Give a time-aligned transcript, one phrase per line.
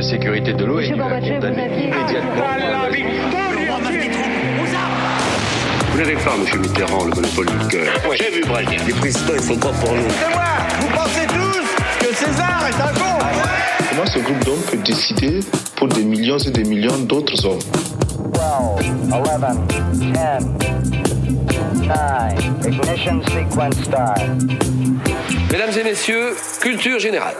[0.00, 2.44] de sécurité de l'eau et il va condamner immédiatement.
[5.92, 7.92] Vous n'avez pas, monsieur Mitterrand, le monopole du cœur.
[8.18, 8.80] J'ai vu Brazil.
[8.86, 10.08] Les présidents, ils sont pas pour nous?
[10.08, 10.44] C'est moi
[10.80, 13.18] Vous pensez tous que César est un con
[13.90, 15.40] Comment ce groupe d'hommes peut décider
[15.76, 17.58] pour des millions et des millions d'autres hommes?
[18.32, 18.42] 12,
[19.12, 19.28] 11,
[19.68, 20.44] 10, 9,
[22.66, 24.22] ignition sequence start.
[25.52, 27.34] Mesdames et messieurs, culture générale.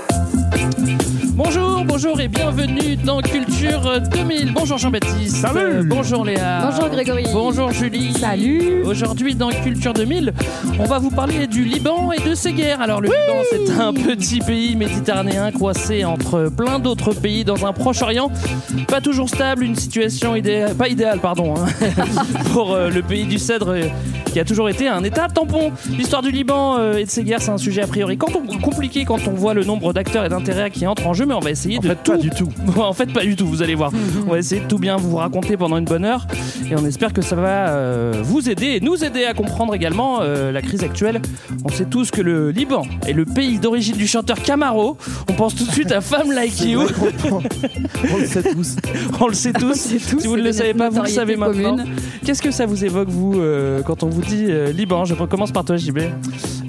[1.43, 1.70] Bonjour,
[2.03, 4.55] bonjour et bienvenue dans Culture 2000.
[4.55, 5.37] Bonjour Jean-Baptiste.
[5.37, 5.87] Salut.
[5.87, 6.63] Bonjour Léa.
[6.71, 7.25] Bonjour Grégory.
[7.31, 8.15] Bonjour Julie.
[8.15, 8.83] Salut.
[8.85, 10.33] Aujourd'hui dans Culture 2000,
[10.79, 12.81] on va vous parler du Liban et de ses guerres.
[12.81, 17.73] Alors le Liban, c'est un petit pays méditerranéen coincé entre plein d'autres pays dans un
[17.75, 18.31] Proche-Orient.
[18.89, 21.67] Pas toujours stable, une situation idéale, pas idéale, pardon, hein,
[22.55, 23.83] pour euh, le pays du cèdre euh,
[24.33, 25.71] qui a toujours été un état tampon.
[25.91, 28.59] L'histoire du Liban euh, et de ses guerres, c'est un sujet a priori quand on-
[28.59, 31.41] compliqué quand on voit le nombre d'acteurs et d'intérêts qui entrent en jeu, mais on
[31.41, 32.49] va essayer En de fait, tout pas du tout.
[32.81, 33.93] En fait, pas du tout, vous allez voir.
[34.27, 36.27] On va essayer de tout bien vous raconter pendant une bonne heure
[36.71, 40.63] et on espère que ça va vous aider et nous aider à comprendre également la
[40.63, 41.21] crise actuelle.
[41.65, 44.97] On sait tous que le Liban est le pays d'origine du chanteur Camaro.
[45.29, 46.83] On pense tout de suite à Femme Like You.
[48.13, 48.77] On le sait tous.
[49.21, 49.77] On le sait tous.
[49.77, 51.77] si vous ne le savez pas, vous le savez maintenant.
[52.25, 55.05] Qu'est-ce que ça vous évoque, vous, euh, quand on vous dit euh, Liban?
[55.05, 55.99] Je commence par toi, JB.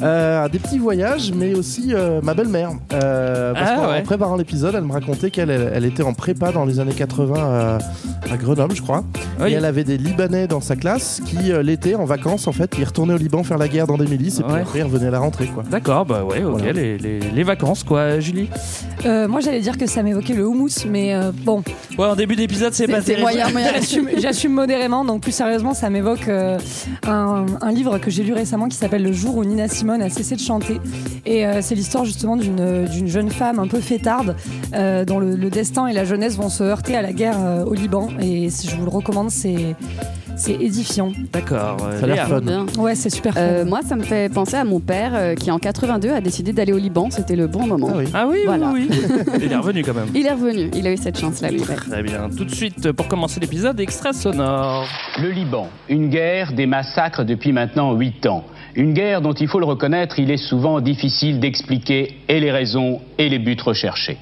[0.03, 2.71] Euh, des petits voyages, mais aussi euh, ma belle-mère.
[2.94, 4.02] Euh, parce Ah, qu'en ouais.
[4.02, 7.33] préparant l'épisode, elle me racontait qu'elle elle, elle était en prépa dans les années 80
[7.38, 7.77] à,
[8.31, 9.03] à Grenoble, je crois.
[9.39, 9.52] Oui.
[9.52, 12.73] Et elle avait des Libanais dans sa classe qui, euh, l'été, en vacances, en fait,
[12.77, 14.61] ils retournaient au Liban faire la guerre dans des milices et puis Ouais.
[14.61, 15.63] après ils revenaient à la rentrée, quoi.
[15.69, 16.72] D'accord, bah ouais, ok, Voilà.
[16.73, 18.49] les, les- les vacances, quoi, Julie.
[19.05, 21.63] Euh, moi, j'allais dire que ça m'évoquait le houmous, mais euh, bon,
[21.97, 23.22] Ouais, en début d'épisode, c'est pas c'est terrible.
[23.23, 23.49] moyen.
[23.49, 23.72] moyen.
[24.17, 26.57] J'assume- modérément, donc plus sérieusement, ça m'évoque euh,
[27.07, 30.09] un, un livre que j'ai lu récemment qui s'appelle Le jour où Nina Simone a
[30.09, 30.80] cessé de chanter.
[31.25, 34.36] Et euh, c'est l'histoire justement d'une d'une jeune femme un peu fêtarde
[34.73, 37.66] euh, dont le, le destin et la jeunesse vont se heurter à la guerre euh,
[37.66, 38.08] au Liban.
[38.22, 39.75] Et si je vous le recommande, c'est
[40.38, 41.12] c'est édifiant.
[41.34, 41.78] D'accord.
[42.00, 42.40] Ça a l'air fun.
[42.41, 42.66] Bien.
[42.80, 43.34] Ouais, c'est super.
[43.35, 43.40] fun.
[43.41, 46.51] Euh, moi, ça me fait penser à mon père euh, qui, en 82, a décidé
[46.51, 47.09] d'aller au Liban.
[47.12, 47.90] C'était le bon moment.
[47.94, 48.06] Ah oui.
[48.13, 48.72] Ah oui, Voilà.
[48.74, 48.97] oui, oui.
[49.44, 50.07] Il est revenu quand même.
[50.16, 50.72] Il est revenu.
[50.74, 51.59] Il a eu cette chance-là, lui.
[51.59, 51.75] ouais.
[51.75, 52.28] Très bien.
[52.35, 54.88] Tout de suite, pour commencer l'épisode, extrait sonore.
[55.22, 58.44] Le Liban, une guerre, des massacres depuis maintenant huit ans.
[58.75, 63.01] Une guerre dont il faut le reconnaître, il est souvent difficile d'expliquer et les raisons
[63.17, 64.17] et les buts recherchés.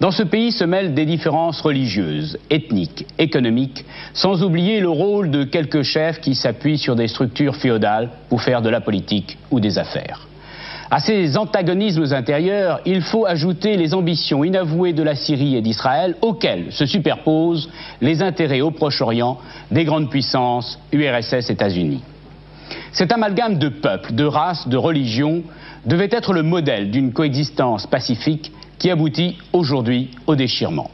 [0.00, 3.84] Dans ce pays se mêlent des différences religieuses, ethniques, économiques,
[4.14, 8.62] sans oublier le rôle de quelques chefs qui s'appuient sur des structures féodales pour faire
[8.62, 10.26] de la politique ou des affaires.
[10.90, 16.16] À ces antagonismes intérieurs, il faut ajouter les ambitions inavouées de la Syrie et d'Israël,
[16.22, 17.68] auxquelles se superposent
[18.00, 19.38] les intérêts au Proche-Orient
[19.70, 22.02] des grandes puissances URSS États-Unis.
[22.98, 25.44] Cet amalgame de peuples, de races, de religions
[25.86, 30.90] devait être le modèle d'une coexistence pacifique qui aboutit aujourd'hui au déchirement.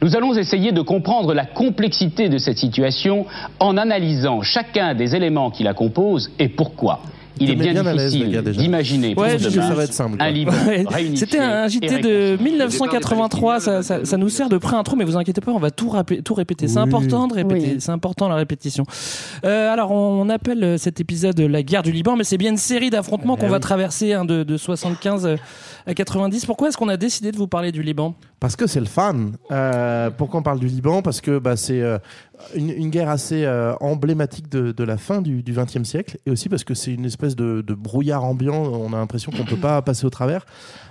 [0.00, 3.26] Nous allons essayer de comprendre la complexité de cette situation
[3.58, 7.00] en analysant chacun des éléments qui la composent et pourquoi.
[7.38, 9.92] Il est bien bien à l'aise, le difficile d'imaginer Ouais, je- demain ça va être
[9.92, 10.26] simple, quoi.
[10.26, 10.52] un Liban
[11.14, 12.36] C'était un JT de réconcilié.
[12.38, 15.88] 1983, ça, ça- ça nous sert de pré-intro, mais vous inquiétez pas, on va tout,
[15.90, 16.68] répéter.
[16.68, 17.76] C'est important de répéter, Oui.
[17.80, 18.84] c'est important la répétition.
[19.44, 22.56] Euh, alors, on appelle euh, cet épisode la guerre du Liban, mais c'est bien une
[22.56, 23.60] série d'affrontements Eh qu'on va oui.
[23.60, 25.36] traverser hein, de, de 75 euh,
[25.86, 26.46] à 90.
[26.46, 28.14] Pourquoi est-ce qu'on a décidé de vous parler du Liban?
[28.40, 29.36] Parce que c'est le fan.
[29.52, 31.02] Euh, pourquoi on parle du Liban?
[31.02, 31.98] Parce que bah, c'est euh,
[32.54, 36.48] une, une guerre assez euh, emblématique de, de la fin du XXe siècle, et aussi
[36.48, 38.54] parce que c'est une espèce de, de brouillard ambiant.
[38.62, 40.46] On a l'impression qu'on peut pas passer au travers.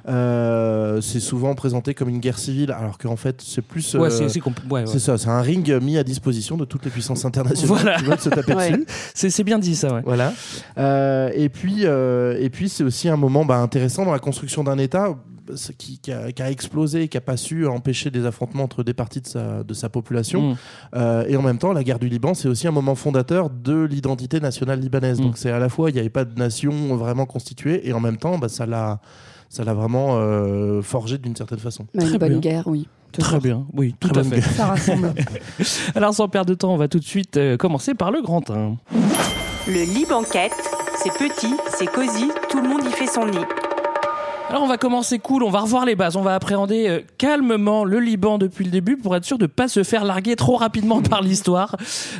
[0.07, 3.95] Euh, c'est souvent présenté comme une guerre civile, alors qu'en fait c'est plus.
[3.95, 4.85] euh, Ouais, c'est c'est ouais, ouais.
[4.85, 7.97] ça, c'est un ring mis à disposition de toutes les puissances internationales Voilà.
[7.97, 8.85] qui veulent se taper dessus.
[9.15, 10.01] C'est bien dit ça, ouais.
[10.05, 10.33] Voilà.
[10.77, 14.63] Euh, et puis, euh, et puis c'est aussi un moment bah, intéressant dans la construction
[14.63, 15.15] d'un État
[15.77, 18.83] qui, qui a, qui a explosé et qui n'a pas su empêcher des affrontements entre
[18.83, 20.51] des parties de sa, de sa population.
[20.51, 20.55] Mm.
[20.95, 23.83] Euh, et en même temps, la guerre du Liban, c'est aussi un moment fondateur de
[23.83, 25.19] l'identité nationale libanaise.
[25.19, 25.23] Mm.
[25.23, 27.99] Donc c'est à la fois, il n'y avait pas de nation vraiment constituée, et en
[27.99, 28.99] même temps, bah, ça l'a
[29.49, 31.87] ça l'a vraiment euh, forgé d'une certaine façon.
[31.97, 32.39] Très une bonne bien.
[32.39, 32.87] guerre, oui.
[33.11, 34.41] Très bien, oui, tout Très à fait.
[34.41, 35.13] Ça rassemble.
[35.95, 38.47] Alors, sans perdre de temps, on va tout de suite euh, commencer par le grand
[38.51, 38.77] 1.
[39.67, 40.53] Le Liban quête,
[40.95, 43.45] c'est petit, c'est cosy, tout le monde y fait son nid.
[44.49, 47.83] Alors on va commencer cool, on va revoir les bases, on va appréhender euh, calmement
[47.83, 51.03] le Liban depuis le début pour être sûr de pas se faire larguer trop rapidement
[51.03, 51.75] par l'histoire.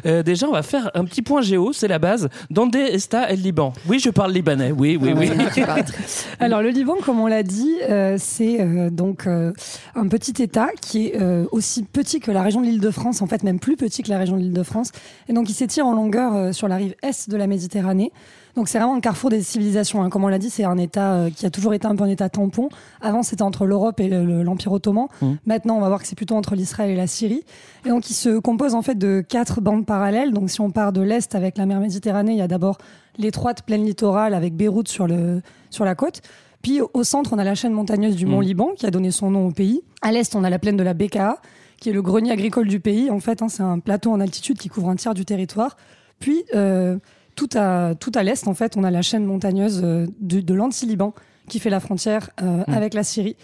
[0.06, 2.30] Euh, déjà on va faire un petit point géo, c'est la base.
[2.52, 4.72] Donde está el Liban Oui, je parle libanais.
[4.72, 5.31] Oui, oui, oui.
[6.40, 9.52] Alors le Liban, comme on l'a dit, euh, c'est euh, donc euh,
[9.96, 13.42] un petit État qui est euh, aussi petit que la région de l'Île-de-France, en fait
[13.42, 14.92] même plus petit que la région de l'Île-de-France,
[15.30, 18.12] et donc il s'étire en longueur euh, sur la rive est de la Méditerranée.
[18.56, 20.01] Donc c'est vraiment un carrefour des civilisations.
[20.01, 20.10] hein.
[20.10, 22.07] Comme on l'a dit, c'est un État euh, qui a toujours été un peu un
[22.10, 22.69] État tampon.
[23.01, 25.07] Avant, c'était entre l'Europe et le- le- l'Empire ottoman.
[25.22, 25.38] Mhm.
[25.46, 27.44] Maintenant, on va voir que c'est plutôt entre l'Israël et la Syrie.
[27.86, 30.34] Et donc, il se compose en fait de quatre bandes parallèles.
[30.34, 32.78] Donc, si on part de l'Est avec la mer Méditerranée, il y a d'abord
[33.18, 36.22] l'étroite plaine littorale avec Beyrouth sur, le, sur la côte.
[36.62, 39.31] Puis au centre, on a la chaîne montagneuse du Mont Liban qui a donné son
[39.31, 39.81] nom au pays.
[40.02, 41.38] À l'est, on a la plaine de la Bekaa,
[41.80, 43.10] qui est le grenier agricole du pays.
[43.10, 45.78] En fait, hein, c'est un plateau en altitude qui couvre un tiers du territoire.
[46.19, 46.98] Puis euh,
[47.47, 50.53] tout à, tout à l'est, en fait, on a la chaîne montagneuse euh, de, de
[50.53, 51.13] l'Anti-Liban
[51.47, 52.74] qui fait la frontière euh, Mm.
[52.74, 53.36] avec la Syrie.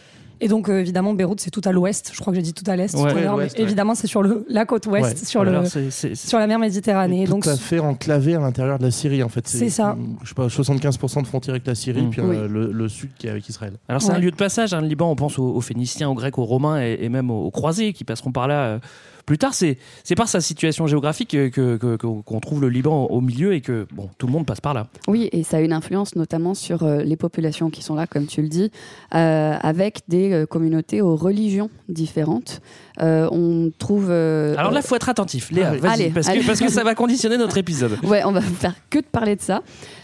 [0.42, 2.12] Et donc, euh, évidemment, Beyrouth, c'est tout à l'ouest.
[2.13, 2.94] Je crois que j'ai dit tout à l'est.
[2.94, 3.00] Ouais.
[3.09, 3.63] tout à l'heure, Ouais, mais l'ouest, ouais.
[3.63, 5.25] évidemment, c'est sur le, la côte ouest, Ouais.
[5.25, 7.24] sur, le, la mer Méditerranée.
[7.24, 9.47] tout donc, à fait enclavé à l'intérieur de la Syrie en fait.
[9.47, 9.95] C'est ça.
[10.24, 12.09] Je sais pas, 75% de frontière avec la Syrie, Mm.
[12.09, 12.36] puis Oui.
[12.36, 13.74] euh, le, le sud qui est avec Israël.
[13.88, 14.15] Alors c'est Ouais.
[14.15, 16.44] un lieu de passage, hein, le Liban, on pense aux, aux Phéniciens, aux Grecs, aux
[16.44, 18.80] Romains et, et même aux, aux croisés qui passeront par là euh,
[19.25, 19.54] plus tard.
[19.54, 19.77] C'est
[20.16, 24.10] par sa situation géographique que- que- qu'on trouve le Liban au milieu et que bon,
[24.18, 24.88] tout le monde passe par là.
[25.07, 28.27] Oui, et ça a une influence notamment sur euh, les populations qui sont là, comme
[28.27, 28.72] tu le dis,
[29.13, 32.62] euh, avec des euh, communautés aux religions différentes.
[33.01, 34.07] Euh, on trouve.
[34.09, 35.51] euh, Alors là, faut être attentif.
[35.51, 36.42] Léa, Ah Allez, parce, allez.
[36.42, 37.97] Que, parce que ça va conditionner notre épisode.
[38.03, 39.62] Ouais, on va faire que de parler de ça.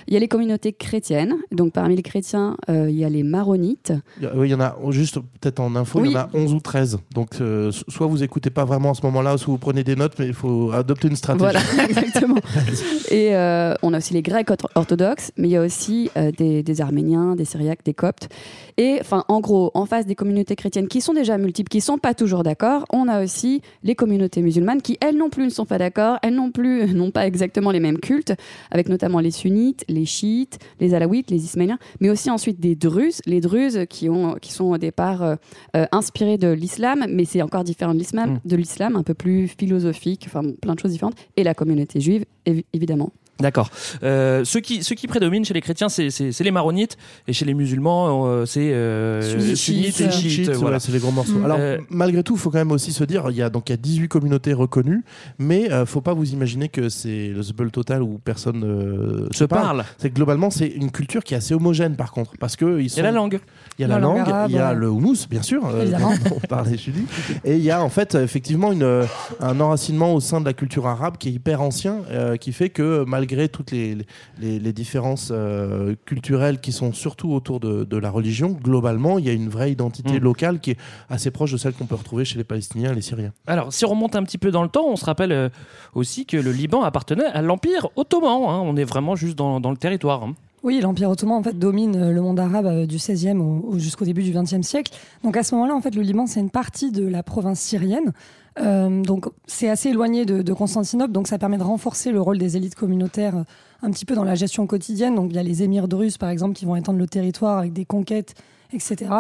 [0.08, 1.36] Il y a les communautés chrétiennes.
[1.52, 3.94] Donc parmi les chrétiens, euh, il y a les maronites.
[4.20, 6.22] Il y a- Oui, il y en a, juste peut-être en info, il y en
[6.22, 6.98] a 11 ou 13.
[7.14, 9.96] Donc, euh, so- soit vous écoutez pas vraiment à ce moment-là, soit vous prenez des
[9.96, 11.44] notes, mais il faut adopter une stratégie.
[11.44, 11.60] Voilà,
[11.90, 12.36] exactement.
[13.12, 16.32] Et euh, on a aussi les Grecs ortho- orthodoxes, mais il y a aussi euh,
[16.32, 18.28] des, des Arméniens, des Syriaques, des Coptes.
[18.78, 21.98] Et enfin, en gros, en face des communautés chrétiennes qui sont déjà multiples, qui sont
[21.98, 25.66] pas toujours d'accord, on a aussi les communautés musulmanes qui, elles non plus, ne sont
[25.66, 26.18] pas d'accord.
[26.24, 28.34] Elles non plus n'ont pas exactement les mêmes cultes,
[28.72, 33.22] avec notamment les sunnites, les chiites, les alaouites, les ismaéliens, mais aussi ensuite des druzes.
[33.26, 35.36] Les druzes qui, ont, qui sont au départ euh,
[35.76, 38.40] euh, inspirés de l'islam, mais c'est encore différent de l'islam, Mm.
[38.46, 41.16] de l'islam, un peu plus philosophique, enfin plein de choses différentes.
[41.38, 43.12] Et la communauté juive, évi- évidemment.
[43.42, 43.70] D'accord.
[44.04, 46.98] Euh, ceux, qui, ceux qui prédominent chez les chrétiens, c'est c'est- c'est les maronites,
[47.28, 50.80] et chez les musulmans, euh, c'est euh, Sunnites, et chiites, ouais, voilà.
[50.80, 51.34] c'est les gros morceaux.
[51.40, 51.46] Mm.
[51.46, 53.70] Alors, Euh, malgré tout, il faut quand même aussi se dire, il y a donc
[53.70, 55.04] il y a 18 communautés reconnues,
[55.40, 59.44] mais euh, faut pas vous imaginer que c'est le zbeul total où personne euh, Se
[59.44, 59.84] parle.
[59.98, 62.88] C'est que globalement, c'est une culture qui est assez homogène par contre, parce que ils
[62.92, 63.40] Il y a la langue.
[63.78, 64.76] Il y a la, La langue arabe, il y a ouais.
[64.76, 65.86] le houmous, bien sûr, euh,
[66.36, 67.06] on parlait Julie,
[67.46, 69.06] et il y a en fait effectivement une, euh,
[69.40, 72.70] un enracinement au sein de la culture arabe qui est hyper ancien, euh, qui fait
[72.70, 73.98] que malgré toutes les,
[74.40, 79.26] les, les différences euh, culturelles qui sont surtout autour de, de la religion, globalement, il
[79.26, 80.24] y a une vraie identité Mm.
[80.24, 80.78] locale qui est
[81.10, 83.34] assez proche de celle qu'on peut retrouver chez les Palestiniens et les Syriens.
[83.48, 85.50] Alors, si on remonte un petit peu dans le temps, on se rappelle euh,
[85.94, 88.44] aussi que le Liban appartenait à l'Empire ottoman.
[88.48, 88.62] hein.
[88.64, 90.24] On est vraiment juste dans, dans le territoire.
[90.24, 90.34] hein.
[90.64, 94.06] Oui, l'Empire ottoman en fait domine euh, le monde arabe du 16e au- au- jusqu'au
[94.06, 94.92] début du 20e siècle.
[95.24, 98.14] Donc à ce moment-là, en fait, le Liban c'est une partie de la province syrienne.
[98.60, 102.38] Euh, donc c'est assez éloigné de, de Constantinople, donc ça permet de renforcer le rôle
[102.38, 103.44] des élites communautaires euh,
[103.82, 105.16] un petit peu dans la gestion quotidienne.
[105.16, 107.74] Donc il y a les émirs druzes par exemple qui vont étendre le territoire avec
[107.74, 108.36] des conquêtes,
[108.74, 109.12] etc.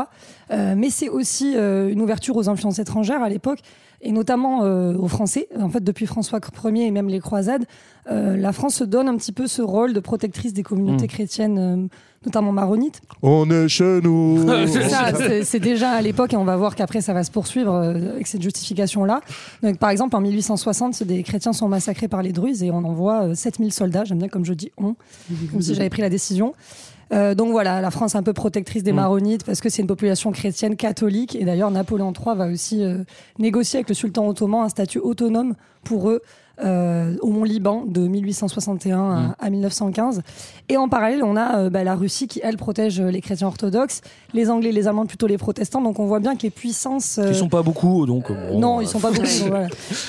[0.51, 3.59] Euh, mais c'est aussi une ouverture aux influences étrangères à l'époque
[4.01, 5.47] et notamment euh, aux Français.
[5.59, 7.65] En fait, depuis François Ier et même les croisades,
[8.09, 11.07] euh, la France se donne un petit peu ce rôle de protectrice des communautés Mm.
[11.07, 11.87] chrétiennes, euh,
[12.25, 13.01] notamment maronites.
[13.21, 16.75] On est chez nous C'est ça, c'est- c'est déjà à l'époque et on va voir
[16.75, 19.21] qu'après ça va se poursuivre euh, avec cette justification-là.
[19.61, 23.23] Donc, par exemple, en 1860, des chrétiens sont massacrés par les Druzes et on envoie
[23.27, 24.03] euh, 7000 soldats.
[24.03, 24.95] J'aime bien comme je dis on,
[25.51, 26.53] comme si j'avais pris la décision.
[27.13, 28.95] Euh, donc voilà, la France est un peu protectrice des Mm.
[28.95, 33.03] maronites parce que c'est une population chrétienne catholique et d'ailleurs Napoléon III va aussi euh,
[33.37, 36.21] négocier avec le sultan ottoman un statut autonome pour eux
[36.63, 39.35] euh, au Mont Liban de 1861 à, Mm.
[39.39, 40.21] à 1915.
[40.69, 43.47] Et en parallèle, on a euh, bah, la Russie qui, elle, protège euh, les chrétiens
[43.47, 44.01] orthodoxes,
[44.33, 45.81] les Anglais, les Allemands plutôt les protestants.
[45.81, 47.17] Donc on voit bien que les puissances...
[47.17, 48.29] euh, Ils sont pas beaucoup, donc.
[48.31, 49.21] euh, bon, non, euh, ils sont pas beaucoup.
[49.39, 49.67] donc voilà.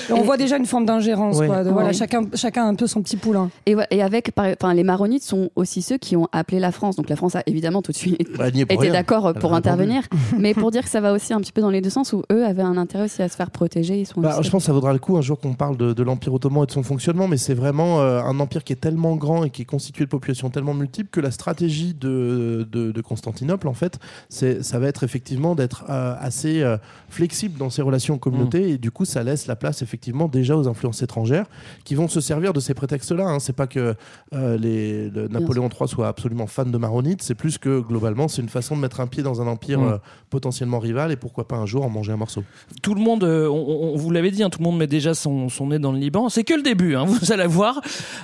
[0.09, 1.37] Et on voit déjà une forme d'ingérence.
[1.37, 1.47] Ouais.
[1.47, 3.49] quoi, de, voilà, chacun, chacun a un peu son petit poulain.
[3.65, 6.95] Et, et avec, par- enfin, les maronites sont aussi ceux qui ont appelé la France.
[6.95, 10.03] Donc la France a évidemment tout de suite Bah, été d'accord pour intervenir.
[10.37, 12.23] mais pour dire que ça va aussi un petit peu dans les deux sens où
[12.31, 13.99] eux avaient un intérêt aussi à se faire protéger.
[13.99, 15.93] Ils sont Bah, je pense que ça vaudra le coup un jour qu'on parle de,
[15.93, 19.15] de l'Empire et de son fonctionnement, mais c'est vraiment euh, un empire qui est tellement
[19.15, 23.01] grand et qui est constitué de populations tellement multiples que la stratégie de, de, de
[23.01, 26.77] Constantinople, en fait, ça va être effectivement d'être euh, assez euh,
[27.09, 30.57] flexible dans ses relations aux communautés et du coup, ça laisse la place effectivement déjà
[30.57, 31.45] aux influences étrangères
[31.83, 33.25] qui vont se servir de ces prétextes-là.
[33.25, 33.39] Hein.
[33.39, 33.95] C'est pas que
[34.31, 38.49] les, le Napoléon III soit absolument fan de maronites, c'est plus que globalement, c'est une
[38.49, 39.99] façon de mettre un pied dans un empire Mm.
[40.29, 42.43] potentiellement rival et pourquoi pas un jour en manger un morceau.
[42.81, 43.49] tout le monde, on,
[43.93, 45.97] on- vous l'avez dit, hein, tout le monde met déjà son, son nez dans le
[45.99, 46.29] Liban.
[46.33, 47.81] C'est que le début, hein, vous allez voir.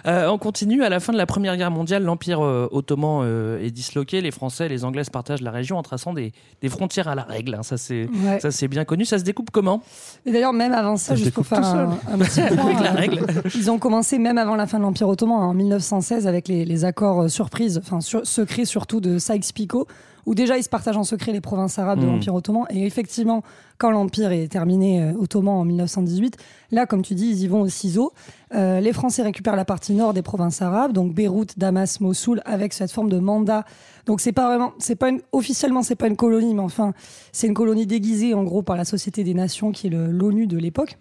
[0.08, 0.84] Euh, on continue.
[0.84, 4.22] À la fin de la Première Guerre mondiale, l'Empire euh, ottoman euh, est disloqué.
[4.22, 7.16] Les Français et les Anglais se partagent la région en traçant des, des frontières à
[7.16, 7.56] la règle.
[7.56, 7.64] hein.
[7.64, 8.68] Ça, c'est Ouais.
[8.68, 9.06] bien connu.
[9.06, 9.82] Ça se découpe comment?
[10.26, 11.88] Et d'ailleurs, même avant ça, Ça juste pour faire un, seul.
[12.14, 13.26] un petit point, Avec la euh, règle.
[13.56, 16.66] ils ont commencé même avant la fin de l'Empire ottoman, hein, en 1916, avec les,
[16.66, 19.88] les accords euh, surprises, enfin sur- secrets surtout de Sykes-Picot,
[20.30, 22.12] où déjà ils se partagent en secret les provinces arabes de Mm.
[22.12, 22.66] l'Empire ottoman.
[22.70, 23.42] Et effectivement,
[23.80, 26.38] quand l'Empire est terminé euh, ottoman en 1918,
[26.70, 28.14] là, comme tu dis, ils y vont au ciseau.
[28.54, 32.74] Euh, les Français récupèrent la partie nord des provinces arabes, donc Beyrouth, Damas, Mossoul, avec
[32.74, 33.66] cette forme de mandat.
[34.06, 36.94] Donc c'est pas vraiment, c'est pas une, officiellement c'est pas une colonie, mais enfin
[37.32, 40.60] c'est une colonie déguisée en gros par la Société des Nations, qui est l'ONU de
[40.60, 41.00] l'époque.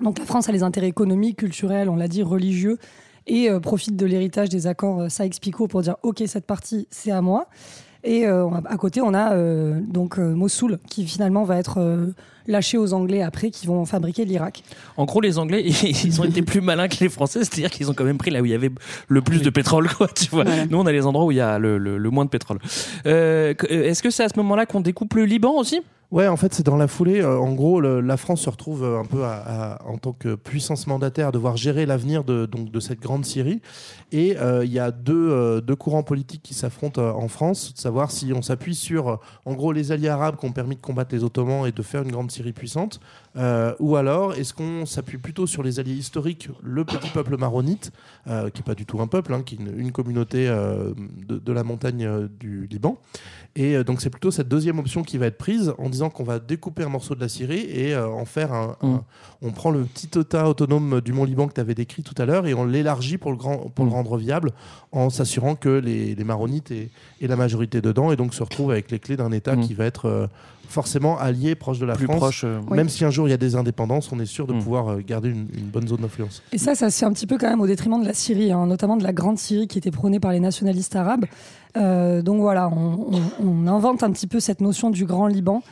[0.00, 2.78] Donc la France a les intérêts économiques, culturels, on l'a dit, religieux,
[3.26, 7.10] et euh, profite de l'héritage des accords euh, Sykes-Picot pour dire ok cette partie c'est
[7.10, 7.46] à moi.
[8.02, 11.78] Et euh, à côté on a euh, donc euh, Mossoul qui finalement va être
[12.48, 14.62] euh, lâché aux Anglais après qui vont fabriquer l'Irak.
[14.96, 15.62] En gros, les Anglais,
[16.04, 18.40] ils ont été plus malins que les Français, c'est-à-dire qu'ils ont quand même pris là
[18.40, 18.70] où il y avait
[19.08, 20.08] le plus de pétrole, quoi.
[20.08, 20.44] Tu vois.
[20.68, 22.58] Nous, on a les endroits où il y a le, le- le moins de pétrole.
[23.06, 25.80] Euh, que- Est-ce que c'est à ce moment-là qu'on découpe le Liban aussi?
[26.10, 27.20] Ouais, en fait, c'est dans la foulée.
[27.20, 30.12] Euh, en gros, le- la France se retrouve euh, un peu à- à- en tant
[30.12, 33.60] que puissance mandataire à devoir gérer l'avenir de, donc, de cette grande Syrie.
[34.10, 37.74] Et euh, il y a deux, euh, deux courants politiques qui s'affrontent euh, en France,
[37.74, 39.16] de savoir si on s'appuie sur, euh,
[39.46, 42.02] en gros, les alliés arabes qui ont permis de combattre les Ottomans et de faire
[42.02, 43.00] une grande Syrie puissante,
[43.36, 47.92] euh, ou alors est-ce qu'on s'appuie plutôt sur les alliés historiques, le petit peuple maronite,
[48.26, 50.92] euh, qui n'est pas du tout un peuple, hein, qui est une, une communauté euh,
[51.28, 52.98] de, de la montagne du Liban.
[53.56, 56.38] Et donc c'est plutôt cette deuxième option qui va être prise en disant qu'on va
[56.38, 59.02] découper un morceau de la Syrie et en faire un, un-
[59.42, 62.26] On prend le petit État autonome du Mont Liban que tu avais décrit tout à
[62.26, 64.52] l'heure et on l'élargit pour, le, grand, pour le rendre viable
[64.92, 66.90] en s'assurant que les, les Maronites aient
[67.22, 70.28] la majorité dedans et donc se retrouvent avec les clés d'un État qui va être
[70.70, 72.16] forcément allié, proche de la Plus France.
[72.18, 72.90] proche, euh, Même Oui.
[72.92, 75.28] si un jour il y a des indépendances, on est sûr de pouvoir euh, garder
[75.28, 76.42] une, une bonne zone d'influence.
[76.52, 78.52] Et ça, ça se fait un petit peu quand même au détriment de la Syrie,
[78.52, 81.26] hein, notamment de la grande Syrie qui était prônée par les nationalistes arabes.
[81.76, 85.62] Euh, donc voilà, on, on- on invente un petit peu cette notion du grand Liban.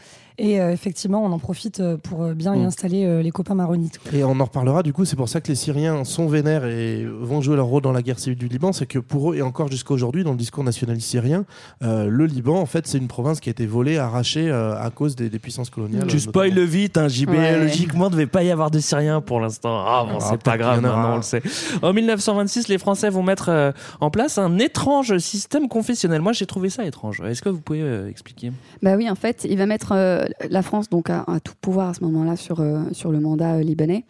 [0.40, 2.66] Et euh, effectivement, on en profite euh, pour euh, bien y Mm.
[2.66, 3.99] installer euh, les copains maronites.
[4.12, 7.04] Et on en reparlera, du coup, c'est pour ça que les Syriens sont vénères et
[7.04, 8.73] vont jouer leur rôle dans la guerre civile du Liban.
[8.73, 11.45] C'est que pour eux, et encore jusqu'à aujourd'hui, dans le discours nationaliste syrien,
[11.83, 14.90] euh, le Liban, en fait, c'est une province qui a été volée, arrachée euh, à
[14.90, 16.07] cause des, des puissances coloniales.
[16.07, 17.30] Tu spoil vite, hein, JB.
[17.30, 17.59] Ouais.
[17.59, 19.85] Logiquement, il ne devait pas y avoir de Syriens pour l'instant.
[19.87, 21.42] Ah bon, Ah, c'est pas grave, maintenant on le sait.
[21.83, 26.21] En 1926, les Français vont mettre euh, en place un étrange système confessionnel.
[26.21, 27.21] Moi, j'ai trouvé ça étrange.
[27.26, 28.52] Est-ce que vous pouvez euh, expliquer?
[28.83, 31.94] Bah oui, en fait, il va mettre euh, la France donc à tout pouvoir à
[31.94, 34.04] ce moment-là sur, euh, sur le mandat euh, libanais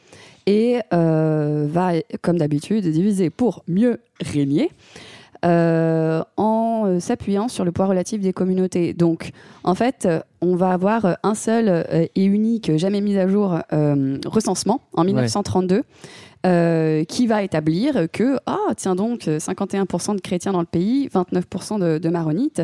[0.46, 4.70] et euh, va, comme d'habitude, diviser pour mieux régner.
[5.44, 8.94] Euh, en euh, s'appuyant sur le poids relatif des communautés.
[8.94, 9.30] Donc,
[9.64, 14.18] en fait, euh, on va avoir un seul et unique, jamais mis à jour, euh,
[14.26, 15.82] recensement en 1932.
[16.46, 21.08] euh, qui va établir que, ah, tiens donc, euh, 51% de chrétiens dans le pays,
[21.12, 22.62] 29% de, de maronites,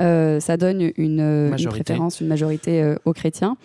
[0.00, 3.58] euh, ça donne une, préférence, une majorité euh, aux chrétiens.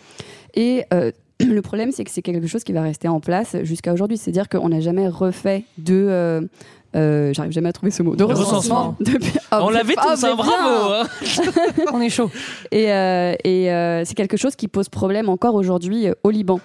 [0.56, 0.84] Et
[1.40, 4.18] le problème, c'est que c'est quelque chose qui va rester en place jusqu'à aujourd'hui.
[4.18, 6.48] C'est-à-dire qu'on n'a jamais refait de.
[6.96, 8.16] Euh, J'arrive jamais à trouver ce mot.
[8.16, 8.96] De recensement.
[9.52, 11.04] Ah, On l'avait tous, hein, bravo hein.
[11.94, 12.30] On est chaud.
[12.72, 16.60] Et, euh, et euh, c'est quelque chose qui pose problème encore aujourd'hui au Liban.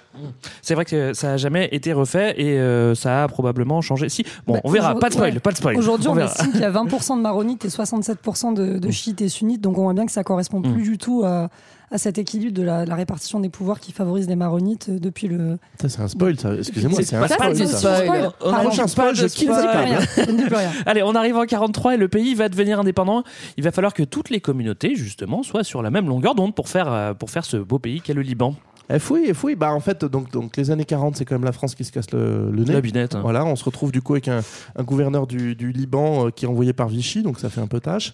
[0.61, 4.09] C'est vrai que ça a jamais été refait et euh, ça a probablement changé.
[4.09, 4.95] Si, bon, Bah, on verra.
[4.95, 5.39] Pas de spoil, ouais.
[5.39, 5.77] pas de spoil.
[5.77, 9.29] Aujourd'hui, on, estime qu'il y a 20% de maronites et 67% de, de chiites et
[9.29, 9.61] sunnites.
[9.61, 10.73] Donc on voit bien que ça correspond Mm.
[10.73, 11.49] plus du tout à,
[11.91, 15.27] à cet équilibre de la, la répartition des pouvoirs qui favorise les maronites euh, depuis
[15.27, 15.57] le.
[15.81, 16.55] Ça, c'est un spoil, ça.
[16.55, 17.55] Excusez-moi, C'est un ça, spoil.
[17.57, 17.93] c'est ça.
[17.97, 18.29] un spoil.
[18.41, 19.67] On n'arrive spoil, je spoil.
[19.67, 19.99] rien.
[20.85, 23.23] Allez, on arrive en 43 et le pays va devenir indépendant.
[23.57, 26.69] Il va falloir que toutes les communautés, justement, soient sur la même longueur d'onde pour
[26.69, 28.55] faire, euh, pour faire ce beau pays qu'est le Liban.
[28.93, 29.55] Eh, fouille, fouille.
[29.55, 31.91] Bah, en fait, donc, donc, les années 40, c'est quand même la France qui se
[31.91, 32.73] casse le, le nez.
[32.73, 33.21] La binette, hein.
[33.21, 34.41] Voilà, on se retrouve du coup avec un,
[34.75, 37.67] un gouverneur du, du Liban euh, qui est envoyé par Vichy, donc ça fait un
[37.67, 38.13] peu tâche.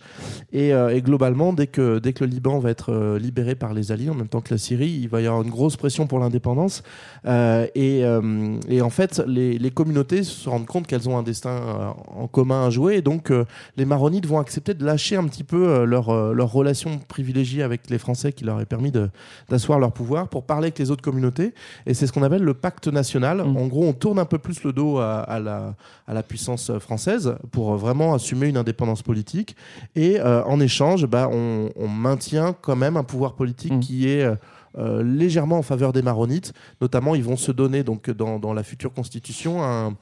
[0.53, 3.74] Et, euh, et globalement, dès que, dès que le Liban va être euh, libéré par
[3.74, 6.05] les Alliés, en même temps que la Syrie, il va y avoir une grosse pression
[6.05, 6.84] pour l'indépendance.
[7.25, 8.03] Et,
[8.69, 12.65] et en fait, les, les communautés se rendent compte qu'elles ont un destin en commun
[12.65, 12.98] à jouer.
[12.98, 13.31] Et donc,
[13.75, 17.98] les Maronites vont accepter de lâcher un petit peu leur, leur relation privilégiée avec les
[17.98, 18.91] Français qui leur est permis
[19.50, 21.53] d'asseoir leur pouvoir pour parler avec les autres communautés.
[21.86, 23.41] Et c'est ce qu'on appelle le pacte national.
[23.41, 25.75] En gros, on tourne un peu plus le dos à, à la,
[26.07, 29.55] à la puissance française pour euh, vraiment assumer une indépendance politique.
[29.95, 34.25] Et euh, en échange, bah, on, on maintient quand même un pouvoir politique qui est...
[34.77, 36.53] euh, légèrement en faveur des maronites.
[36.81, 39.95] Notamment, ils vont se donner donc dans, dans la future constitution un,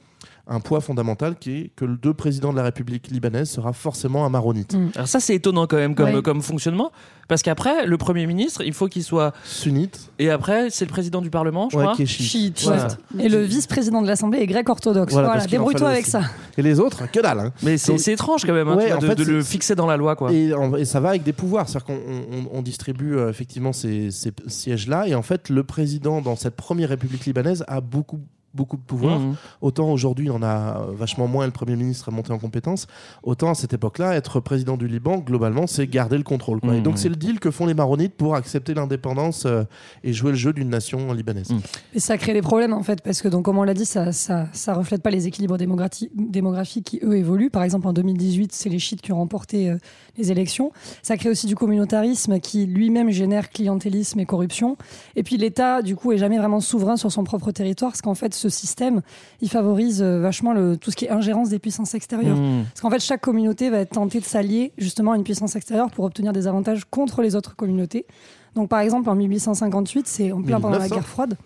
[0.48, 4.24] un poids fondamental qui est que le deux président de la République libanaise sera forcément
[4.24, 4.74] un maronite.
[4.74, 4.90] Mm.
[4.94, 6.22] Alors ça, c'est étonnant quand même comme, Ouais.
[6.22, 6.92] comme fonctionnement,
[7.26, 10.12] parce qu'après, le Premier ministre, il faut qu'il soit Sunnite.
[10.20, 11.96] Et après, c'est le président du Parlement, je Ouais, crois.
[11.96, 12.26] qui est chiite.
[12.28, 12.86] Chiite, Voilà.
[13.16, 13.24] ouais.
[13.24, 15.12] Et le vice-président de l'Assemblée est grec orthodoxe.
[15.12, 16.10] Voilà, débrouille-toi avec aussi.
[16.12, 16.22] ça.
[16.56, 17.40] Et les autres, que dalle.
[17.40, 17.52] hein.
[17.64, 20.14] Mais c'est étrange quand même hein, vois, de, fait, de le fixer dans la loi.
[20.14, 20.32] Quoi.
[20.32, 23.30] Et, en- et ça va avec des pouvoirs, c'est-à-dire qu'on on- on- on distribue euh,
[23.30, 27.80] effectivement ces, ces sièges-là, et en fait, le président dans cette première République libanaise a
[27.80, 28.20] beaucoup
[28.56, 29.20] beaucoup de pouvoir.
[29.20, 29.36] Mhm.
[29.60, 32.86] Autant aujourd'hui, il en a euh, vachement moins, le Premier ministre a monté en compétence.
[33.22, 36.60] Autant à cette époque-là, être président du Liban, globalement, c'est garder le contrôle.
[36.60, 36.74] quoi.
[36.74, 36.82] Et Mhm.
[36.82, 39.64] donc, c'est le deal que font les Maronites pour accepter l'indépendance euh,
[40.02, 41.50] et jouer le jeu d'une nation libanaise.
[41.50, 41.60] Mhm.
[41.94, 44.12] Et ça crée des problèmes en fait, parce que donc, comme on l'a dit, ça,
[44.12, 47.50] ça, ça reflète pas les équilibres démographi- démographiques qui eux évoluent.
[47.50, 49.76] Par exemple, en 2018, c'est les chiites qui ont remporté euh,
[50.16, 50.72] les élections.
[51.02, 54.76] Ça crée aussi du communautarisme qui lui-même génère clientélisme et corruption.
[55.16, 58.14] Et puis l'État, du coup, est jamais vraiment souverain sur son propre territoire, parce qu'en
[58.14, 59.02] fait, ce système,
[59.40, 62.36] il favorise euh, vachement le, tout ce qui est ingérence des puissances extérieures.
[62.36, 62.64] Mhm.
[62.64, 65.90] Parce qu'en fait, chaque communauté va être tentée de s'allier justement à une puissance extérieure
[65.90, 68.06] pour obtenir des avantages contre les autres communautés.
[68.54, 70.94] Donc, par exemple, en 1858, c'est en plein pendant la 1900.
[70.94, 71.36] guerre froide.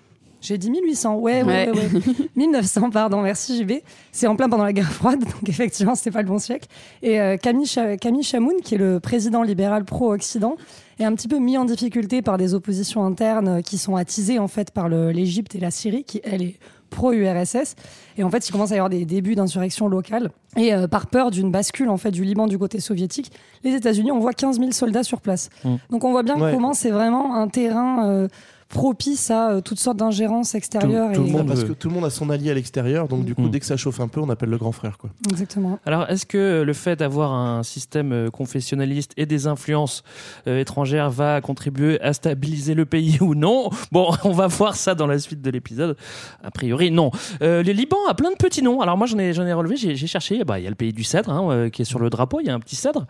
[0.43, 1.71] J'ai dit 1800, ouais, ouais, Ouais.
[1.71, 1.93] ouais.
[1.93, 2.29] ouais.
[2.37, 3.73] 1900, pardon, merci JB.
[4.11, 6.67] C'est en plein pendant la guerre froide, donc effectivement, c'était pas le bon siècle.
[7.03, 10.57] Et euh, Camille, Cha- Camille Chamoun, qui est le président libéral pro-Occident,
[10.99, 14.39] est un petit peu mis en difficulté par des oppositions internes euh, qui sont attisées
[14.39, 16.57] en fait par l'Égypte et la Syrie, qui elle est
[16.91, 17.75] pro-URSS.
[18.19, 20.31] Et en fait, il commence à y avoir des débuts d'insurrection locale.
[20.57, 23.33] Et euh, par peur d'une bascule en fait du Liban du côté soviétique,
[23.65, 25.49] les États-Unis envoient 15 000 soldats sur place.
[25.65, 25.77] Mm.
[25.91, 26.53] Donc on voit bien Ouais.
[26.53, 28.29] comment c'est vraiment un terrain euh,
[28.71, 31.13] propice à euh, toutes sortes d'ingérences extérieures.
[31.13, 33.25] tout le et- monde Parce que tout le monde a son allié à l'extérieur, donc
[33.25, 33.51] du coup, Mhm.
[33.51, 34.97] dès que ça chauffe un peu, on appelle le grand frère.
[34.97, 35.11] Quoi.
[35.31, 35.79] Exactement.
[35.85, 40.05] Alors, est-ce que le fait d'avoir un système euh, confessionnaliste et des influences
[40.47, 43.71] euh, étrangères va contribuer à stabiliser le pays ou non?
[43.93, 45.97] Bon, on va voir ça dans la suite de l'épisode.
[46.45, 47.11] A priori, non.
[47.43, 48.81] Euh, le Liban a plein de petits noms.
[48.81, 50.45] Alors moi, j'en ai, j'en ai relevé, j'ai, j'ai cherché.
[50.45, 52.39] Bah, Il y a le pays du cèdre hein, qui est sur le drapeau.
[52.41, 53.07] Il y a un petit cèdre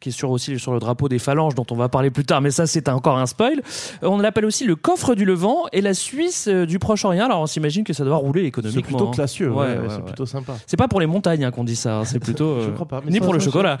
[0.00, 2.40] qui est sur aussi sur le drapeau des phalanges dont on va parler plus tard.
[2.40, 3.60] Mais ça, c'est encore un spoil.
[4.02, 7.24] On l'appelle aussi le coffre du Levant et la Suisse euh, du Proche-Orient.
[7.26, 8.82] Alors on s'imagine que ça doit rouler C'est économiquement.
[8.82, 9.12] plutôt hein.
[9.12, 10.02] classieux, ouais, Ouais, ouais, ouais, c'est ouais.
[10.02, 10.54] plutôt sympa.
[10.66, 12.60] C'est pas pour les montagnes hein, qu'on dit ça, hein, c'est plutôt.
[12.60, 13.78] Je euh, crois pas, mais Ni pour le chocolat.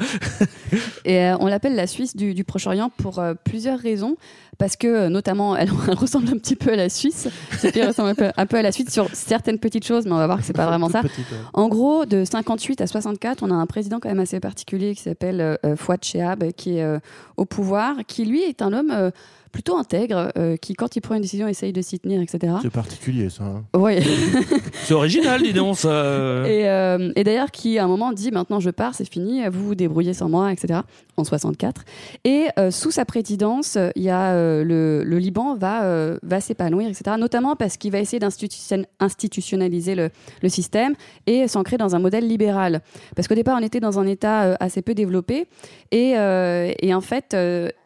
[1.04, 4.16] Et euh, on l'appelle la Suisse du, du Proche-Orient pour euh, plusieurs raisons.
[4.58, 7.28] Parce que, notamment, elle, elle ressemble un petit peu à la Suisse.
[7.58, 10.12] Ce pays ressemble un peu, un peu à la Suisse sur certaines petites choses, mais
[10.12, 11.00] on va voir que c'est pas vraiment ça.
[11.02, 11.26] Petite.
[11.54, 15.02] En gros, de 58 à 64, on a un président quand même assez particulier qui
[15.02, 16.98] s'appelle Fouad Chehab, qui est euh,
[17.36, 19.10] au pouvoir, qui lui est un homme euh,
[19.52, 22.54] plutôt intègre, euh, qui quand il prend une décision essaye de s'y tenir, etc.
[22.62, 23.44] C'est particulier, ça.
[23.44, 23.64] hein.
[23.78, 24.00] Ouais.
[24.84, 25.88] C'est original, dis donc ça.
[25.90, 26.44] euh.
[26.46, 29.64] Et, euh, et d'ailleurs, qui à un moment dit maintenant je pars, c'est fini, vous
[29.66, 30.80] vous débrouillez sans moi, etc.
[31.16, 31.82] En 64.
[32.24, 36.40] Et euh, sous sa présidence, il y a euh, le, le Liban va euh, va
[36.40, 37.16] s'épanouir, etc.
[37.18, 40.08] Notamment parce qu'il va essayer d'institution- institutionnaliser le,
[40.42, 40.94] le système
[41.26, 42.80] et s'ancrer dans un modèle libéral.
[43.14, 45.46] Parce qu'au départ, on était dans un État assez peu développé
[45.90, 47.36] et, euh, et en fait,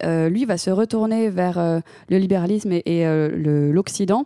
[0.03, 4.25] lui va se retourner vers euh, le libéralisme et, euh, l'Occident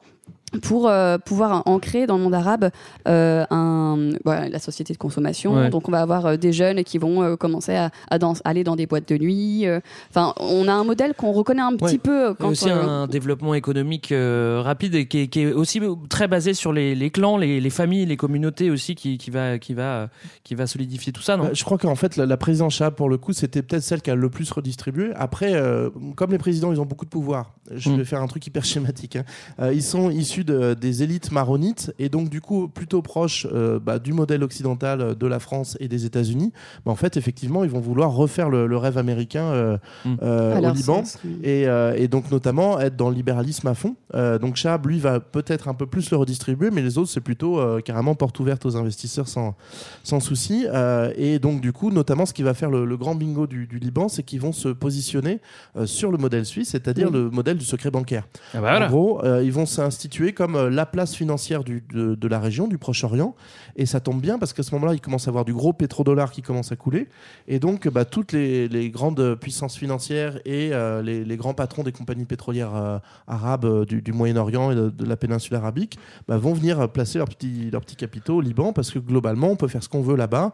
[0.61, 2.71] pour euh, pouvoir ancrer dans le monde arabe
[3.07, 5.53] euh, un, voilà, la société de consommation.
[5.55, 5.69] Ouais.
[5.69, 8.63] Donc on va avoir euh, des jeunes qui vont euh, commencer à, à dans- aller
[8.63, 9.65] dans des boîtes de nuit.
[9.65, 9.79] euh.
[10.09, 11.97] Enfin, on a un modèle qu'on reconnaît un petit Ouais.
[11.99, 15.41] peu Il y a quand aussi un développement économique euh, rapide et qui est, qui
[15.41, 19.17] est aussi très basé sur les, les clans, les, les familles, les communautés aussi qui,
[19.17, 20.09] qui va, qui, va,
[20.43, 21.45] qui va solidifier tout ça, non?
[21.45, 24.01] Euh, Je crois qu'en fait, la, la présidence Chahab, pour le coup, c'était peut-être celle
[24.01, 25.11] qui a le plus redistribué.
[25.15, 27.97] Après, euh, comme les présidents, ils ont beaucoup de pouvoir, je Mm.
[27.97, 29.15] vais faire un truc hyper schématique.
[29.15, 29.23] hein.
[29.59, 33.79] Euh, ils sont issus de- des élites maronites et donc, du coup, plutôt proches euh,
[33.79, 36.51] bah, du modèle occidental euh, de la France et des États-Unis.
[36.85, 40.15] Mais en fait, effectivement, ils vont vouloir refaire le, le rêve américain euh, Mm.
[40.23, 41.03] euh, au Liban.
[41.05, 41.37] sens, oui.
[41.43, 43.95] Et, euh, et donc notamment être dans le libéralisme à fond.
[44.15, 47.21] Euh, donc Chahab, lui, va peut-être un peu plus le redistribuer, mais les autres, c'est
[47.21, 49.55] plutôt euh, carrément porte ouverte aux investisseurs sans,
[50.03, 50.65] sans souci.
[50.67, 53.67] Euh, et donc du coup, notamment, ce qui va faire le, le grand bingo du,
[53.67, 55.39] du Liban, c'est qu'ils vont se positionner
[55.77, 58.27] euh, sur le modèle suisse, c'est-à-dire le modèle du secret bancaire.
[58.53, 58.85] Ah bah voilà.
[58.87, 62.77] En gros, euh, ils vont s'instituer comme euh, la place financière de, la région, du
[62.77, 63.35] Proche-Orient.
[63.75, 66.31] Et ça tombe bien parce qu'à ce moment-là, il commence à avoir du gros pétrodollar
[66.31, 67.07] qui commence à couler.
[67.47, 72.25] Et donc, bah, toutes les, grandes puissances financières et euh, les, grands patrons des compagnies
[72.25, 77.29] pétrolières euh, arabes du, Moyen-Orient et de, la péninsule arabique bah, vont venir placer leurs
[77.29, 80.53] petits, capitaux au Liban parce que globalement, on peut faire ce qu'on veut là-bas,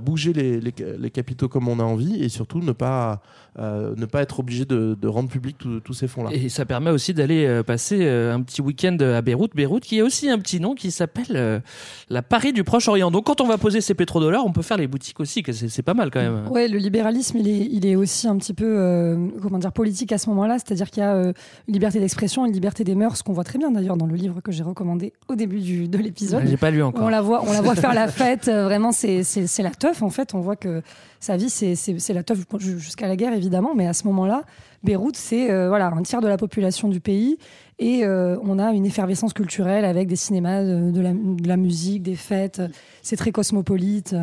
[0.00, 3.20] bouger les capitaux comme on a envie et surtout ne pas,
[3.58, 6.30] euh, ne pas être obligé de, de rendre public tous ces fonds-là.
[6.32, 9.54] Et ça permet aussi d'aller euh, passer euh, un petit week-end à Beyrouth.
[9.54, 11.60] Beyrouth qui a aussi un petit nom qui s'appelle euh,
[12.08, 13.10] la Paris du Proche-Orient.
[13.10, 15.82] Donc quand on va poser ses pétrodollars, on peut faire les boutiques aussi, que c'est
[15.82, 16.48] pas mal quand même.
[16.48, 20.12] Ouais, le libéralisme, il est, il est aussi un petit peu, euh, comment dire, politique
[20.12, 20.58] à ce moment-là.
[20.58, 21.32] C'est-à-dire qu'il y a euh,
[21.66, 24.14] une liberté d'expression, une liberté des mœurs, ce qu'on voit très bien d'ailleurs dans le
[24.14, 26.42] livre que j'ai recommandé au début du, de l'épisode.
[26.46, 27.04] J'ai pas lu encore.
[27.04, 28.46] On la voit, on la voit faire la fête.
[28.46, 29.24] vraiment, c'est
[29.62, 30.34] la teuf en fait.
[30.34, 30.82] On voit que
[31.20, 34.44] sa vie, c'est la teuf jusqu'à la guerre évidemment, mais à ce moment-là,
[34.84, 37.38] Beyrouth, c'est euh, voilà un tiers de la population du pays
[37.78, 42.02] et euh, on a une effervescence culturelle avec des cinémas, de, la, de la musique,
[42.02, 42.62] des fêtes.
[43.02, 44.14] C'est très cosmopolite.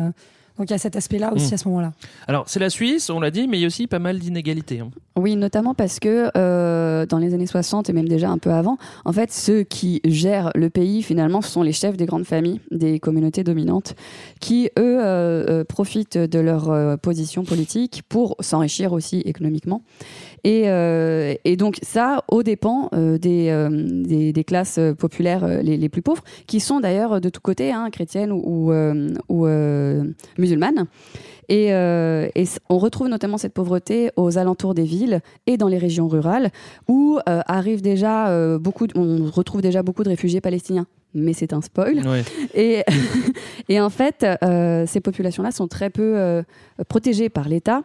[0.58, 1.54] Donc il y a cet aspect-là aussi Mm.
[1.54, 1.92] à ce moment-là.
[2.28, 4.80] Alors c'est la Suisse, on l'a dit, mais il y a aussi pas mal d'inégalités.
[4.80, 4.90] hein.
[5.18, 8.76] Oui, notamment parce que euh, dans les années 60 et même déjà un peu avant,
[9.06, 12.60] en fait, ceux qui gèrent le pays, finalement, ce sont les chefs des grandes familles,
[12.70, 13.94] des communautés dominantes,
[14.40, 19.82] qui, eux, euh, euh, profitent de leur euh, position politique pour s'enrichir aussi économiquement.
[20.44, 25.76] Et, euh, et donc ça, au dépend euh, des, euh, des, des classes populaires les,
[25.76, 28.72] les plus pauvres, qui sont d'ailleurs de tous côtés, hein, chrétiennes ou, ou,
[29.28, 29.46] ou,
[30.38, 30.86] musulmanes.
[31.48, 32.28] Et, euh,
[32.68, 36.50] on retrouve notamment cette pauvreté aux alentours des villes et dans les régions rurales,
[36.88, 40.86] où euh, arrivent déjà euh, beaucoup, de- on retrouve déjà beaucoup de réfugiés palestiniens.
[41.14, 42.06] Mais c'est un spoil.
[42.06, 42.24] Ouais.
[42.54, 42.82] Et,
[43.68, 44.26] et en fait,
[44.86, 46.42] ces populations-là sont très peu
[46.88, 47.84] protégées par l'État.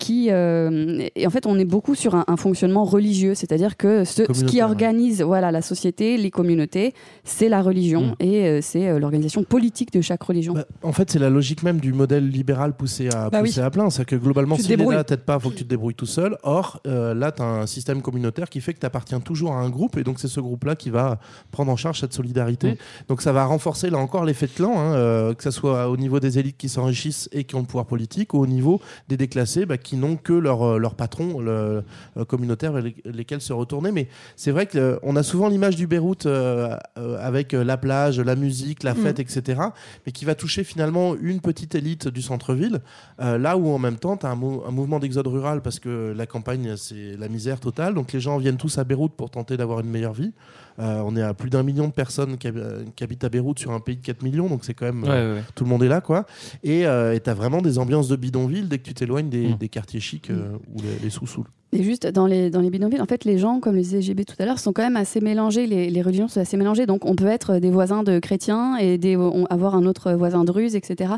[0.00, 4.04] Qui, euh, et en fait, on est beaucoup sur un, un fonctionnement religieux, c'est-à-dire que
[4.04, 4.62] ce, ce qui ouais.
[4.62, 8.14] organise voilà, la société, les communautés, c'est la religion Mm.
[8.20, 10.54] et euh, c'est euh, l'organisation politique de chaque religion.
[10.54, 13.66] Bah, en fait, c'est la logique même du modèle libéral poussé à, Bah poussé oui.
[13.66, 13.90] à plein.
[13.90, 15.04] C'est que globalement, Tu si l'État débrouilles.
[15.04, 16.36] t'aide pas, faut que tu te débrouilles tout seul.
[16.44, 19.68] Or, là, tu as un système communautaire qui fait que tu appartiens toujours à un
[19.68, 21.18] groupe et donc c'est ce groupe-là qui va
[21.50, 22.72] prendre en charge cette solidarité.
[22.72, 22.76] Mm.
[23.08, 26.20] Donc ça va renforcer là encore l'effet de clan, hein, que ce soit au niveau
[26.20, 29.66] des élites qui s'enrichissent et qui ont le pouvoir politique ou au niveau des déclassés
[29.66, 31.82] bah, qui n'ont que leur, euh, leur patron le,
[32.16, 33.92] euh, communautaire vers les- lesquels se retourner.
[33.92, 38.20] Mais c'est vrai qu'on a souvent l'image du Beyrouth euh, euh, avec euh, la plage,
[38.20, 39.60] la musique, la fête, etc.
[40.06, 42.80] Mais qui va toucher finalement une petite élite du centre-ville,
[43.20, 45.78] euh, là où en même temps, tu as un, mou- un mouvement d'exode rural parce
[45.78, 47.94] que la campagne, c'est la misère totale.
[47.94, 50.32] Donc les gens viennent tous à Beyrouth pour tenter d'avoir une meilleure vie.
[50.80, 52.48] Euh, on est à plus d'un million de personnes qui,
[52.96, 55.02] qui habitent à Beyrouth sur un pays de 4 millions, donc c'est quand même.
[55.02, 55.44] Ouais, euh, ouais, ouais.
[55.54, 56.24] Tout le monde est là, quoi.
[56.64, 59.54] Et euh, tu as vraiment des ambiances de bidonville dès que tu t'éloignes des, Mm.
[59.58, 61.44] des quartiers chics euh, ou les, les sous-sous.
[61.72, 64.34] Et juste dans les, dans les bidonvilles, en fait, les gens, comme les CGB tout
[64.40, 65.66] à l'heure, sont quand même assez mélangés.
[65.68, 66.84] Les, les religions sont assez mélangées.
[66.86, 70.42] Donc, on peut être des voisins de chrétiens et des, on- avoir un autre voisin
[70.44, 71.12] de russe, etc.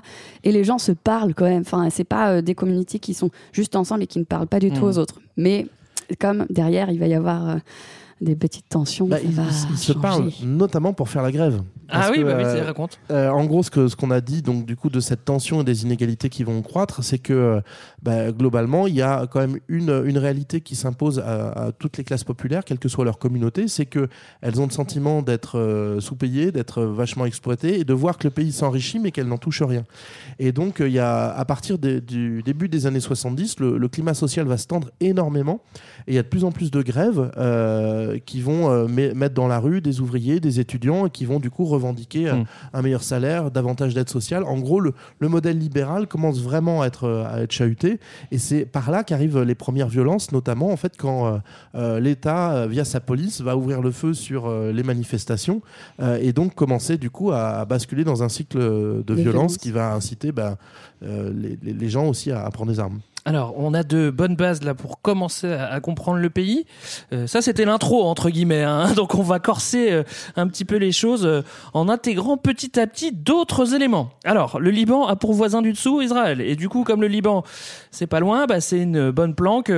[0.44, 1.62] Et les gens se parlent quand même.
[1.62, 4.58] Enfin, c'est pas euh, des communautés qui sont juste ensemble et qui ne parlent pas
[4.60, 4.88] du tout Mhm.
[4.88, 5.20] aux autres.
[5.38, 5.66] Mais
[6.20, 7.54] comme derrière, il va y avoir euh,
[8.22, 9.30] des petites tensions, Bah, ils,
[9.70, 10.00] ils se changer.
[10.00, 11.62] parlent notamment pour faire la grève.
[11.88, 12.98] Ah oui, que, bah oui, euh, raconte.
[13.10, 15.60] Euh, en gros, ce que ce qu'on a dit donc du coup de cette tension
[15.60, 17.60] et des inégalités qui vont croître, c'est que euh,
[18.02, 21.96] bah, globalement, il y a quand même une, une réalité qui s'impose à, à toutes
[21.98, 24.08] les classes populaires, quelle que soit leur communauté, c'est que
[24.40, 28.30] elles ont le sentiment d'être euh, sous-payées, d'être vachement exploitées et de voir que le
[28.32, 29.84] pays s'enrichit mais qu'elles n'en touchent rien.
[30.40, 33.78] Et donc, euh, il y a à partir des- du début des années 70, le,
[33.78, 35.60] le climat social va se tendre énormément
[36.08, 39.14] et il y a de plus en plus de grèves euh, qui vont euh, met-
[39.14, 42.32] mettre dans la rue des ouvriers, des étudiants et qui vont du coup revendiquer euh,
[42.32, 42.44] Mm.
[42.72, 44.42] un meilleur salaire, davantage d'aide sociale.
[44.44, 47.91] En gros, le, le modèle libéral commence vraiment à être, à être chahuté
[48.30, 51.38] et c'est par là qu'arrivent les premières violences, notamment en fait quand euh,
[51.74, 55.60] euh, l'État, euh, via sa police, va ouvrir le feu sur euh, les manifestations
[56.20, 59.56] et donc commencer du coup à, à basculer dans un cycle de violence violence.
[59.58, 60.56] qui va inciter bah,
[61.02, 63.00] les, les- les gens aussi à, à prendre des armes.
[63.24, 66.66] Alors, on a de bonnes bases là pour commencer à, comprendre le pays.
[67.12, 68.64] Euh, ça, c'était l'intro entre guillemets.
[68.64, 68.92] hein.
[68.96, 70.02] Donc, on va corser euh,
[70.34, 74.10] un petit peu les choses euh, en intégrant petit à petit d'autres éléments.
[74.24, 77.44] Alors, le Liban a pour voisin du dessous Israël, et du coup, comme le Liban,
[77.92, 79.70] c'est pas loin, bah, c'est une bonne planque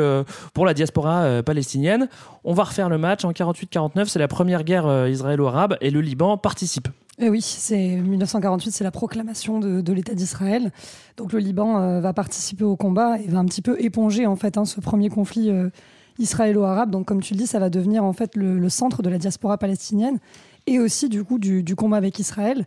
[0.54, 2.08] pour la diaspora palestinienne.
[2.44, 4.06] On va refaire le match en 48-49.
[4.06, 6.88] C'est la première guerre israélo-arabe, et le Liban participe.
[7.20, 10.72] Et oui, c'est 1948, c'est la proclamation de, de l'État d'Israël.
[11.16, 14.34] Donc le Liban euh, va participer au combat et va un petit peu éponger en
[14.34, 15.70] fait hein, ce premier conflit euh,
[16.18, 16.90] israélo-arabe.
[16.90, 19.18] Donc comme tu le dis, ça va devenir en fait le, le centre de la
[19.18, 20.18] diaspora palestinienne
[20.66, 22.66] et aussi du coup du, du combat avec Israël.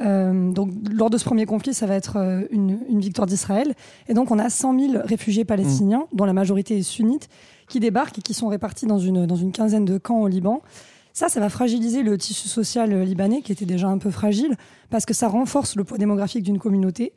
[0.00, 3.74] Euh, donc lors de ce premier conflit, ça va être euh, une, une victoire d'Israël.
[4.08, 7.28] Et donc on a 100 000 réfugiés palestiniens, dont la majorité est sunnite,
[7.68, 10.62] qui débarquent et qui sont répartis dans une, dans une quinzaine de camps au Liban.
[11.12, 14.56] Ça, ça va fragiliser le tissu social euh, libanais qui était déjà un peu fragile
[14.90, 17.12] parce que ça renforce le poids démographique d'une communauté.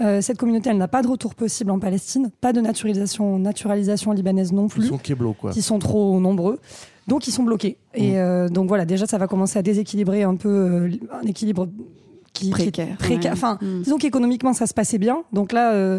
[0.00, 4.12] Euh, cette communauté, elle n'a pas de retour possible en Palestine, pas de naturalisation, naturalisation
[4.12, 5.50] libanaise non Ils plus, sont kéblos, quoi.
[5.50, 6.60] qui sont trop nombreux.
[7.08, 7.78] Donc ils sont bloqués.
[7.94, 11.66] Et euh, donc voilà, déjà ça va commencer à déséquilibrer un peu euh, un équilibre
[12.32, 13.32] qui qui est Précaire, précaire.
[13.32, 13.36] ouais.
[13.38, 13.82] Enfin, Mm.
[13.82, 15.22] disons qu'économiquement ça se passait bien.
[15.32, 15.98] Donc là, euh,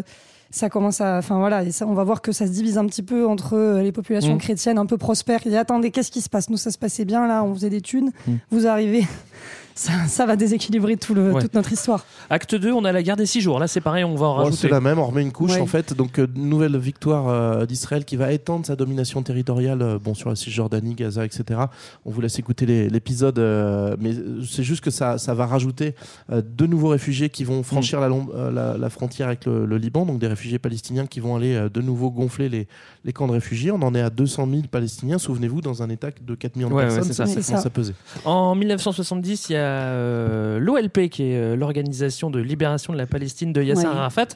[0.50, 2.86] ça commence à, enfin voilà, et ça, on va voir que ça se divise un
[2.86, 4.38] petit peu entre euh, les populations Mm.
[4.38, 5.46] chrétiennes un peu prospères.
[5.46, 6.50] Et attendez, qu'est-ce qui se passe?
[6.50, 8.10] Nous, ça se passait bien là, on faisait des thunes.
[8.26, 8.32] Mm.
[8.50, 9.06] Vous arrivez,
[9.74, 11.40] ça, ça va déséquilibrer tout le, Ouais.
[11.40, 12.04] toute notre histoire.
[12.28, 13.58] Acte 2, on a la guerre des six jours.
[13.58, 14.56] Là, c'est pareil, on va en Oh, rajouter.
[14.56, 15.60] c'est la même, on remet une couche Ouais.
[15.60, 15.94] en fait.
[15.94, 20.28] Donc, euh, nouvelle victoire euh, d'Israël qui va étendre sa domination territoriale euh, bon, sur
[20.28, 21.60] la Cisjordanie, Gaza, etc.
[22.04, 24.12] On vous laisse écouter l'épisode, euh, mais
[24.48, 25.94] c'est juste que ça, ça va rajouter
[26.30, 29.78] euh, de nouveaux réfugiés qui vont franchir la, euh, la, la frontière avec le, le
[29.78, 32.68] Liban, donc des réfugiés palestiniens qui vont aller euh, de nouveau gonfler les,
[33.04, 33.70] les camps de réfugiés.
[33.70, 36.74] On en est à 200 000 Palestiniens, souvenez-vous, dans un État de 4 millions de
[36.74, 37.26] Ouais, personnes, c'est ça.
[37.26, 37.66] ça, ça.
[37.66, 37.94] à peser.
[38.24, 43.06] En 1970, il y a euh, l'OLP, qui est euh, l'organisation de libération de la
[43.06, 43.92] Palestine de Yasser Ouais.
[43.94, 44.26] Arafat,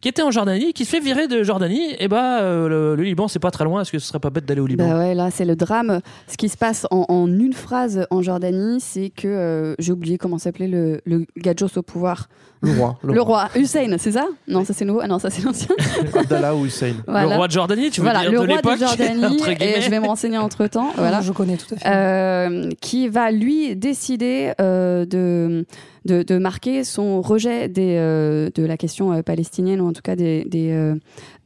[0.00, 1.96] qui était en Jordanie, qui se fait virer de Jordanie.
[1.98, 3.82] Et bah, euh, le, le Liban, c'est pas très loin.
[3.82, 4.88] Est-ce que ce serait pas bête d'aller au Liban?
[4.88, 6.00] Bah ouais, là, c'est le drame.
[6.28, 10.16] Ce qui se passe en, en une phrase en Jordanie, c'est que euh, j'ai oublié
[10.18, 12.28] comment s'appelait le, le gadjos au pouvoir.
[12.60, 12.98] Le roi.
[13.04, 14.26] Le, roi Hussein, c'est ça?
[14.48, 15.00] Non, ça c'est nouveau.
[15.02, 15.74] Ah non, ça c'est l'ancien.
[16.14, 16.94] Abdallah ou Hussein.
[17.06, 17.28] Voilà.
[17.28, 19.40] Le roi de Jordanie, tu veux voilà, dire le de roi de Jordanie.
[19.60, 20.90] et je vais me renseigner entre temps.
[20.96, 21.20] Voilà.
[21.28, 21.88] Je connais tout à fait.
[21.88, 25.66] Euh, qui va lui décider euh, de,
[26.04, 30.02] de, de marquer son rejet des, euh, de la question euh, palestinienne, ou en tout
[30.02, 30.94] cas des, des euh,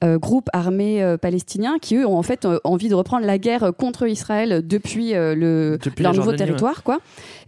[0.04, 3.38] euh, groupes armés euh, palestiniens qui, eux, ont en fait euh, envie de reprendre la
[3.38, 6.82] guerre contre Israël depuis, euh, le, Depuis leur nouveau Jordanie, territoire.
[6.82, 7.00] Quoi.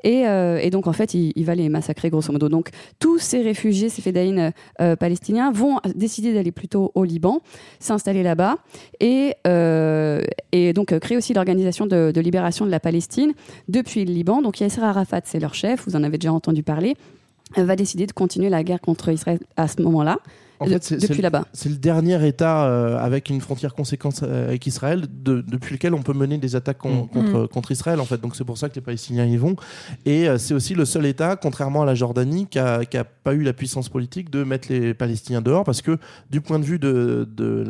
[0.02, 2.48] Et, euh, et donc, en fait, il, il va les massacrer, grosso modo.
[2.48, 7.40] Donc, tous ces réfugiés, ces fédéines euh, palestiniens, vont décider d'aller plutôt au Liban,
[7.78, 8.56] s'installer là-bas,
[9.00, 13.32] et, euh, et donc euh, créer aussi l'organisation de, de libération de la Palestine
[13.68, 14.42] depuis le Liban.
[14.42, 16.96] Donc, Yasser Arafat, c'est leur chef, vous en avez déjà entendu parler,
[17.58, 20.18] euh, va décider de continuer la guerre contre Israël à ce moment-là.
[20.60, 21.44] En fait, c'est- depuis le- là-bas.
[21.52, 25.94] C'est le dernier État euh, avec une frontière conséquente euh, avec Israël, de- depuis lequel
[25.94, 27.08] on peut mener des attaques con- Mm.
[27.08, 28.00] contre, contre Israël.
[28.00, 29.56] En fait, donc c'est pour ça que les Palestiniens y vont.
[30.06, 33.04] Et euh, c'est aussi le seul État, contrairement à la Jordanie, qui a, qui a
[33.04, 35.98] pas eu la puissance politique de mettre les Palestiniens dehors, parce que
[36.30, 37.64] du point de vue de, de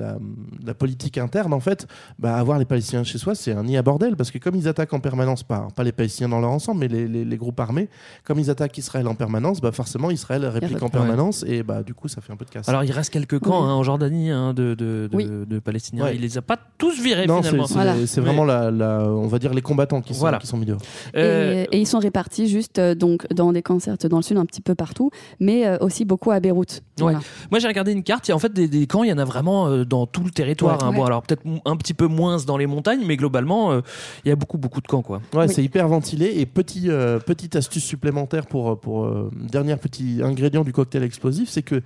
[0.64, 1.86] la, politique interne, en fait,
[2.18, 4.68] bah, avoir les Palestiniens chez soi, c'est un nid à bordel, parce que comme ils
[4.68, 7.60] attaquent en permanence, pas, pas les Palestiniens dans leur ensemble, mais les, les- les groupes
[7.60, 7.88] armés,
[8.24, 10.90] comme ils attaquent Israël en permanence, bah, forcément Israël réplique en Ouais.
[10.90, 12.68] permanence, et bah, du coup ça fait un peu de casse.
[12.74, 15.26] Alors, il reste quelques camps hein, en Jordanie hein, de, de, de, Oui.
[15.28, 16.04] de Palestiniens.
[16.06, 16.16] Ouais.
[16.16, 17.66] Il les a pas tous virés Non, c'est finalement.
[17.68, 17.94] c'est- Voilà.
[18.06, 20.38] c'est Mais- vraiment la, la- on va dire les combattants qui sont, Voilà.
[20.38, 20.80] qui sont mis dehors.
[21.16, 24.36] Euh, Et, et ils sont répartis juste euh, donc dans des concerts dans le sud,
[24.38, 26.82] un petit peu partout, mais euh, aussi beaucoup à Beyrouth.
[26.98, 27.20] Voilà.
[27.52, 28.26] Moi, j'ai regardé une carte.
[28.26, 29.04] Il y a en fait des, des camps.
[29.04, 30.78] Il y en a vraiment euh, dans tout le territoire.
[30.78, 30.84] Ouais.
[30.88, 30.92] hein.
[30.92, 33.80] Bon, alors peut-être un petit peu moins dans les montagnes, mais globalement, euh,
[34.24, 35.18] il y a beaucoup, beaucoup de camps, quoi.
[35.32, 35.48] Ouais, Oui.
[35.48, 36.32] c'est hyper ventilé.
[36.40, 41.48] Et petit, euh, petite astuce supplémentaire pour, pour euh, dernier petit ingrédient du cocktail explosif,
[41.48, 41.80] c'est que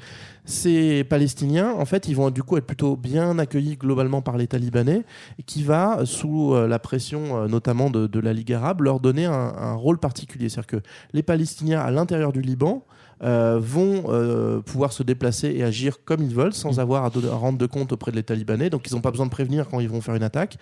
[0.49, 4.57] ces Palestiniens, en fait, ils vont du coup être plutôt bien accueillis globalement par l'État
[4.57, 5.05] libanais,
[5.45, 9.33] qui va, sous euh, la pression euh, notamment de, la Ligue arabe, leur donner un,
[9.33, 10.49] un rôle particulier.
[10.49, 12.85] C'est-à-dire que les Palestiniens à l'intérieur du Liban
[13.23, 17.59] euh, vont euh, pouvoir se déplacer et agir comme ils veulent, sans avoir à, rendre
[17.59, 18.71] de compte auprès de l'État libanais.
[18.71, 20.57] Donc, ils n'ont pas besoin de prévenir quand ils vont faire une attaque.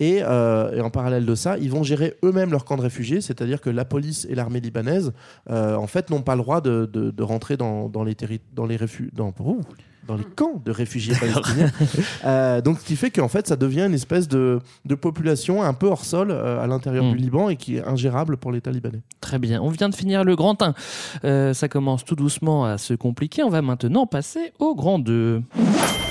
[0.00, 3.20] Et, euh, et en parallèle de ça, ils vont gérer eux-mêmes leur camp de réfugiés,
[3.20, 5.12] c'est-à-dire que la police et l'armée libanaise,
[5.50, 8.16] euh, en fait, n'ont pas le droit de, de- de rentrer dans, dans les
[8.54, 9.32] dans les réfugiés, dans,
[10.08, 11.70] dans les camps de réfugiés palestiniens.
[12.24, 15.72] Euh, donc, ce qui fait qu'en fait, ça devient une espèce de, de population un
[15.74, 17.12] peu hors sol euh, à l'intérieur Mm.
[17.12, 19.00] du Liban et qui est ingérable pour l'État libanais.
[19.20, 19.60] Très bien.
[19.62, 20.74] On vient de finir le grand 1.
[21.24, 23.44] Euh, ça commence tout doucement à se compliquer.
[23.44, 25.42] On va maintenant passer au grand 2.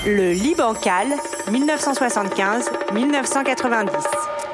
[0.06, 1.08] Le Liban Cal,
[1.50, 4.47] 1975-1990.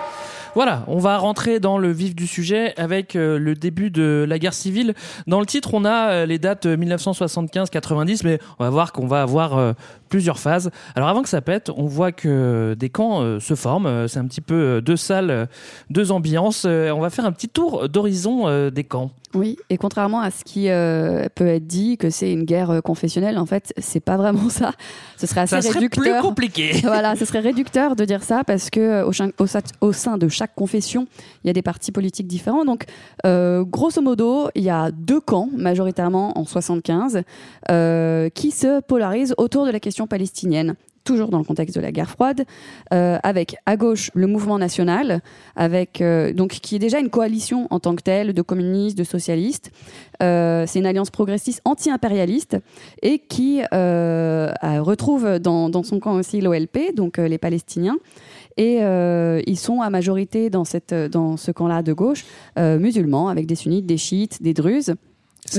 [0.54, 4.38] Voilà, on va rentrer dans le vif du sujet avec euh, le début de la
[4.38, 4.94] guerre civile.
[5.26, 9.22] Dans le titre, on a euh, les dates 1975-90, mais on va voir qu'on va
[9.22, 9.72] avoir euh,
[10.14, 10.70] plusieurs phases.
[10.94, 13.87] Alors avant que ça pète, on voit que des camps euh, se forment.
[13.87, 15.48] Euh, C'est un petit peu euh, deux salles,
[15.90, 16.66] deux ambiances.
[16.66, 19.11] On va faire un petit tour d'horizon euh, des camps.
[19.35, 23.37] Oui, et contrairement à ce qui euh, peut être dit que c'est une guerre confessionnelle,
[23.37, 24.70] en fait, c'est pas vraiment ça.
[25.16, 26.22] Ce serait assez Ça serait plus réducteur.
[26.22, 26.70] compliqué.
[26.85, 30.18] voilà, ce serait réducteur de dire ça parce que au, sein- au sa- au sein
[30.18, 31.09] de chaque confession,
[31.42, 32.64] il y a des partis politiques différents.
[32.64, 32.85] Donc,
[33.27, 37.22] euh, grosso modo, il y a deux camps, majoritairement en 75,
[37.72, 41.92] euh, qui se polarisent autour de la question palestinienne toujours dans le contexte de la
[41.92, 42.44] guerre froide,
[42.92, 45.20] euh, avec à gauche le mouvement national,
[45.54, 49.04] avec euh, donc qui est déjà une coalition en tant que telle de communistes, de
[49.04, 49.70] socialistes.
[50.22, 52.56] Euh, c'est une alliance progressiste anti-impérialiste
[53.02, 57.98] et qui retrouve dans, son camp aussi l'OLP, donc les Palestiniens.
[58.56, 60.64] Et ils sont à majorité dans,
[61.10, 62.24] dans ce camp-là de gauche,
[62.56, 64.94] musulmans, avec des sunnites, des chiites, des druzes.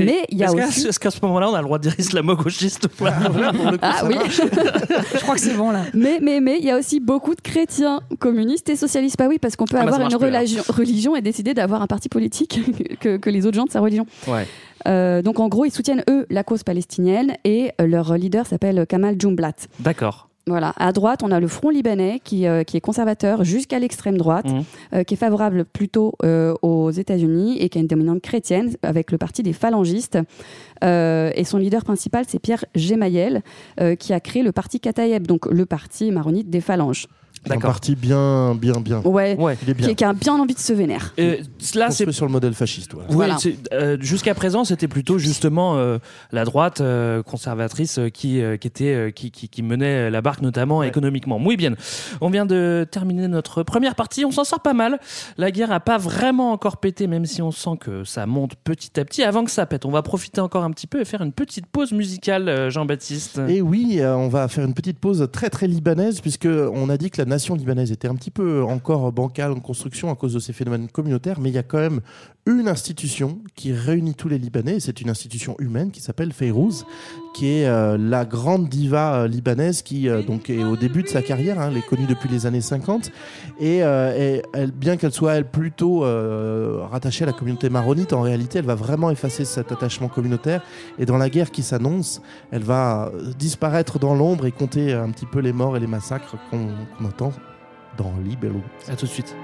[0.04, 0.88] Mais il y a est-ce qu'à- aussi.
[0.88, 3.14] Est-ce qu'à ce moment-là, on a le droit de dire islamo-gauchiste pas
[3.82, 4.16] Ah oui.
[4.30, 5.82] Je crois que c'est bon là.
[5.94, 9.18] Mais mais mais il y a aussi beaucoup de chrétiens communistes et socialistes.
[9.18, 11.88] Pas oui, parce qu'on peut Ah bah, avoir une religion, religion et décider d'avoir un
[11.88, 12.60] parti politique
[13.00, 14.06] que, que les autres gens de sa religion.
[14.28, 14.48] Ouais.
[14.88, 18.86] Euh, donc en gros, ils soutiennent eux la cause palestinienne et euh, leur leader s'appelle
[18.88, 19.54] Kamal Jumblat.
[19.80, 20.30] D'accord.
[20.48, 20.74] Voilà.
[20.78, 24.46] À droite, on a le Front libanais qui, euh, qui est conservateur jusqu'à l'extrême droite,
[24.48, 24.64] Mhm.
[24.94, 29.12] euh, qui est favorable plutôt euh, aux États-Unis et qui a une dominante chrétienne avec
[29.12, 30.20] le parti des phalangistes.
[30.84, 33.42] Euh, et son leader principal, c'est Pierre Gemayel,
[33.80, 37.08] euh, qui a créé le parti Katayeb, donc le parti maronite des phalanges.
[37.46, 39.02] C'est un parti bien, bien, bien.
[39.06, 39.58] Ouais, Ouais.
[39.64, 39.88] Il est bien.
[39.90, 41.14] qui, qui a bien envie de se vénère.
[41.20, 41.38] Euh,
[41.76, 42.94] là, c'est sur le modèle fasciste.
[42.94, 43.08] voilà.
[43.10, 43.38] Oui, Voilà.
[43.74, 45.98] euh, jusqu'à présent, c'était plutôt justement euh,
[46.32, 50.22] la droite euh, conservatrice euh, qui, euh, qui, était, euh, qui, qui, qui menait la
[50.22, 51.40] barque, notamment économiquement.
[51.40, 51.74] Muy bien.
[52.22, 54.26] On vient de terminer notre première partie.
[54.26, 55.00] On s'en sort pas mal.
[55.38, 59.00] La guerre a pas vraiment encore pété, même si on sent que ça monte petit
[59.00, 59.24] à petit.
[59.24, 61.66] Avant que ça pète, on va profiter encore un petit peu et faire une petite
[61.68, 63.40] pause musicale, euh, Jean-Baptiste.
[63.48, 66.98] Et oui, euh, on va faire une petite pause très très libanaise puisque on a
[66.98, 70.34] dit que la nation libanaise était un petit peu encore bancale en construction à cause
[70.34, 72.00] de ces phénomènes communautaires, mais il y a quand même
[72.46, 74.80] une institution qui réunit tous les Libanais.
[74.80, 76.86] C'est une institution humaine qui s'appelle Feyrouz,
[77.36, 81.10] qui est euh, la grande diva euh, libanaise qui euh, donc est au début de
[81.10, 83.12] sa carrière, hein, elle est connue depuis les années 50,
[83.60, 83.82] et,
[84.74, 86.06] bien qu'elle soit elle plutôt
[86.90, 90.62] rattachée à la communauté maronite, en réalité elle va vraiment effacer cet attachement communautaire,
[90.98, 92.22] et dans la guerre qui s'annonce,
[92.52, 96.38] elle va disparaître dans l'ombre et compter un petit peu les morts et les massacres
[96.50, 96.70] qu'on
[97.06, 97.34] entend
[97.98, 98.62] dans Libello.
[98.88, 99.36] À tout de suite.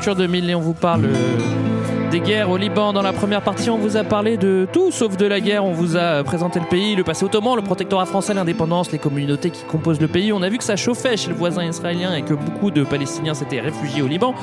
[0.00, 2.94] Culture 2000 et on vous parle euh, des guerres au Liban.
[2.94, 5.66] Dans la première partie, on vous a parlé de tout sauf de la guerre.
[5.66, 9.50] On vous a présenté le pays, le passé ottoman, le protectorat français, l'indépendance, les communautés
[9.50, 10.32] qui composent le pays.
[10.32, 13.34] On a vu que ça chauffait chez le voisin israélien et que beaucoup de Palestiniens
[13.34, 14.34] s'étaient réfugiés au Liban.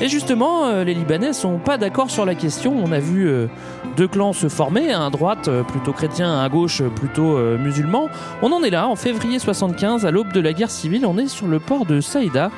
[0.00, 2.72] Et justement, euh, les Libanais sont pas d'accord sur la question.
[2.80, 3.48] On a vu euh,
[3.96, 8.10] deux clans se former, un à droite plutôt chrétien, un à gauche plutôt musulman.
[8.42, 11.04] On en est là, en février 75, à l'aube de la guerre civile.
[11.04, 12.52] On est sur le port de Saïda.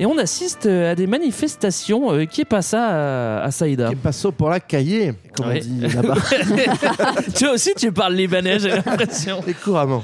[0.00, 2.10] Et on assiste euh, à des manifestations.
[2.12, 5.60] euh, qui est ça à, à Saïda Qui passo pour la cahier, comme Ouais.
[5.62, 6.14] on dit là-bas.
[7.38, 9.40] Toi aussi, tu parles libanais, j'ai l'impression.
[9.46, 10.02] Et couramment.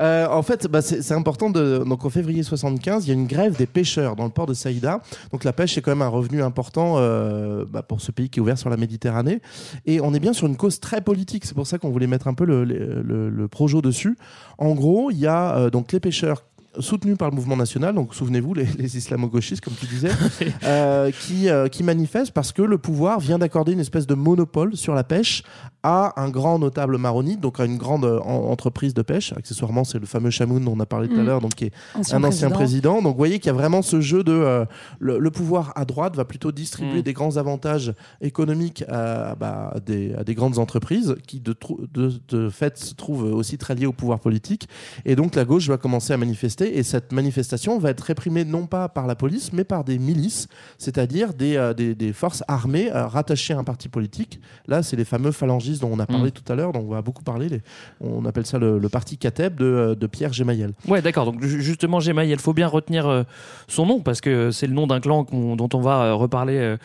[0.00, 1.48] Euh, en fait, bah, c'est important.
[1.50, 4.46] De, donc en février 75, il y a une grève des pêcheurs dans le port
[4.46, 5.00] de Saïda.
[5.32, 8.38] Donc la pêche, c'est quand même un revenu important euh, bah, pour ce pays qui
[8.40, 9.40] est ouvert sur la Méditerranée.
[9.86, 11.44] Et on est bien sur une cause très politique.
[11.46, 14.16] C'est pour ça qu'on voulait mettre un peu le, le, le- le projo dessus.
[14.58, 16.44] En gros, il y a euh, donc les pêcheurs
[16.78, 20.10] soutenus par le mouvement national, donc souvenez-vous, les, les islamo-gauchistes, comme tu disais,
[20.64, 24.76] euh, qui, euh, qui manifestent parce que le pouvoir vient d'accorder une espèce de monopole
[24.76, 25.42] sur la pêche
[25.82, 29.32] à un grand notable maronite, donc à une grande euh, en- entreprise de pêche.
[29.36, 31.26] Accessoirement, c'est le fameux Chamoun dont on a parlé tout à Mm.
[31.26, 31.72] l'heure, donc qui est
[32.12, 32.50] un ancien président.
[32.50, 33.02] président.
[33.02, 34.64] Donc vous voyez qu'il y a vraiment ce jeu de euh,
[34.98, 37.02] le, le pouvoir à droite va plutôt distribuer Mm.
[37.02, 41.80] des grands avantages économiques à, bah, à des, à des grandes entreprises qui de, trou-
[41.94, 44.68] de, de fait se trouvent aussi très liées au pouvoir politique.
[45.04, 48.44] Et donc la gauche va commencer à manifester manifester et cette manifestation va être réprimée
[48.44, 52.42] non pas par la police mais par des milices, c'est-à-dire des, euh, des, des forces
[52.48, 54.40] armées euh, rattachées à un parti politique.
[54.66, 56.32] Là, c'est les fameux phalangistes dont on a parlé Mm.
[56.32, 57.48] tout à l'heure, dont on va beaucoup parler.
[57.48, 57.60] les-
[58.00, 60.72] on appelle ça le, le parti Kateb de, euh, de Pierre Gemayel.
[60.86, 61.24] Ouais, d'accord.
[61.26, 63.22] Donc ju- justement, Gemaï, il faut bien retenir euh,
[63.68, 66.76] son nom parce que c'est le nom d'un clan dont on va euh, reparler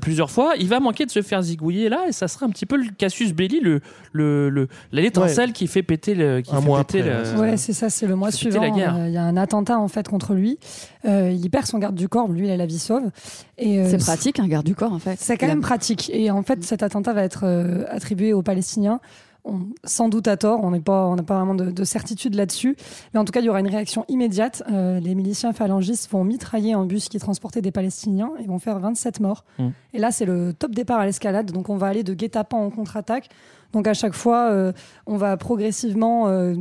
[0.00, 0.54] plusieurs fois.
[0.58, 2.90] Il va manquer de se faire zigouiller là, et ça sera un petit peu le
[2.96, 3.80] casus belli, le
[4.12, 7.56] le le l'étincelle qui fait péter le qui Un fait mois péter après, le- ouais,
[7.56, 8.60] c'est ça, c'est le mois suivant.
[8.60, 8.96] la guerre.
[8.96, 10.58] euh, y a un attentat en fait contre lui.
[11.04, 13.10] Euh, il perd son garde du corps, lui, il a la vie sauve.
[13.58, 15.18] Et euh, C'est pratique, un garde du corps en fait.
[15.18, 16.10] C'est quand Il a- même pratique.
[16.14, 19.00] Et en fait, cet attentat va être euh, attribué aux Palestiniens.
[19.44, 22.36] On- sans doute à tort, on n'est pas, on n'a pas vraiment de, de certitude
[22.36, 22.76] là-dessus.
[23.12, 24.62] Mais en tout cas, il y aura une réaction immédiate.
[24.70, 28.78] Euh, les miliciens phalangistes vont mitrailler un bus qui transportait des Palestiniens et vont faire
[28.78, 29.44] 27 morts.
[29.58, 29.68] Mm.
[29.94, 31.50] Et là, c'est le top départ à l'escalade.
[31.50, 33.30] Donc, on va aller de guet-apens en contre-attaque.
[33.72, 34.72] Donc, à chaque fois, euh,
[35.08, 36.28] on va progressivement.
[36.28, 36.54] euh,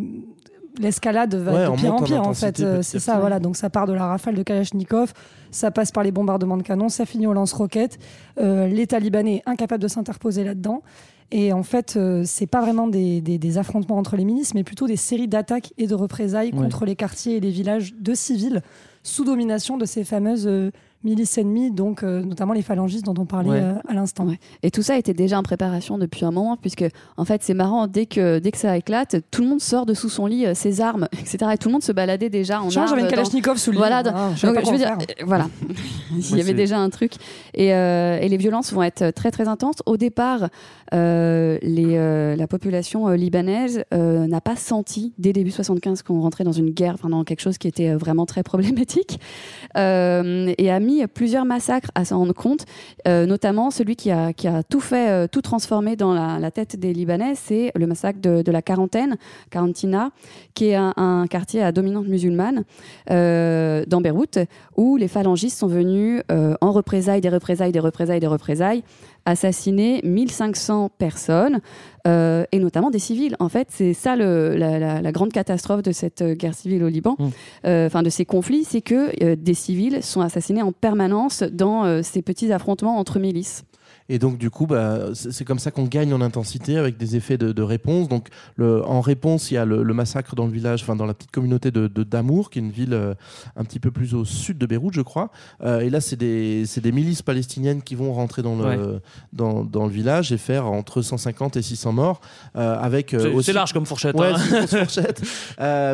[0.79, 2.59] L'escalade va Ouais, de pire en pire, en fait.
[2.61, 3.39] Euh, C'est ça, voilà.
[3.39, 5.13] Donc, ça part de la rafale de Kalachnikov,
[5.51, 7.97] ça passe par les bombardements de canons, ça finit au lance-roquettes.
[8.39, 10.81] Euh, L'État libanais est incapable de s'interposer là-dedans.
[11.33, 14.63] Et en fait, euh, c'est pas vraiment des, des- des affrontements entre les milices, mais
[14.63, 16.59] plutôt des séries d'attaques et de représailles Ouais.
[16.61, 18.61] contre les quartiers et les villages de civils
[19.03, 20.71] sous domination de ces fameuses euh,
[21.03, 23.59] milices ennemies, donc euh, notamment les phalangistes dont on parlait Ouais.
[23.61, 24.25] euh, à l'instant.
[24.27, 24.39] Ouais.
[24.63, 26.85] Et tout ça était déjà en préparation depuis un moment, puisque
[27.17, 29.93] en fait c'est marrant, dès que, dès que ça éclate, tout le monde sort de
[29.93, 31.37] sous son lit euh, ses armes, etc.
[31.53, 33.71] Et tout le monde se baladait déjà en Tiens, j'avais une armes dans- Kalachnikov sous
[33.71, 33.79] le lit.
[33.79, 35.47] Voilà, Ah, dans- je donc, veux dire, euh, voilà.
[36.15, 37.13] Il y avait déjà un truc.
[37.53, 39.77] Et, euh, et les violences vont être très très intenses.
[39.85, 40.49] Au départ,
[40.93, 46.19] euh, les, euh, la population euh, libanaise euh, n'a pas senti dès début 75 qu'on
[46.21, 49.19] rentrait dans une guerre, enfin dans quelque chose qui était vraiment très problématique,
[49.77, 52.65] euh, et a mis plusieurs massacres à s'en rendre compte,
[53.07, 54.33] euh, notamment celui qui a,
[54.69, 58.61] tout fait, euh, tout transformé dans la, tête des Libanais, c'est le massacre de, la
[58.61, 59.17] quarantaine,
[59.49, 60.11] Quarantina,
[60.53, 62.63] qui est un, quartier à dominante musulmane
[63.09, 64.39] euh, dans Beyrouth,
[64.75, 68.83] où les phalangistes sont venus en représailles, des représailles, des représailles, des représailles,
[69.25, 71.59] assassiner 1500 personnes,
[72.07, 73.35] euh, et notamment des civils.
[73.39, 76.83] En fait, c'est ça le- la, la- la grande catastrophe de cette euh, guerre civile
[76.83, 77.15] au Liban,
[77.65, 82.01] euh, enfin de ces conflits, c'est que euh, des civils sont assassinés en permanence dans
[82.03, 83.63] ces petits affrontements entre milices.
[84.13, 87.37] Et donc, du coup, bah, c'est comme ça qu'on gagne en intensité avec des effets
[87.37, 88.09] de, de réponse.
[88.09, 91.05] Donc, le, en réponse, il y a le, le massacre dans le village, enfin, dans
[91.05, 93.13] la petite communauté de, de Damour, qui est une ville euh,
[93.55, 95.31] un petit peu plus au sud de Beyrouth, je crois.
[95.63, 98.77] Euh, et là, c'est des, milices palestiniennes qui vont rentrer dans le, Ouais.
[99.31, 102.19] dans, dans le village et faire entre 150 et 600 morts.
[102.57, 104.61] euh, avec, C'est- aussi- large comme fourchette, Ouais, hein.
[104.61, 105.21] une fourchette.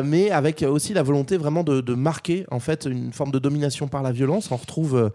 [0.04, 3.86] Mais avec aussi la volonté vraiment de, de marquer en fait une forme de domination
[3.86, 4.50] par la violence.
[4.50, 5.12] On retrouve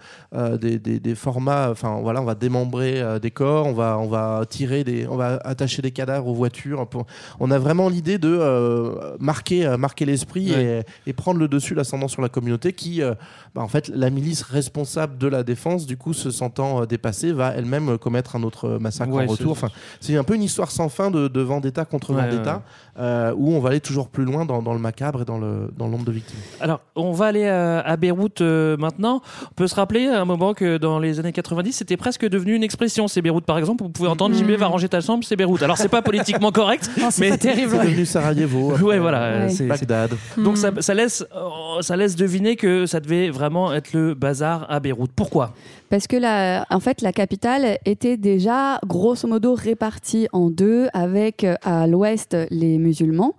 [0.62, 4.08] des, des- des formats, enfin voilà, on va démembrer euh, des corps, on va, on
[4.08, 6.88] va tirer des, on va attacher des cadavres aux voitures.
[6.88, 7.06] Pour-
[7.40, 10.84] On a vraiment l'idée de euh, marquer, euh, marquer l'esprit Ouais.
[11.06, 14.42] et, et prendre le dessus, l'ascendant sur la communauté qui, bah, en fait, la milice
[14.44, 19.12] responsable de la défense, du coup, se sentant dépassée, va elle-même commettre un autre massacre
[19.14, 19.58] Ouais, en retour.
[19.58, 22.64] c'est- Enfin, c'est un peu une histoire sans fin de, de vendetta contre Ouais, vendetta.
[23.00, 25.72] Euh, où on va aller toujours plus loin dans, dans le macabre et dans le
[25.78, 26.38] dans le nombre de victimes.
[26.62, 29.22] Alors, on va aller euh, à Beyrouth euh, maintenant.
[29.52, 32.54] On peut se rappeler à un moment que dans les années 90, c'était presque devenu
[32.56, 33.08] une expression.
[33.08, 33.84] C'est Beyrouth, par exemple.
[33.84, 35.64] Vous pouvez entendre Jimmy va ranger ta chambre, c'est Beyrouth.
[35.64, 37.72] Alors, c'est pas politiquement correct, Non, c'est mais terrible.
[37.72, 38.72] C'est devenu Sarajevo.
[38.72, 40.12] après, Ouais, voilà, c'est- Bagdad.
[40.38, 44.66] Donc ça, ça laisse, euh, ça laisse deviner que ça devait vraiment être le bazar
[44.70, 45.12] à Beyrouth.
[45.16, 45.54] Pourquoi?
[45.94, 51.44] Parce que la, en fait, la capitale était déjà grosso modo répartie en deux, avec
[51.44, 53.36] euh, à l'ouest les musulmans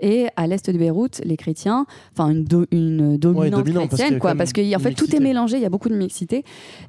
[0.00, 4.18] et à l'est de Beyrouth les chrétiens, enfin une, do- une dominante dominant, parce chrétienne,
[4.18, 6.44] quoi, parce qu'en une fait tout est mélangé, il y a beaucoup de mixité,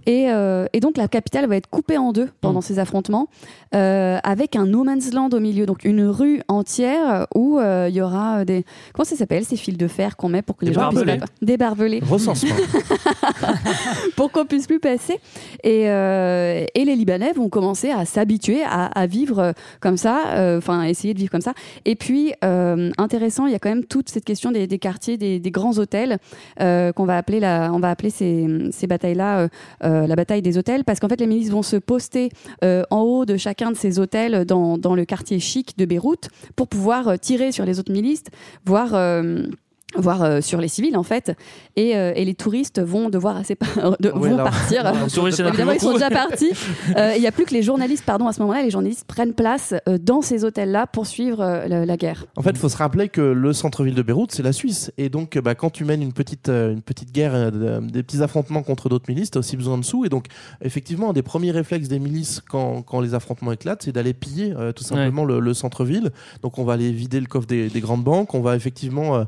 [0.05, 2.31] et, euh, et donc la capitale va être coupée en deux Mm.
[2.41, 3.27] pendant ces affrontements,
[3.75, 7.95] euh, avec un no man's land au milieu, donc une rue entière où euh, il
[7.95, 10.71] y aura des comment ça s'appelle ces fils de fer qu'on met pour que Des
[10.71, 11.03] les gens puissent
[11.41, 12.55] des barbelés Recensement.
[14.15, 15.19] pour qu'on puisse plus passer.
[15.63, 21.13] Et, et les Libanais vont commencer à s'habituer à, à vivre comme ça, enfin essayer
[21.13, 21.53] de vivre comme ça.
[21.85, 22.33] Et puis
[22.99, 26.17] intéressant, il y a quand même toute cette question des, quartiers, des, grands hôtels
[26.61, 29.47] euh, qu'on va appeler la, on va appeler ces, ces batailles-là euh,
[29.83, 32.29] euh, la bataille des hôtels, parce qu'en fait les milices vont se poster
[32.61, 36.67] en haut de chacun de ces hôtels dans, dans le quartier chic de Beyrouth pour
[36.67, 38.23] pouvoir tirer sur les autres milices,
[38.65, 38.93] voire
[39.97, 41.31] voire euh, sur les civils en fait
[41.75, 44.93] et, euh, et les touristes vont devoir assez par- de- Ouais, vont là- partir là,
[45.49, 46.51] évidemment ils sont déjà partis
[46.95, 49.33] Euh, il n'y a plus que les journalistes pardon à ce moment-là les journalistes prennent
[49.33, 52.57] place euh, dans ces hôtels là pour suivre euh, la, la guerre En fait, il
[52.57, 54.91] faut se rappeler que le centre-ville de Beyrouth, c'est la Suisse.
[54.97, 58.03] Et donc, bah, quand tu mènes une petite, euh, une petite guerre, euh, de- des
[58.03, 60.05] petits affrontements contre d'autres milices, tu as aussi besoin de sous.
[60.05, 60.25] Et donc,
[60.61, 64.53] effectivement, un des premiers réflexes des milices quand, quand les affrontements éclatent, c'est d'aller piller
[64.57, 66.11] euh, tout simplement le, le centre-ville.
[66.43, 68.33] Donc, on va aller vider le coffre des, des grandes banques.
[68.33, 69.23] On va effectivement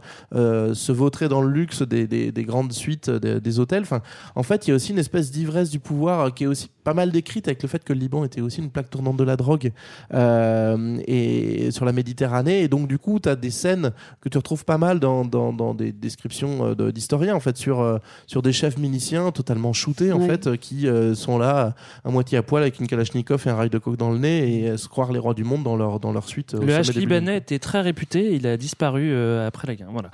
[0.52, 3.84] euh, se vautrer dans le luxe des, des- des grandes suites euh, des, des hôtels.
[3.84, 4.02] Enfin,
[4.36, 6.70] en fait, il y a aussi une espèce d'ivresse du pouvoir euh, qui est aussi
[6.84, 9.24] pas mal décrite avec le fait que le Liban était aussi une plaque tournante de
[9.24, 9.72] la drogue
[10.14, 12.62] euh, et sur la Méditerranée.
[12.62, 15.54] Et donc, du coup, tu as des scènes que tu retrouves pas mal dans, dans,
[15.54, 20.20] dans des descriptions de- d'historiens, en fait, sur, sur des chefs miliciens totalement shootés, en
[20.20, 20.28] Ouais.
[20.28, 21.74] fait, qui euh, sont là
[22.04, 24.66] à moitié à poil avec une Kalachnikov et un rail de coke dans le nez
[24.66, 26.54] et se croire les rois du monde dans leur, dans leur suite.
[26.54, 29.90] Le H libanais était très réputé, il a disparu euh, après la guerre.
[29.92, 30.10] Voilà.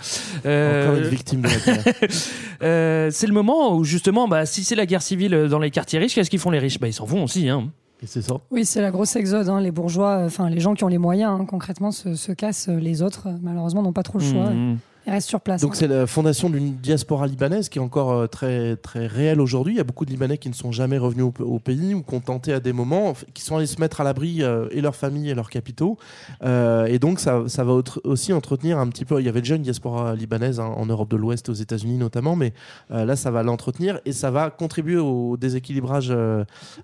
[0.45, 1.83] Euh, Encore une victime de la guerre.
[2.63, 5.71] euh, c'est le moment où justement, bah, si c'est la guerre civile euh, dans les
[5.71, 6.79] quartiers riches, qu'est-ce qu'ils font les riches?
[6.79, 7.49] Bah, Ils s'en vont aussi.
[7.49, 7.69] Hein.
[8.03, 8.35] Et c'est ça.
[8.51, 9.49] Oui, c'est la grosse exode.
[9.49, 9.59] hein.
[9.59, 12.67] Les bourgeois, enfin les gens qui ont les moyens, hein, concrètement, se, se cassent.
[12.69, 14.49] Les autres, malheureusement, n'ont pas trop le choix.
[14.51, 14.77] Mhm.
[15.07, 15.61] Ils restent sur place.
[15.61, 15.77] Donc hein.
[15.79, 19.73] c'est la fondation d'une diaspora libanaise qui est encore euh, très très réelle aujourd'hui.
[19.75, 22.03] Il y a beaucoup de Libanais qui ne sont jamais revenus au, au pays ou
[22.03, 24.81] qui ont tenté à des moments, qui sont allés se mettre à l'abri euh, et
[24.81, 25.97] leur famille et leurs capitaux.
[26.43, 29.19] Euh, et donc ça, ça va autre- aussi entretenir un petit peu.
[29.21, 32.35] Il y avait déjà une diaspora libanaise hein, en Europe de l'Ouest, aux États-Unis notamment,
[32.35, 32.51] mais
[32.91, 36.09] euh, là ça va l'entretenir et ça va contribuer au déséquilibrage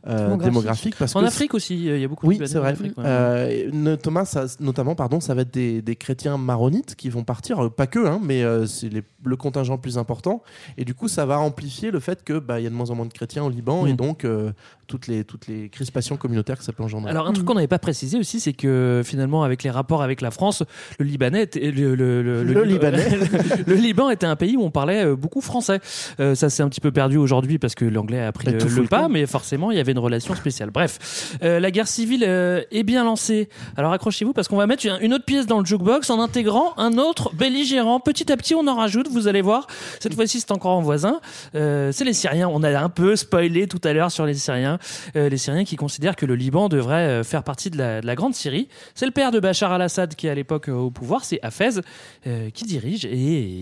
[0.06, 0.44] Démographique.
[0.44, 0.96] démographique.
[0.98, 2.62] parce En que Afrique aussi, euh, il y a beaucoup oui, de Libanais c'est en
[2.62, 2.72] vrai.
[2.72, 3.04] Afrique, ouais.
[3.06, 7.24] Euh, et notamment, ça, notamment, pardon, ça va être des, des chrétiens maronites qui vont
[7.24, 10.44] partir, pas que, hein, mais euh, c'est les- le contingent plus important.
[10.78, 12.90] Et du coup, ça va amplifier le fait que bah, il y a de moins
[12.90, 13.88] en moins de chrétiens au Liban Mm.
[13.88, 14.52] et donc euh,
[14.88, 17.10] toutes les toutes les crispations communautaires que ça peut engendrer.
[17.12, 20.20] Alors un truc qu'on n'avait pas précisé aussi, c'est que finalement avec les rapports avec
[20.22, 20.64] la France,
[21.00, 23.08] le Libanais, était- le, le- le- Le Lib- Libanais.
[23.68, 25.80] le Liban était un pays où on parlait euh, beaucoup français.
[26.20, 29.08] Euh, ça s'est un petit peu perdu aujourd'hui parce que l'anglais a pris le, pas,
[29.08, 30.70] mais forcément il y avait une relation spéciale.
[30.72, 33.48] Bref, euh, la guerre civile euh, est bien lancée.
[33.78, 36.74] Alors accrochez-vous parce qu'on va mettre une, une autre pièce dans le jukebox en intégrant
[36.78, 38.00] un autre belligérant.
[38.06, 39.08] Petit à petit, on en rajoute.
[39.10, 39.68] Vous allez voir.
[40.00, 41.20] Cette fois-ci, c'est encore en voisin.
[41.56, 42.50] Euh, c'est les Syriens.
[42.52, 44.80] On a un peu spoilé tout à l'heure sur les Syriens.
[45.16, 48.06] Euh, les Syriens qui considèrent que le Liban devrait euh, faire partie de la, de
[48.08, 48.68] la grande Syrie.
[48.96, 51.24] C'est le père de Bachar al-Assad qui est à l'époque au pouvoir.
[51.26, 51.82] C'est Hafez
[52.28, 53.16] euh, qui dirige et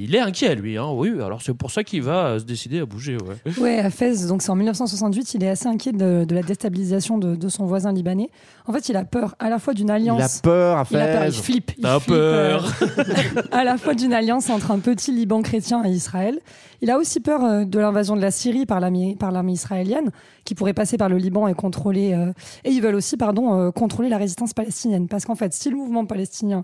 [0.04, 0.78] il est inquiet lui.
[0.78, 0.88] Hein.
[0.92, 3.18] Oui, alors c'est pour ça qu'il va se décider à bouger.
[3.18, 3.54] Ouais.
[3.60, 7.18] Ouais, à Fès, donc c'est en 1968, il est assez inquiet de, de la déstabilisation
[7.18, 8.30] de, de son voisin libanais.
[8.66, 10.20] En fait, il a peur à la fois d'une alliance.
[10.20, 11.72] il a peur à Il a peur, il flippe.
[11.78, 12.72] il flippe, peur.
[12.82, 16.40] euh, à la fois d'une alliance entre un petit Liban chrétien et Israël.
[16.82, 19.16] Il a aussi peur euh, de l'invasion de la Syrie par l'armée
[19.52, 20.12] israélienne,
[20.46, 22.14] qui pourrait passer par le Liban et contrôler.
[22.14, 22.32] euh,
[22.64, 25.76] et ils veulent aussi, pardon, euh, contrôler la résistance palestinienne, parce qu'en fait, si le
[25.76, 26.64] mouvement palestinien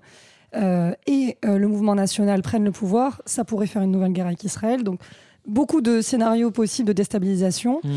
[0.56, 4.84] et le mouvement national prennent le pouvoir, ça pourrait faire une nouvelle guerre avec Israël.
[4.84, 5.00] Donc
[5.48, 7.80] beaucoup de scénarios possibles de déstabilisation.
[7.84, 7.90] Mm.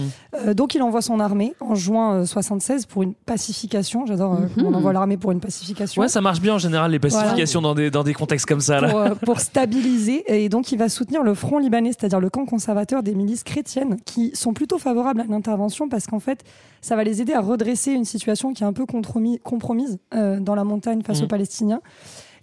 [0.47, 4.07] Euh, donc il envoie son armée en juin euh, 76 pour une pacification.
[4.07, 4.67] J'adore euh, Mhm.
[4.67, 6.01] on envoie l'armée pour une pacification.
[6.01, 8.81] Ouais, ça marche bien en général les pacifications dans, des, dans des contextes comme ça.
[8.81, 8.89] Là.
[8.91, 10.25] pour, euh, pour stabiliser.
[10.27, 13.97] Et donc, il va soutenir le Front libanais, c'est-à-dire le camp conservateur des milices chrétiennes,
[14.05, 16.45] qui sont plutôt favorables à l'intervention parce qu'en fait,
[16.81, 20.39] ça va les aider à redresser une situation qui est un peu compromis- compromise euh,
[20.41, 21.25] dans la montagne face Mhm.
[21.25, 21.81] aux Palestiniens.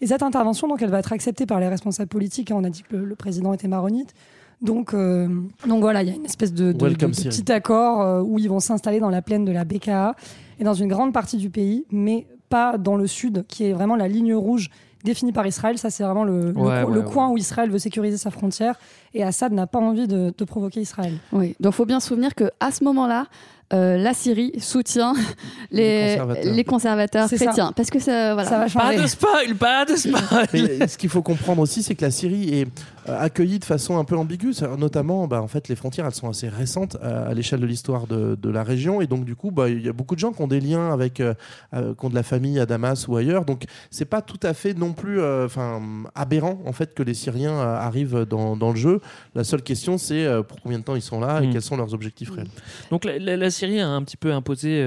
[0.02, 2.52] Et cette intervention, donc, elle va être acceptée par les responsables politiques.
[2.52, 2.56] hein.
[2.60, 4.14] On a dit que le, le président était maronite.
[4.62, 5.28] Donc, euh,
[5.68, 7.30] donc voilà, il y a une espèce de, de- Welcome de- de Syrie.
[7.44, 10.16] petit accord euh, où ils vont s'installer dans la plaine de la BKA
[10.60, 13.96] et dans une grande partie du pays, mais pas dans le sud, qui est vraiment
[13.96, 14.70] la ligne rouge
[15.04, 15.78] définie par Israël.
[15.78, 17.06] Ça, c'est vraiment le, le Ouais, co- ouais, le ouais.
[17.12, 18.76] coin où Israël veut sécuriser sa frontière.
[19.14, 21.14] Et Assad n'a pas envie de, de provoquer Israël.
[21.32, 23.28] Oui, donc faut bien se souvenir que à ce moment-là,
[23.74, 25.14] euh, la Syrie soutient
[25.72, 25.84] les,
[26.14, 26.54] Les conservateurs.
[26.56, 27.46] les conservateurs C'est ça.
[27.46, 27.72] chrétiens.
[27.76, 28.50] Parce que ça, voilà.
[28.50, 29.02] Ça va Pas changer.
[29.04, 30.48] de spoil, pas de spoil.
[30.54, 32.68] Mais ce qu'il faut comprendre aussi, c'est que la Syrie est
[33.10, 34.54] euh, accueillie de façon un peu ambiguë.
[34.78, 38.08] Notamment, bah, en fait, les frontières, elles sont assez récentes euh, à l'échelle de l'histoire
[38.08, 40.32] de, de la région, et donc du coup, bah, il y a beaucoup de gens
[40.32, 41.34] qui ont des liens avec, euh,
[41.72, 43.46] qui ont de la famille à Damas ou ailleurs.
[43.46, 45.48] Donc, c'est pas tout à fait non plus, euh,
[46.16, 49.02] aberrant en fait que les Syriens arrivent dans, dans le jeu.
[49.36, 51.52] La seule question, c'est pour combien de temps ils sont là et Mm.
[51.54, 52.48] quels sont leurs objectifs réels.
[52.92, 54.82] Donc la, la- la Syrie a un petit peu imposé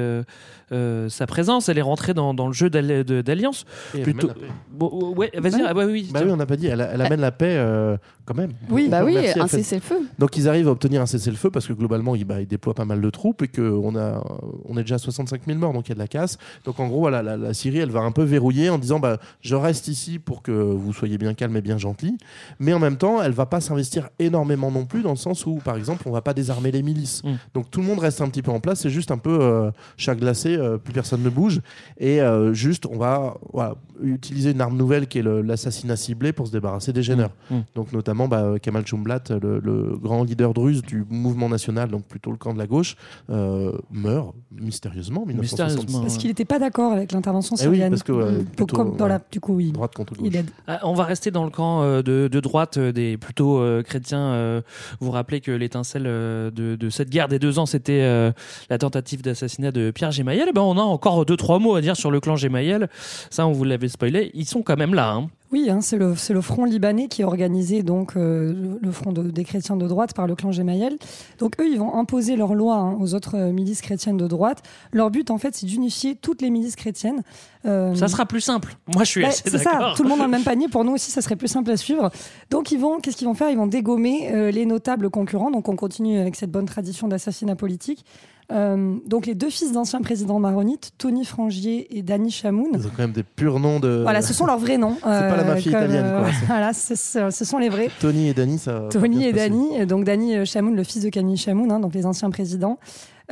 [0.73, 1.69] euh, sa présence.
[1.69, 3.65] Elle est rentrée dans, dans le jeu d'alliance.
[3.95, 4.31] Et elle Plutôt.
[4.31, 4.53] amène la paix.
[4.71, 5.55] Bon, ouais, vas-y.
[5.57, 5.67] Ouais.
[5.67, 6.09] Ah bah oui.
[6.13, 6.67] Bah oui, on n'a pas dit.
[6.67, 7.97] Elle, elle amène la paix euh,
[8.31, 8.53] quand même.
[8.71, 8.89] Oui.
[8.89, 10.03] Bah oui, un cessez-le-feu.
[10.19, 12.85] Donc ils arrivent à obtenir un cessez-le-feu parce que globalement ils, bah, ils déploient pas
[12.85, 14.25] mal de troupes et qu'on a,
[14.67, 16.39] on est déjà à 65 000 morts donc il y a de la casse.
[16.65, 19.19] Donc en gros voilà, la, la Syrie elle va un peu verrouiller en disant bah,
[19.41, 22.19] je reste ici pour que vous soyez bien calme et bien gentil.
[22.61, 25.57] Mais en même temps elle va pas s'investir énormément non plus dans le sens où
[25.57, 27.25] par exemple on va pas désarmer les milices.
[27.25, 27.33] Mm.
[27.55, 29.73] Donc tout le monde reste un petit peu en place, c'est juste un peu euh,
[29.97, 31.63] chat glacé, euh, plus personne ne bouge
[31.99, 36.47] et euh, juste on va voilà, utiliser une arme nouvelle qui est l'assassinat ciblé pour
[36.47, 37.33] se débarrasser des gêneurs.
[37.51, 37.59] Mm.
[37.75, 42.31] Donc notamment bah, Kamal Jumblat, le, le grand leader druze du mouvement national, donc plutôt
[42.31, 42.97] le camp de la gauche,
[43.31, 45.77] euh, meurt mystérieusement en 1966.
[45.77, 46.01] Mystérieusement.
[46.03, 47.91] Parce qu'il n'était pas d'accord avec l'intervention Eh oui, syrienne.
[47.91, 50.27] parce que euh, Donc, plutôt, comme dans ouais, la, du coup, oui, droite contre gauche.
[50.29, 50.51] il aide.
[50.67, 53.83] Ah, on va rester dans le camp euh, de, de droite euh, des plutôt euh,
[53.83, 54.21] chrétiens.
[54.21, 54.61] euh,
[55.01, 58.33] vous vous rappelez que l'étincelle euh, de, de cette guerre des deux ans, c'était euh,
[58.69, 60.49] la tentative d'assassinat de Pierre Gemayel.
[60.49, 62.89] Et ben, on a encore deux trois mots à dire sur le clan Gemayel.
[63.31, 64.31] Ça, on vous l'avait spoilé.
[64.35, 65.13] Ils sont quand même là.
[65.13, 65.29] hein.
[65.53, 69.11] Oui, hein, c'est le, c'est le front libanais qui est organisé, donc euh, le, front
[69.11, 70.97] de- des chrétiens de droite par le clan Gemayel.
[71.39, 74.63] Donc eux, ils vont imposer leur loi hein, aux autres euh, milices chrétiennes de droite.
[74.93, 77.23] Leur but, en fait, c'est d'unifier toutes les milices chrétiennes.
[77.67, 78.77] Euh, Ça sera plus simple.
[78.95, 79.95] Moi, je suis assez c'est ça, d'accord.
[79.95, 80.69] tout le monde dans le même panier.
[80.69, 82.11] Pour nous aussi, ça serait plus simple à suivre.
[82.51, 83.51] Donc, ils vont, qu'est-ce qu'ils vont faire?
[83.51, 85.51] Ils vont dégommer euh, les notables concurrents.
[85.51, 88.05] Donc, on continue avec cette bonne tradition d'assassinat politique.
[88.51, 92.71] Euh, donc, les deux fils d'anciens présidents maronites, Tony Frangier et Danny Chamoun.
[92.75, 94.01] Ils ont quand même des purs noms de.
[94.03, 94.97] Voilà, ce sont leurs vrais noms.
[95.01, 96.31] C'est pas la mafia comme, italienne, quoi.
[96.41, 97.91] C'est- voilà, ce sont les vrais.
[98.01, 98.89] Tony et Danny, ça.
[98.91, 99.33] Tony et.
[99.33, 102.79] Danny, donc Danny euh, Chamoun, le fils de Camille Chamoun, hein, donc les anciens présidents.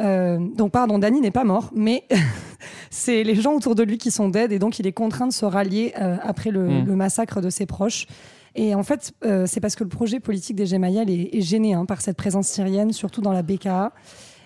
[0.01, 2.05] Euh, donc pardon, Danny n'est pas mort, mais
[2.91, 5.33] c'est les gens autour de lui qui sont dead et donc il est contraint de
[5.33, 6.85] se rallier euh, après le, Mm.
[6.87, 8.07] le massacre de ses proches.
[8.55, 11.75] Et en fait, euh, c'est parce que le projet politique des Gemayel est, est gêné
[11.75, 13.93] hein, par cette présence syrienne, surtout dans la BKA.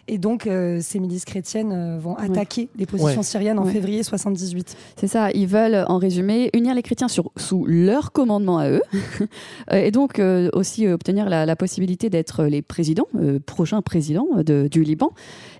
[0.09, 3.23] Et donc, euh, ces milices chrétiennes euh, vont attaquer les positions Ouais.
[3.23, 3.73] syriennes en Ouais.
[3.73, 4.77] février 78.
[4.97, 8.83] C'est ça, ils veulent, en résumé, unir les chrétiens sur, sous leur commandement à eux,
[9.71, 14.27] Euh, et donc euh, aussi obtenir la, la possibilité d'être les présidents, euh, prochains présidents
[14.45, 15.11] de- du Liban.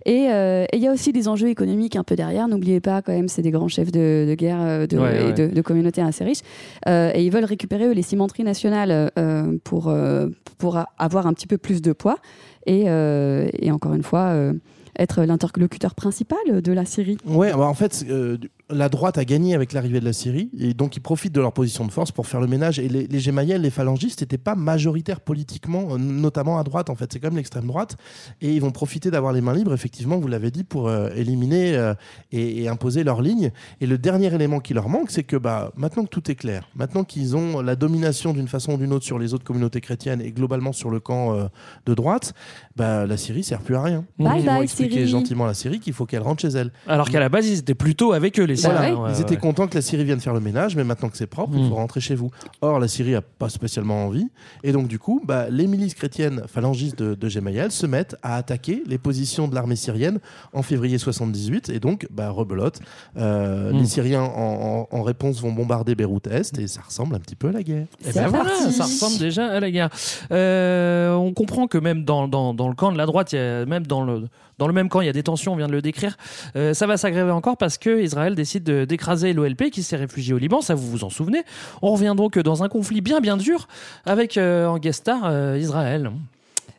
[0.05, 2.49] Et euh, et il y a aussi des enjeux économiques un peu derrière.
[2.49, 5.25] N'oubliez pas, quand même, c'est des grands chefs de, de guerre euh, de, Ouais, et
[5.27, 5.33] ouais.
[5.33, 6.41] De, de communautés assez riches.
[6.89, 10.29] Euh, et ils veulent récupérer, eux, les cimenteries nationales euh, pour, euh,
[10.59, 12.19] pour a- avoir un petit peu plus de poids.
[12.67, 14.53] Et, euh, et encore une fois, euh,
[14.99, 17.17] être l'interlocuteur principal de la Syrie.
[17.27, 18.37] Ouais, bah en fait, euh,
[18.73, 21.53] la droite a gagné avec l'arrivée de la Syrie et donc ils profitent de leur
[21.53, 22.79] position de force pour faire le ménage.
[22.79, 26.95] Et les, les Gemayel, les phalangistes, n'étaient pas majoritaires politiquement, euh, notamment à droite en
[26.95, 27.13] fait.
[27.13, 27.97] C'est quand même l'extrême droite
[28.41, 31.75] et ils vont profiter d'avoir les mains libres, effectivement, vous l'avez dit, pour euh, éliminer
[31.77, 31.95] euh,
[32.33, 33.51] et, et imposer leur ligne.
[33.81, 36.69] Et le dernier élément qui leur manque, c'est que bah, maintenant que tout est clair,
[36.75, 40.21] maintenant qu'ils ont la domination d'une façon ou d'une autre sur les autres communautés chrétiennes
[40.21, 41.45] et globalement sur le camp euh,
[41.87, 42.33] de droite,
[42.77, 44.05] bah, la Syrie sert plus à rien.
[44.19, 45.09] Bye ils vont bye, expliquer Syrie.
[45.09, 46.73] gentiment à la Syrie qu'il faut qu'elle rentre chez elle.
[46.87, 48.62] Alors qu'à la base, ils étaient plutôt avec eux, les Syriens.
[48.71, 49.37] Voilà, Ouais, ils ouais, étaient ouais.
[49.37, 51.69] contents que la Syrie vienne faire le ménage, mais maintenant que c'est propre, il Mm.
[51.69, 52.31] faut rentrer chez vous.
[52.61, 54.29] Or, la Syrie a pas spécialement envie,
[54.63, 58.37] et donc du coup, bah, les milices chrétiennes phalangistes de, de Gemayel se mettent à
[58.37, 60.19] attaquer les positions de l'armée syrienne
[60.53, 62.81] en février 78, et donc, bah, rebelote.
[63.17, 63.79] Euh, Mm.
[63.79, 67.37] Les Syriens, en, en- en réponse, vont bombarder Beyrouth Est, et ça ressemble un petit
[67.37, 67.87] peu à la guerre.
[68.07, 69.89] Eh ben voilà, ça ressemble déjà à la guerre.
[70.31, 73.39] Euh, on comprend que même dans, dans, dans le camp de la droite, il y
[73.39, 74.29] a, même dans le,
[74.59, 76.17] dans le même camp, il y a des tensions, on vient de le décrire.
[76.57, 80.35] Euh, ça va s'aggraver encore parce que Israël décide de- d'écraser l'OLP qui s'est réfugié
[80.35, 81.43] au Liban, ça vous vous en souvenez?
[81.81, 83.69] On revient donc dans un conflit bien bien dur
[84.05, 86.11] avec euh, en guest star euh, Israël.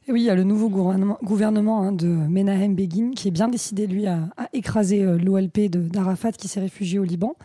[0.07, 3.47] Et oui, il y a le nouveau gouvernement, hein, de Menahem Begin qui est bien
[3.47, 7.35] décidé, lui, à, écraser l'OLP d'Arafat qui s'est réfugié au Liban.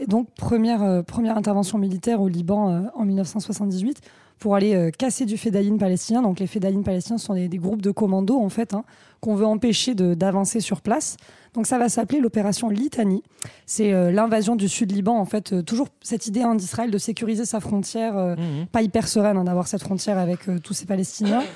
[0.00, 4.00] Et donc, première, première intervention militaire au Liban en 1978
[4.40, 6.22] pour aller euh, casser du fédayine palestinien.
[6.22, 8.84] Donc, les fédayines palestiniens sont des, des groupes de commandos, en fait, hein,
[9.20, 11.16] qu'on veut empêcher d'avancer sur place.
[11.54, 13.22] Donc, ça va s'appeler l'opération Litanie.
[13.66, 16.98] C'est euh, l'invasion du sud Liban, en fait, euh, toujours cette idée hein, d'Israël de
[16.98, 18.34] sécuriser sa frontière, euh,
[18.72, 21.42] pas hyper sereine hein, d'avoir cette frontière avec euh, tous ces Palestiniens.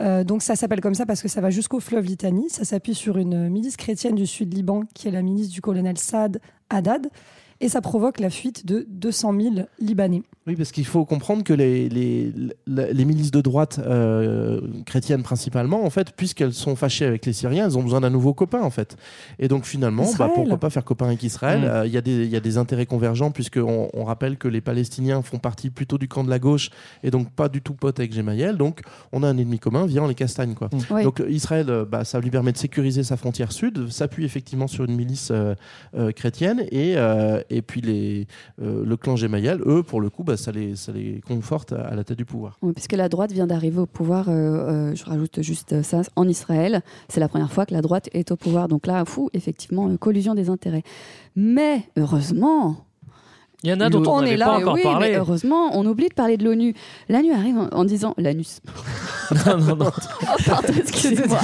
[0.00, 2.48] Euh, donc ça s'appelle comme ça parce que ça va jusqu'au fleuve Litanie.
[2.50, 5.98] Ça s'appuie sur une milice chrétienne du sud Liban qui est la milice du colonel
[5.98, 7.08] Saad Haddad.
[7.60, 10.22] Et ça provoque la fuite de 200 000 Libanais.
[10.46, 12.32] Oui, parce qu'il faut comprendre que les, les,
[12.66, 17.66] les, milices de droite euh, chrétiennes principalement, en fait, puisqu'elles sont fâchées avec les Syriens,
[17.66, 18.96] elles ont besoin d'un nouveau copain, en fait.
[19.38, 21.64] Et donc finalement, bah, pourquoi pas faire copain avec Israël Mm.
[21.64, 24.48] Euh, Il y, a des- il y a des intérêts convergents, puisqu'on on rappelle que
[24.48, 26.70] les Palestiniens font partie plutôt du camp de la gauche
[27.02, 28.56] et donc pas du tout potes avec Gemayel.
[28.56, 28.80] Donc
[29.12, 30.54] on a un ennemi commun, viens, on les castagne.
[30.54, 30.70] Quoi.
[30.90, 31.02] Oui.
[31.02, 34.84] Donc Israël, euh, bah, ça lui permet de sécuriser sa frontière sud, s'appuie effectivement sur
[34.84, 35.54] une milice euh,
[35.96, 38.26] euh, chrétienne et, euh, et puis les,
[38.60, 41.94] euh, le clan Gemayel, eux, pour le coup, bah, ça, les, ça les conforte à,
[41.94, 42.58] la tête du pouvoir.
[42.62, 46.28] Oui, puisque la droite vient d'arriver au pouvoir, euh, euh, je rajoute juste ça, en
[46.28, 46.82] Israël.
[47.08, 48.68] C'est la première fois que la droite est au pouvoir.
[48.68, 50.82] Donc là, fou, effectivement, collusion des intérêts.
[51.36, 52.87] Mais heureusement.
[53.64, 54.46] Il y en a dont on est n'avait là.
[54.46, 55.10] pas encore oui, parlé.
[55.10, 56.74] mais heureusement, on oublie de parler de l'ONU.
[57.08, 58.14] L'ONU arrive en, en disant.
[58.16, 58.60] L'anus.
[59.46, 59.90] non, non, non.
[59.90, 61.40] Oh, pardon, excusez-moi.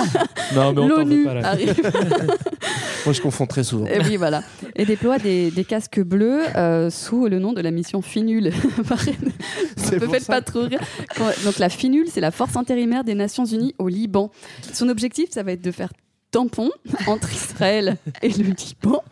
[0.54, 1.48] Non, mais on t'en veut L'ONU pas, là.
[1.48, 1.74] arrive.
[3.04, 3.86] Moi, je confonds très souvent.
[3.86, 4.42] Et oui, voilà.
[4.76, 8.52] Et déploie des, des casques bleus euh, sous le nom de la mission FINUL.
[9.76, 10.80] C'est Me faites pas trop rire.
[11.16, 14.30] Quand- Donc la FINUL, c'est la force intérimaire des Nations Unies au Liban.
[14.72, 15.90] Son objectif, ça va être de faire
[16.34, 16.70] tampon
[17.06, 19.04] entre Israël et le Liban,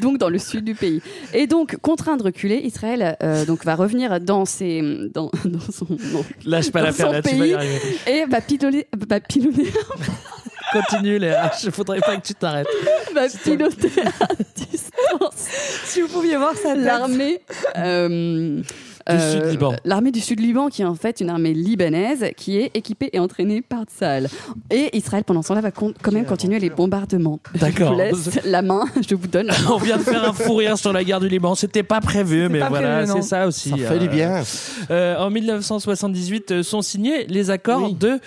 [0.00, 1.02] donc dans le sud du pays.
[1.34, 4.80] Et donc, contraint de reculer, Israël euh, donc, va revenir dans, ses,
[5.12, 7.80] dans, dans son, non, Lâche pas dans l'affaire son là, tu vas y pays arriver.
[8.06, 9.66] et va pilonner, va pilonner
[10.72, 11.50] Continue, Léa.
[11.64, 12.68] Il faudrait pas que tu t'arrêtes.
[13.14, 15.48] va piloter à distance
[15.84, 17.40] Si vous pouviez voir ça, l'armée
[17.76, 18.62] euh,
[19.08, 19.74] Du Sud-Liban.
[19.84, 23.62] L'armée du Sud-Liban, qui est en fait une armée libanaise, qui est équipée et entraînée
[23.62, 24.28] par Tsahal.
[24.70, 27.40] Et Israël, pendant ce temps-là, va con- quand même continuer les bombardements.
[27.58, 27.88] D'accord.
[27.88, 29.70] Je vous laisse la main, je vous donne la main.
[29.72, 31.54] On vient de faire un fou rire sur la guerre du Liban.
[31.54, 33.70] C'était pas prévu, mais pas voilà, c'est ça aussi.
[33.70, 34.42] Ça fait du bien.
[34.90, 38.18] euh, en 1978 euh, sont signés les accords de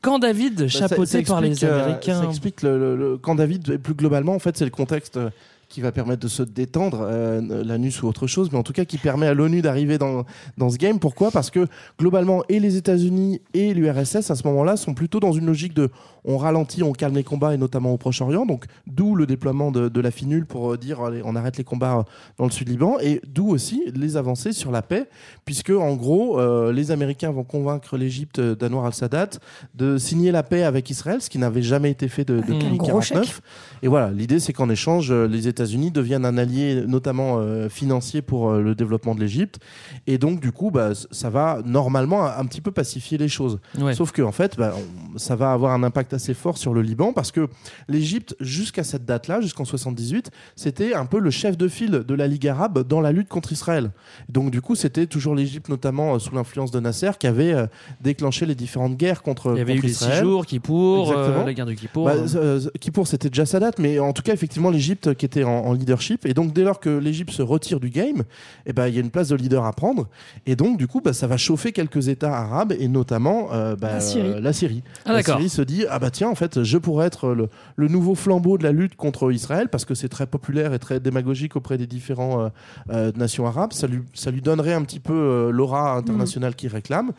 [0.00, 2.22] Camp David, Bah, ça- ça par les euh, Américains.
[2.22, 5.16] ça explique le, le- le- quand David, et plus globalement, en fait, c'est le contexte
[5.16, 5.30] euh,
[5.68, 8.84] qui va permettre de se détendre, euh, l'anus ou autre chose, mais en tout cas
[8.84, 10.24] qui permet à l'ONU d'arriver dans,
[10.56, 10.98] dans ce game.
[10.98, 11.30] Pourquoi?
[11.30, 11.66] Parce que
[11.98, 15.90] globalement, et les États-Unis et l'URSS à ce moment-là sont plutôt dans une logique de
[16.28, 18.46] on ralentit, on calme les combats, et notamment au Proche-Orient.
[18.46, 21.64] Donc, d'où le déploiement de, de la FINUL pour euh, dire allez, on arrête les
[21.64, 22.02] combats euh,
[22.38, 25.08] dans le Sud-Liban, et d'où aussi les avancées sur la paix,
[25.44, 29.30] puisque en gros, euh, les Américains vont convaincre l'Égypte d'Anwar al-Sadat
[29.74, 32.74] de signer la paix avec Israël, ce qui n'avait jamais été fait de- depuis un
[32.76, 33.40] gros 1949.
[33.82, 38.50] Et voilà, l'idée c'est qu'en échange, les États-Unis deviennent un allié, notamment euh, financier pour
[38.50, 39.58] euh, le développement de l'Égypte.
[40.06, 43.58] Et donc, du coup, bah, ça va normalement un, un petit peu pacifier les choses.
[43.80, 43.94] Ouais.
[43.94, 44.74] Sauf que, en fait, bah,
[45.14, 47.48] on- ça va avoir un impact assez fort sur le Liban parce que
[47.88, 52.26] l'Égypte, jusqu'à cette date-là, jusqu'en 78, c'était un peu le chef de file de la
[52.26, 53.92] Ligue arabe dans la lutte contre Israël.
[54.28, 57.66] Donc, du coup, c'était toujours l'Égypte, notamment euh, sous l'influence de Nasser, qui avait euh,
[58.00, 60.24] déclenché les différentes guerres contre Il y avait eu les six Israël.
[60.24, 62.04] jours, Kippour, euh, la guerre de Kippour.
[62.06, 65.50] Bah, euh, Kippour, c'était déjà Sadat, mais en tout cas, effectivement, l'Égypte qui était en,
[65.50, 66.26] en leadership.
[66.26, 68.24] Et donc, dès lors que l'Égypte se retire du game,
[68.66, 70.08] eh ben, il y a une place de leader à prendre.
[70.46, 73.92] Et donc, du coup, bah, ça va chauffer quelques États arabes, et notamment euh, bah,
[73.94, 74.40] La Syrie.
[74.40, 74.82] la Syrie.
[75.04, 75.22] Ah, la.
[75.22, 78.56] Syrie se dit ah bah tiens, en fait, je pourrais être le, le nouveau flambeau
[78.56, 81.88] de la lutte contre Israël, parce que c'est très populaire et très démagogique auprès des
[81.88, 82.48] différents euh,
[82.90, 83.72] euh, nations arabes.
[83.72, 87.10] Ça lui, ça lui donnerait un petit peu euh, l'aura internationale qu'il réclame.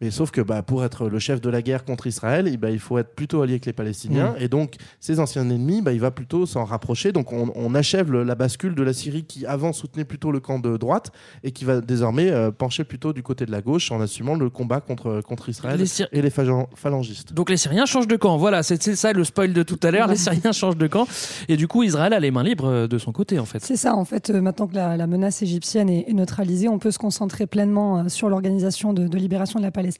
[0.00, 2.68] Mais sauf que bah, pour être le chef de la guerre contre Israël, eh ben,
[2.70, 4.34] il faut être plutôt allié avec les Palestiniens.
[4.38, 7.12] Et donc, ses anciens ennemis, bah, il va plutôt s'en rapprocher.
[7.12, 10.40] Donc, on, on achève le- la bascule de la Syrie qui, avant, soutenait plutôt le
[10.40, 11.12] camp de droite
[11.44, 14.50] et qui va désormais euh, pencher plutôt du côté de la gauche en assumant le
[14.50, 17.32] combat contre, contre Israël Les et les phalan- phalangistes.
[17.32, 18.36] Donc les Syriens changent de camp.
[18.36, 20.06] Voilà, c'est ça le spoil de tout à l'heure.
[20.12, 21.06] Les Syriens changent de camp.
[21.48, 23.62] Et du coup, Israël a les mains libres euh, de son côté, en fait.
[23.64, 26.78] C'est ça, en fait, euh, maintenant que la, la menace égyptienne est, est neutralisée, on
[26.78, 29.91] peut se concentrer pleinement euh, sur l'organisation de, de libération de la Palestine.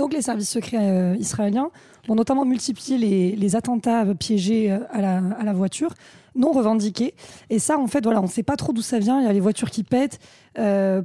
[0.00, 1.70] Donc les services secrets euh, israéliens
[2.08, 2.96] vont notamment multiplier
[3.36, 5.92] les, attentats euh, piégés euh, à, la, voiture,
[6.34, 7.14] non revendiqués.
[7.50, 9.20] Et ça, en fait, voilà, on ne sait pas trop d'où ça vient.
[9.20, 10.18] Il y a les voitures qui pètent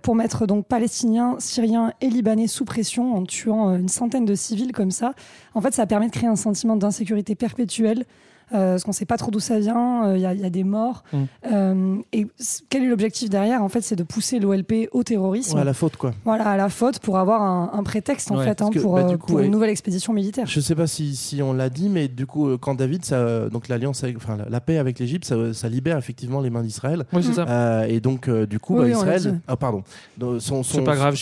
[0.01, 4.71] pour mettre donc Palestiniens, Syriens et Libanais sous pression en tuant une centaine de civils
[4.71, 5.13] comme ça.
[5.53, 8.05] En fait, ça permet de créer un sentiment d'insécurité perpétuelle.
[8.53, 10.39] Euh, parce qu'on ne sait pas trop d'où ça vient, euh, il y, a- il
[10.41, 11.03] y a des morts.
[11.13, 11.17] Mm.
[11.51, 12.27] Euh, et
[12.69, 15.55] quel est l'objectif derrière En fait, c'est de pousser l'OLP au terrorisme.
[15.55, 16.13] Ouais, à la faute, quoi.
[16.25, 18.79] Voilà, à la faute pour avoir un, un prétexte en Ouais, fait hein, parce que,
[18.79, 19.45] pour, bah, euh, coup, pour ouais.
[19.45, 20.45] une nouvelle expédition militaire.
[20.47, 23.15] Je sais pas si, si on l'a dit, mais du coup, euh, quand David, ça,
[23.15, 26.49] euh, donc l'alliance, avec- enfin la, la paix avec l'Égypte, ça, ça libère effectivement les
[26.49, 27.05] mains d'Israël.
[27.13, 27.45] Oui, c'est ça.
[27.47, 28.97] Euh, et donc, euh, du coup, Oui, bah.
[28.97, 29.83] Israël, ah pardon,
[30.19, 31.15] son, son- C'est pas grave,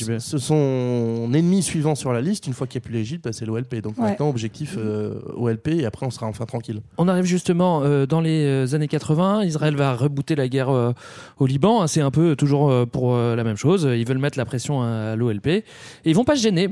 [0.48, 3.46] son ennemi suivant sur la liste, une fois qu'il n'y a plus l'Égypte, bah, c'est
[3.46, 3.82] l'OLP.
[3.82, 4.06] Donc Ouais.
[4.06, 6.82] maintenant, objectif euh, OLP, et après, on sera enfin tranquille.
[6.98, 9.44] On arrive justement euh, dans les euh, années 80.
[9.46, 10.92] Israël va rebooter la guerre euh,
[11.40, 11.82] au Liban.
[11.82, 13.88] hein, C'est un peu toujours euh, pour euh, la même chose.
[13.90, 15.48] Ils veulent mettre la pression à, l'OLP.
[15.48, 15.64] Et
[16.06, 16.70] ils vont pas se gêner.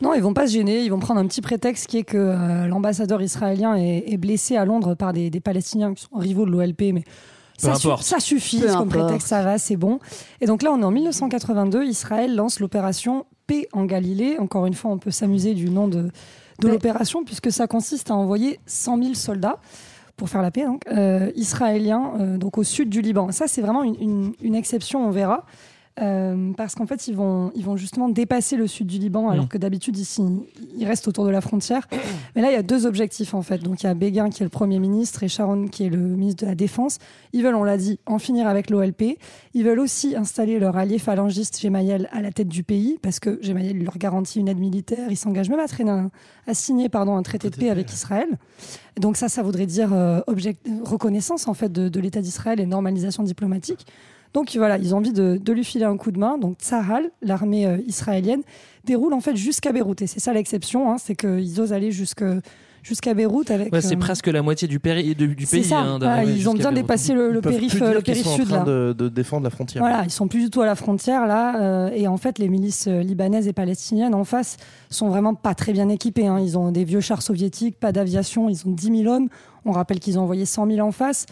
[0.00, 0.82] Non, ils vont pas se gêner.
[0.84, 4.56] Ils vont prendre un petit prétexte qui est que euh, l'ambassadeur israélien est, est blessé
[4.56, 7.02] à Londres par des, des Palestiniens qui sont rivaux de l'OLP, mais
[7.56, 8.02] ça, su- importe.
[8.04, 9.04] ça suffit Peu comme importe.
[9.06, 10.00] prétexte, ça va, c'est bon.
[10.40, 11.84] Et donc là, on est en 1982.
[11.84, 14.36] Israël lance l'opération Paix en Galilée.
[14.38, 16.10] Encore une fois, on peut s'amuser du nom de,
[16.60, 16.72] de Ouais.
[16.74, 19.58] l'opération puisque ça consiste à envoyer 100 000 soldats
[20.16, 23.32] pour faire la paix, donc, euh, israéliens, euh, donc au sud du Liban.
[23.32, 25.44] Ça, c'est vraiment une, une- une exception, on verra.
[26.02, 29.44] Euh, parce qu'en fait, ils vont, ils vont justement dépasser le sud du Liban, alors
[29.44, 29.48] Mm.
[29.48, 30.22] que d'habitude, ici,
[30.76, 31.86] ils restent autour de la frontière.
[32.34, 33.58] Mais là, il y a deux objectifs, en fait.
[33.58, 35.98] Donc, il y a Béguin, qui est le Premier ministre, et Sharon, qui est le
[35.98, 36.98] ministre de la Défense.
[37.32, 39.18] Ils veulent, on l'a dit, en finir avec l'OLP.
[39.54, 43.38] Ils veulent aussi installer leur allié phalangiste, Gemayel, à la tête du pays, parce que
[43.40, 45.06] Gemayel leur garantit une aide militaire.
[45.10, 46.10] Ils s'engagent même à, traîner un-
[46.48, 48.26] à signer pardon, un traité de paix avec Israël.
[48.98, 52.66] Donc, ça, ça voudrait dire euh, object- reconnaissance, en fait, de, de l'État d'Israël et
[52.66, 53.86] normalisation diplomatique.
[54.34, 56.36] Donc voilà, ils ont envie de, lui filer un coup de main.
[56.36, 58.42] Donc Tsahal, l'armée euh, israélienne,
[58.84, 60.02] déroule en fait jusqu'à Beyrouth.
[60.02, 62.24] Et c'est ça l'exception, hein, c'est qu'ils osent aller jusque-
[62.84, 63.72] jusqu'à Beyrouth avec.
[63.72, 65.64] Ouais, c'est euh, presque la moitié du, péri- du, du c'est pays.
[65.64, 65.80] ça.
[65.80, 66.74] hein, ils ont bien Beyrouth.
[66.74, 68.64] dépassé le, le Ils périph, le qu'ils sont en sud train là.
[68.64, 69.82] de, de défendre la frontière.
[69.82, 72.48] Voilà, ils sont plus du tout à la frontière là, euh, et en fait les
[72.48, 74.58] milices euh, libanaises et palestiniennes en face
[74.90, 76.26] sont vraiment pas très bien équipées.
[76.28, 76.38] hein.
[76.38, 79.28] Ils ont des vieux chars soviétiques, pas d'aviation, ils ont 10 000 hommes.
[79.64, 81.24] On rappelle qu'ils ont envoyé 100 000 en face.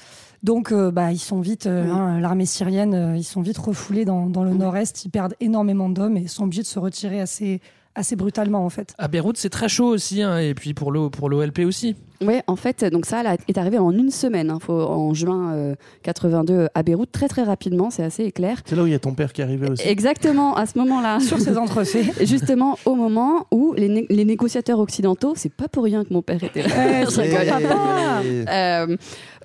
[0.42, 4.04] Donc euh, bah, ils sont vite, euh, hein, l'armée syrienne, euh, ils sont vite refoulés
[4.04, 5.04] dans, dans le nord-est.
[5.04, 7.60] Ils perdent énormément d'hommes et sont obligés de se retirer assez
[7.94, 8.94] assez brutalement en fait.
[8.98, 11.96] À Beyrouth, c'est très chaud aussi, hein, et puis pour l'O- pour l'OLP aussi.
[12.24, 15.52] Oui, en fait, donc ça là, est arrivé en une semaine, hein, faut- en juin
[15.54, 15.74] euh,
[16.04, 18.62] 82 à Beyrouth, très très rapidement, c'est assez éclair.
[18.64, 19.86] C'est là où il y a ton père qui est arrivé aussi.
[19.86, 21.18] Exactement, à ce moment-là.
[21.20, 22.06] Sur ces entrefaits.
[22.26, 26.22] Justement, au moment où les, né- les négociateurs occidentaux, c'est pas pour rien que mon
[26.22, 27.02] père était là.
[27.02, 27.32] Eh, Je c'est.
[28.52, 28.96] Euh,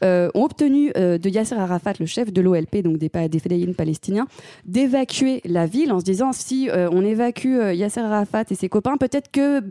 [0.04, 3.76] euh, ont obtenu euh, de Yasser Arafat, le chef de l'OLP, donc des, des fédéines
[3.76, 4.28] palestiniens,
[4.66, 8.98] d'évacuer la ville en se disant si euh, on évacue Yasser Arafat et ses copains,
[8.98, 9.62] peut-être que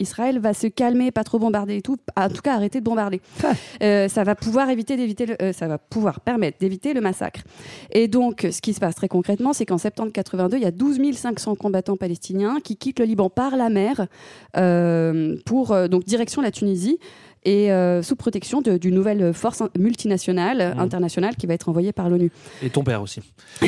[0.00, 3.20] Israël va se calmer, pas trop bombarder et tout, en tout cas arrêter de bombarder.
[3.82, 7.40] Euh, ça va pouvoir éviter d'éviter, ça va pouvoir permettre d'éviter le massacre.
[7.92, 10.70] Et donc, ce qui se passe très concrètement, c'est qu'en septembre 82, il y a
[10.70, 14.06] 12 500 combattants palestiniens qui quittent le Liban par la mer
[15.44, 16.98] pour donc direction la Tunisie
[17.44, 20.80] et euh, sous protection d'une nouvelle force multinationale Mmh.
[20.80, 22.30] internationale qui va être envoyée par l'ONU.
[22.62, 23.20] Et ton père aussi.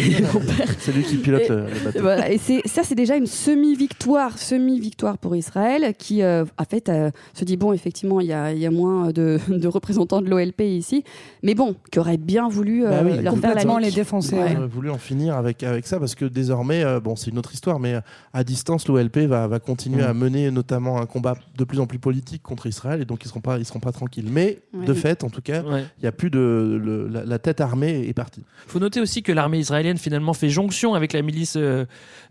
[0.79, 2.01] C'est lui qui pilote Et- le, le bateau.
[2.01, 7.11] Voilà, et ça, c'est déjà une semi-victoire, semi-victoire pour Israël, qui euh, en fait euh,
[7.35, 10.29] se dit bon, effectivement, il y a, il y a moins de, de représentants de
[10.29, 11.05] l'OLP ici,
[11.43, 14.37] mais bon, qui aurait bien voulu euh, Bah oui, leur faire la les défoncer.
[14.37, 14.57] Ouais.
[14.57, 14.67] ouais.
[14.67, 17.79] Voulu en finir avec, avec ça parce que désormais, euh, bon, c'est une autre histoire,
[17.81, 18.01] mais euh,
[18.33, 20.07] à distance, l'OLP va, va continuer Mm.
[20.07, 23.29] à mener notamment un combat de plus en plus politique contre Israël et donc ils
[23.29, 24.29] seront pas, ils seront pas tranquilles.
[24.31, 24.87] Mais Ouais.
[24.87, 25.85] de fait, en tout cas, Ouais.
[25.99, 26.39] il y a plus de
[26.83, 28.43] le- la, la tête armée est partie.
[28.67, 31.85] faut noter aussi que l'armée israélienne finalement fait jonction avec la milice euh,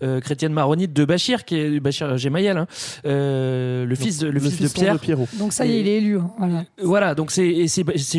[0.03, 2.67] euh, chrétienne maronite de Bachir, qui est Bachir Gemayel, hein,
[3.05, 4.99] euh, le fils de, le, fils de fiston Pierre.
[4.99, 5.27] Pierrot.
[5.37, 6.17] Donc ça y est, il est élu.
[6.17, 6.63] hein, Voilà.
[6.81, 7.67] Voilà, donc c'est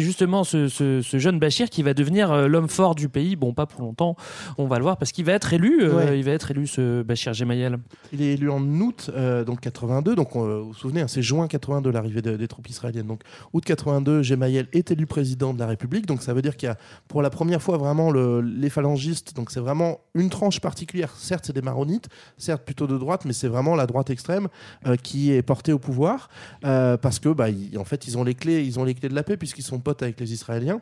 [0.00, 3.36] justement ce, ce- ce jeune Bachir qui va devenir l'homme fort du pays.
[3.36, 4.16] Bon, pas pour longtemps,
[4.58, 5.82] on va le voir parce qu'il va être élu.
[5.82, 6.18] euh, Ouais.
[6.18, 7.78] Il va être élu ce Bachir Gemayel.
[8.12, 11.48] Il est élu en août euh, donc 82, donc vous vous souvenez, hein, c'est juin
[11.48, 12.99] 82 l'arrivée de- des troupes israéliennes.
[13.06, 13.22] Donc
[13.52, 16.70] août 82, Gemayel est élu président de la République, donc ça veut dire qu'il y
[16.72, 16.76] a
[17.08, 21.12] pour la première fois vraiment le- les phalangistes, donc c'est vraiment une tranche particulière.
[21.16, 24.48] Certes, c'est des maronites, certes plutôt de droite, mais c'est vraiment la droite extrême
[24.86, 26.28] euh, qui est portée au pouvoir
[26.64, 27.46] euh, parce que bah,
[27.78, 29.78] en fait ils ont les clés, ils ont les clés de la paix puisqu'ils sont
[29.80, 30.80] potes avec les Israéliens.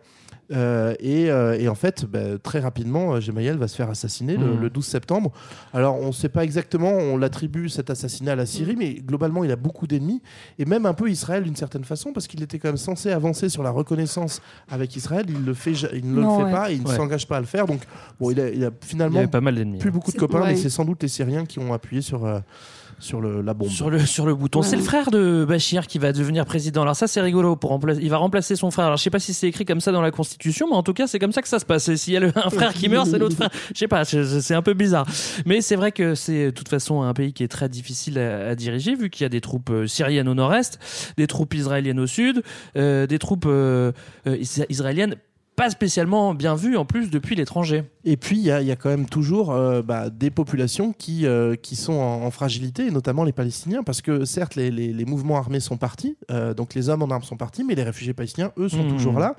[0.51, 4.36] Euh, et, euh, et en fait, bah, très rapidement, euh, Gemayel va se faire assassiner
[4.36, 4.61] le, Mhm.
[4.61, 5.30] le 12 septembre.
[5.74, 9.44] Alors, on ne sait pas exactement, on l'attribue cet assassinat à la Syrie, mais globalement,
[9.44, 10.22] il a beaucoup d'ennemis,
[10.59, 13.51] et même un peu Israël d'une certaine façon, parce qu'il était quand même censé avancer
[13.51, 14.40] sur la reconnaissance
[14.70, 15.26] avec Israël.
[15.28, 16.53] Il, le fait, ja- il ne Non, le fait ouais.
[16.59, 16.96] pas, et il ne Ouais.
[16.96, 17.66] s'engage pas à le faire.
[17.66, 17.82] Donc,
[18.18, 20.46] bon, il a, il finalement pas mal plus beaucoup de copains, ouais.
[20.49, 22.38] mais c'est sans doute les Syriens qui ont appuyé sur, euh,
[22.99, 23.68] sur le, la bombe.
[23.70, 24.61] Sur le, sur le bouton.
[24.61, 24.66] Ouais.
[24.66, 26.82] C'est le frère de Bachir qui va devenir président.
[26.82, 27.57] Alors ça, c'est rigolo.
[27.57, 28.86] Pour remplacer, il va remplacer son frère.
[28.86, 30.94] Alors je sais pas si c'est écrit comme ça dans la Constitution, mais en tout
[30.94, 31.94] cas, c'est comme ça que ça se passe.
[31.94, 33.51] S'il y a le- un frère qui meurt, c'est l'autre frère.
[33.72, 35.07] Je sais pas, c'est un peu bizarre.
[35.46, 38.49] Mais c'est vrai que c'est de toute façon un pays qui est très difficile à,
[38.49, 40.78] à diriger, vu qu'il y a des troupes euh, syriennes au nord-est,
[41.16, 42.42] des troupes israéliennes au sud,
[42.76, 43.92] euh, des troupes euh,
[44.26, 45.16] euh, is- israéliennes
[45.59, 47.82] pas spécialement bien vues en plus depuis l'étranger.
[48.04, 50.92] Et puis, il y, a- il y a quand même toujours euh, bah, des populations
[50.92, 54.70] qui, euh, qui sont en, en fragilité, et notamment les Palestiniens, parce que certes, les,
[54.70, 57.74] les- les mouvements armés sont partis, euh, donc les hommes en armes sont partis, mais
[57.74, 58.92] les réfugiés palestiniens, eux, sont Mhm.
[58.96, 59.34] toujours là.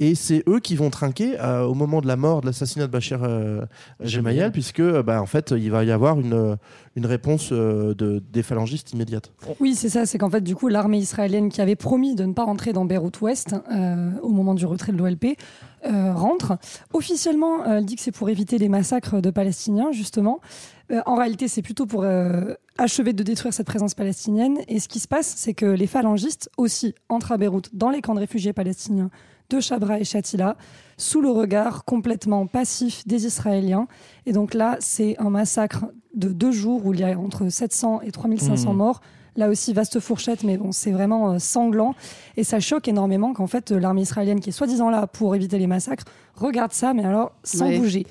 [0.00, 2.92] Et c'est eux qui vont trinquer euh, au moment de la mort, de l'assassinat de
[2.92, 3.64] Bachir euh,
[4.00, 6.56] Gemayel, puisque, bah, en fait, il va y avoir une,
[6.96, 9.30] une réponse euh, de, des phalangistes immédiate.
[9.60, 10.04] Oui, c'est ça.
[10.04, 12.84] C'est qu'en fait, du coup, l'armée israélienne qui avait promis de ne pas rentrer dans
[12.84, 15.36] Beyrouth Ouest euh, au moment du retrait de l'OLP
[15.86, 16.58] euh, rentre.
[16.92, 20.40] Officiellement, euh, elle dit que c'est pour éviter les massacres de Palestiniens, justement.
[20.90, 24.58] Euh, en réalité, c'est plutôt pour euh, achever de détruire cette présence palestinienne.
[24.68, 28.00] Et ce qui se passe, c'est que les phalangistes aussi entrent à Beyrouth dans les
[28.02, 29.10] camps de réfugiés palestiniens
[29.48, 30.56] de Chabra et Shatila,
[30.96, 33.88] sous le regard complètement passif des Israéliens.
[34.26, 38.00] Et donc là, c'est un massacre de deux jours où il y a entre 700
[38.02, 38.76] et 3500 Mhm.
[38.76, 39.00] morts.
[39.36, 41.94] Là aussi, vaste fourchette, mais bon, c'est vraiment euh, sanglant.
[42.36, 45.58] Et ça choque énormément qu'en fait, euh, l'armée israélienne, qui est soi-disant là pour éviter
[45.58, 46.04] les massacres,
[46.34, 47.78] regarde ça, mais alors sans Ouais.
[47.78, 48.06] bouger.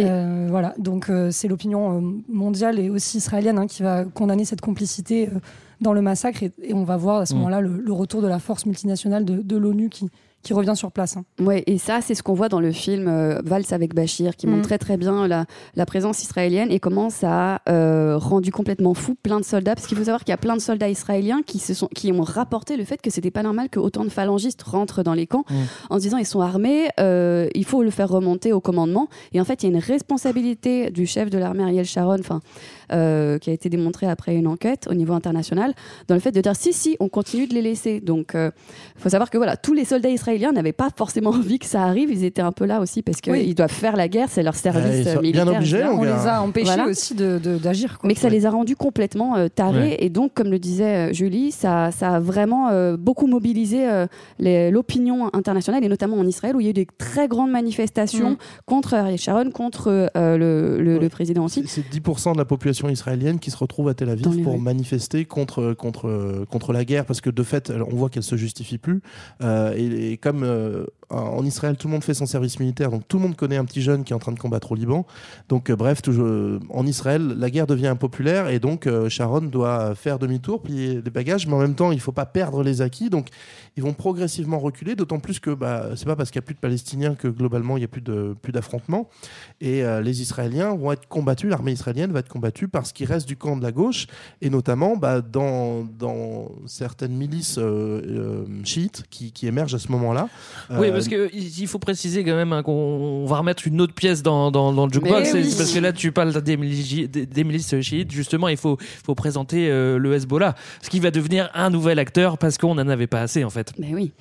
[0.00, 4.44] Euh, voilà, donc euh, c'est l'opinion euh, mondiale et aussi israélienne hein, qui va condamner
[4.44, 5.38] cette complicité euh,
[5.80, 6.42] dans le massacre.
[6.42, 7.36] Et, et on va voir à ce Mm.
[7.36, 10.08] moment-là le, le retour de la force multinationale de, de l'ONU qui,
[10.44, 11.16] qui revient sur place.
[11.16, 11.24] hein.
[11.40, 14.46] Ouais, et ça, c'est ce qu'on voit dans le film euh, Valse avec Bachir, qui
[14.46, 14.50] Mm.
[14.50, 18.94] montre très très bien la, la présence israélienne et comment ça a euh, rendu complètement
[18.94, 19.74] fou plein de soldats.
[19.74, 22.12] Parce qu'il faut savoir qu'il y a plein de soldats israéliens qui, se sont, qui
[22.12, 25.26] ont rapporté le fait que c'était pas normal que autant de phalangistes rentrent dans les
[25.26, 25.54] camps Mm.
[25.90, 29.08] en se disant ils sont armés, euh, il faut le faire remonter au commandement.
[29.32, 32.40] Et en fait, il y a une responsabilité du chef de l'armée Ariel Sharon, enfin,
[32.94, 35.74] euh, qui a été démontrée après une enquête au niveau international,
[36.08, 38.00] dans le fait de dire si si, on continue de les laisser.
[38.00, 38.50] Donc, il
[38.96, 42.10] faut savoir que voilà, tous les soldats israéliens n'avaient pas forcément envie que ça arrive.
[42.10, 43.54] Ils étaient un peu là aussi parce qu'ils Oui.
[43.54, 45.48] doivent faire la guerre, c'est leur service ils sont euh, bien militaire.
[45.56, 45.90] obligés, etc.
[45.92, 46.86] mon On les a empêchés Voilà.
[46.86, 47.98] aussi de- de- d'agir.
[48.04, 49.78] Mais que ça les a rendus complètement euh, tarés.
[49.90, 49.96] Ouais.
[50.00, 54.06] Et donc, comme le disait euh, Julie, ça, ça a vraiment euh, beaucoup mobilisé euh,
[54.70, 58.30] l'opinion internationale, et notamment en Israël, où il y a eu des très grandes manifestations
[58.32, 58.36] Mm.
[58.66, 61.00] contre Ariel Sharon, contre euh, le, le- Ouais.
[61.00, 61.64] le président aussi.
[61.66, 64.60] C'est 10% de la population israélienne qui se retrouve à Tel Aviv pour rues.
[64.60, 68.78] manifester contre, contre, contre la guerre, parce que de fait, on voit qu'elle se justifie
[68.78, 69.02] plus.
[69.42, 73.06] Euh, et, et comme euh, en Israël, tout le monde fait son service militaire, donc
[73.06, 75.06] tout le monde connaît un petit jeune qui est en train de combattre au Liban.
[75.48, 79.94] Donc, euh, bref, euh, en Israël, la guerre devient impopulaire, et donc euh, Sharon doit
[79.94, 82.80] faire demi-tour, plier les bagages, mais en même temps, il ne faut pas perdre les
[82.82, 83.10] acquis.
[83.10, 83.28] Donc,
[83.76, 86.54] ils vont progressivement reculer, d'autant plus que bah, c'est pas parce qu'il n'y a plus
[86.54, 89.08] de Palestiniens que globalement, il n'y a plus de- plus d'affrontements.
[89.60, 93.26] Et les Israéliens vont être combattus, l'armée israélienne va être combattue par ce qui reste
[93.26, 94.06] du camp de la gauche,
[94.40, 97.58] et notamment bah, dans, dans certaines milices
[98.64, 100.28] chiites qui, qui émergent à ce moment-là.
[100.70, 104.22] Oui, Parce qu'il faut préciser quand même hein, qu'on on va remettre une autre pièce
[104.22, 105.32] dans, dans, dans le jukebox.
[105.34, 105.54] Oui.
[105.56, 108.10] Parce que là, tu parles des milices, des, des milices chiites.
[108.10, 112.38] Justement, il faut, faut présenter euh, le Hezbollah, ce qui va devenir un nouvel acteur
[112.38, 113.72] parce qu'on n'en avait pas assez en fait.
[113.78, 114.12] Mais oui.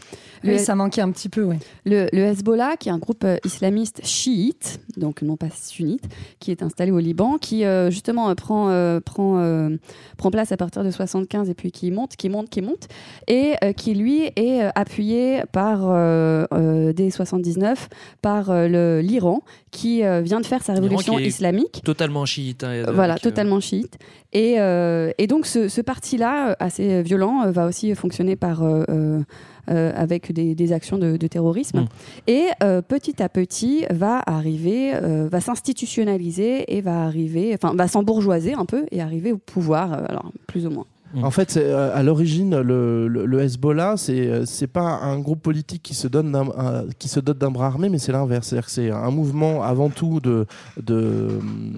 [0.43, 1.55] Oui, ça manquait un petit peu, oui.
[1.85, 6.03] Le, le Hezbollah, qui est un groupe euh, islamiste chiite, donc non pas sunnite,
[6.39, 9.69] qui est installé au Liban, qui euh, justement euh, prend, euh, prend, euh,
[10.17, 12.87] prend place à partir de 75 et puis qui monte, qui monte, qui monte,
[13.27, 17.87] et euh, qui lui est appuyé par euh, euh, dès 79
[18.21, 19.41] par euh, le- l'Iran,
[19.71, 21.81] qui euh, vient de faire sa révolution qui est islamique.
[21.85, 22.63] Totalement chiite.
[22.63, 23.97] hein, Voilà, euh, totalement chiite.
[24.33, 28.93] Et, euh, et donc ce, ce parti-là, assez violent, va aussi fonctionner par, euh, euh,
[28.93, 29.21] euh,
[29.67, 31.81] avec des, des actions de, de terrorisme.
[31.81, 31.87] Mm.
[32.27, 37.87] Et euh, petit à petit va arriver, euh, va s'institutionnaliser et va arriver, enfin va
[37.87, 40.85] s'embourgeoiser un peu et arriver au pouvoir, euh, alors plus ou moins.
[41.21, 45.41] En fait, euh, à l'origine, le, le- le Hezbollah, c'est euh, c'est pas un groupe
[45.41, 48.47] politique qui se donne un- qui se dote d'un bras armé, mais c'est l'inverse.
[48.47, 50.45] C'est-à-dire que c'est un mouvement avant tout de
[50.81, 51.27] de,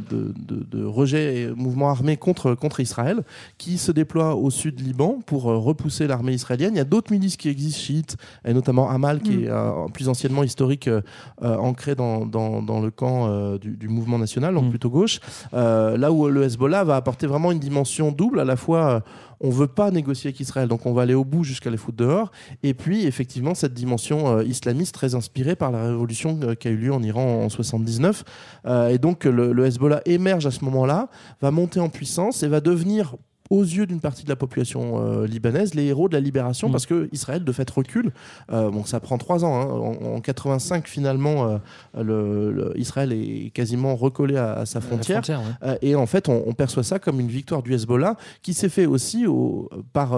[0.10, 3.24] de, de- de rejet et mouvement armé contre contre Israël,
[3.58, 6.72] qui se déploie au sud Liban pour euh, repousser l'armée israélienne.
[6.74, 9.44] Il y a d'autres milices qui existent chiites, et notamment Hamal, qui Mm.
[9.44, 11.02] est euh, plus anciennement historique, euh,
[11.42, 14.70] ancré dans, dans, dans le camp euh, du, du mouvement national, donc Mm.
[14.70, 15.20] plutôt gauche.
[15.54, 19.00] Euh, là où le Hezbollah va apporter vraiment une dimension double, à la fois euh,
[19.40, 21.98] on veut pas négocier avec Israël, donc on va aller au bout jusqu'à les foutre
[21.98, 22.32] dehors.
[22.64, 26.72] Et puis effectivement cette dimension euh, islamiste très inspirée par la révolution euh, qui a
[26.72, 28.24] eu lieu en Iran en 79.
[28.66, 31.10] Euh, et donc le, le Hezbollah émerge à ce moment-là,
[31.42, 33.16] va monter en puissance et va devenir
[33.52, 36.72] aux yeux d'une partie de la population euh, libanaise, les héros de la libération, Mm.
[36.72, 38.12] parce que Israël de fait recule.
[38.52, 39.56] Euh, bon, ça prend trois ans.
[39.62, 39.66] hein.
[40.12, 41.58] En, en 85, finalement, euh,
[42.04, 45.18] le, le- Israël est quasiment recollé à, à sa frontière.
[45.18, 45.78] frontière, ouais.
[45.82, 48.86] Et en fait, on, on perçoit ça comme une victoire du Hezbollah qui s'est fait
[48.88, 50.18] aussi au- par,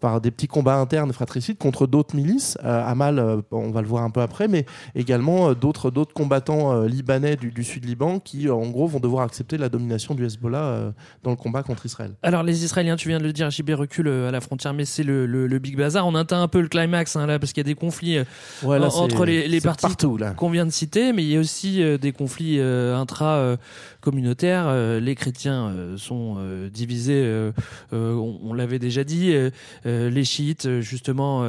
[0.00, 2.56] par des petits combats internes fratricides contre d'autres milices.
[2.62, 4.64] Hamal, euh, on va le voir un peu après, mais
[4.94, 9.58] également d'autres d'autres combattants libanais du, du sud Liban qui, en gros, vont devoir accepter
[9.58, 12.12] la domination du Hezbollah dans le combat contre Israël.
[12.24, 14.84] Alors les Israéliens, tu viens de le dire, JB recule euh, à la frontière, mais
[14.84, 16.06] c'est le, le- le Big Bazar.
[16.06, 18.24] On atteint un peu le climax hein, là, parce qu'il y a des conflits euh,
[18.62, 19.48] Ouais, là, en- c'est- entre les,
[20.18, 20.30] là.
[20.30, 23.56] qu'on vient de citer, mais il y a aussi euh, des conflits euh,
[24.06, 24.64] intra-communautaires.
[24.68, 27.52] Euh, les chrétiens euh, sont euh, divisés,
[27.92, 29.34] on, on l'avait déjà dit.
[29.84, 31.44] Les chiites, justement,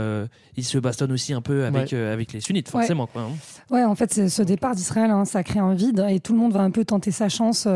[0.55, 1.97] ils se bastonnent aussi un peu avec, Ouais.
[1.99, 3.07] avec les sunnites, forcément.
[3.07, 3.29] Quoi, hein.
[3.69, 6.53] Ouais, en fait, ce départ d'Israël, hein, ça crée un vide et tout le monde
[6.53, 7.67] va un peu tenter sa chance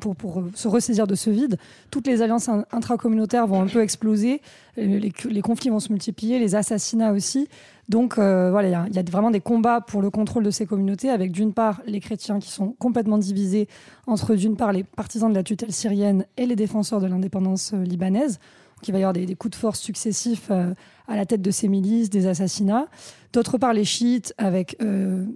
[0.00, 1.56] pour, pour se ressaisir de ce vide.
[1.90, 4.40] Toutes les alliances in- intracommunautaires vont un peu exploser,
[4.86, 7.48] les, conflits vont se multiplier, les assassinats aussi.
[7.88, 11.10] Donc euh, voilà, il y a- vraiment des combats pour le contrôle de ces communautés,
[11.10, 13.68] avec d'une part les chrétiens qui sont complètement divisés
[14.06, 17.82] entre d'une part les partisans de la tutelle syrienne et les défenseurs de l'indépendance euh,
[17.82, 18.38] libanaise.
[18.86, 20.72] Il va y avoir des, coups de force successifs euh,
[21.06, 22.86] à la tête de ces milices, des assassinats.
[23.32, 24.78] D'autre part, les chiites, avec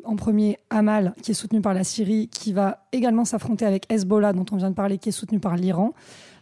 [0.04, 4.32] en premier Hamal, qui est soutenu par la Syrie, qui va également s'affronter avec Hezbollah,
[4.32, 5.92] dont on vient de parler, qui est soutenu par l'Iran.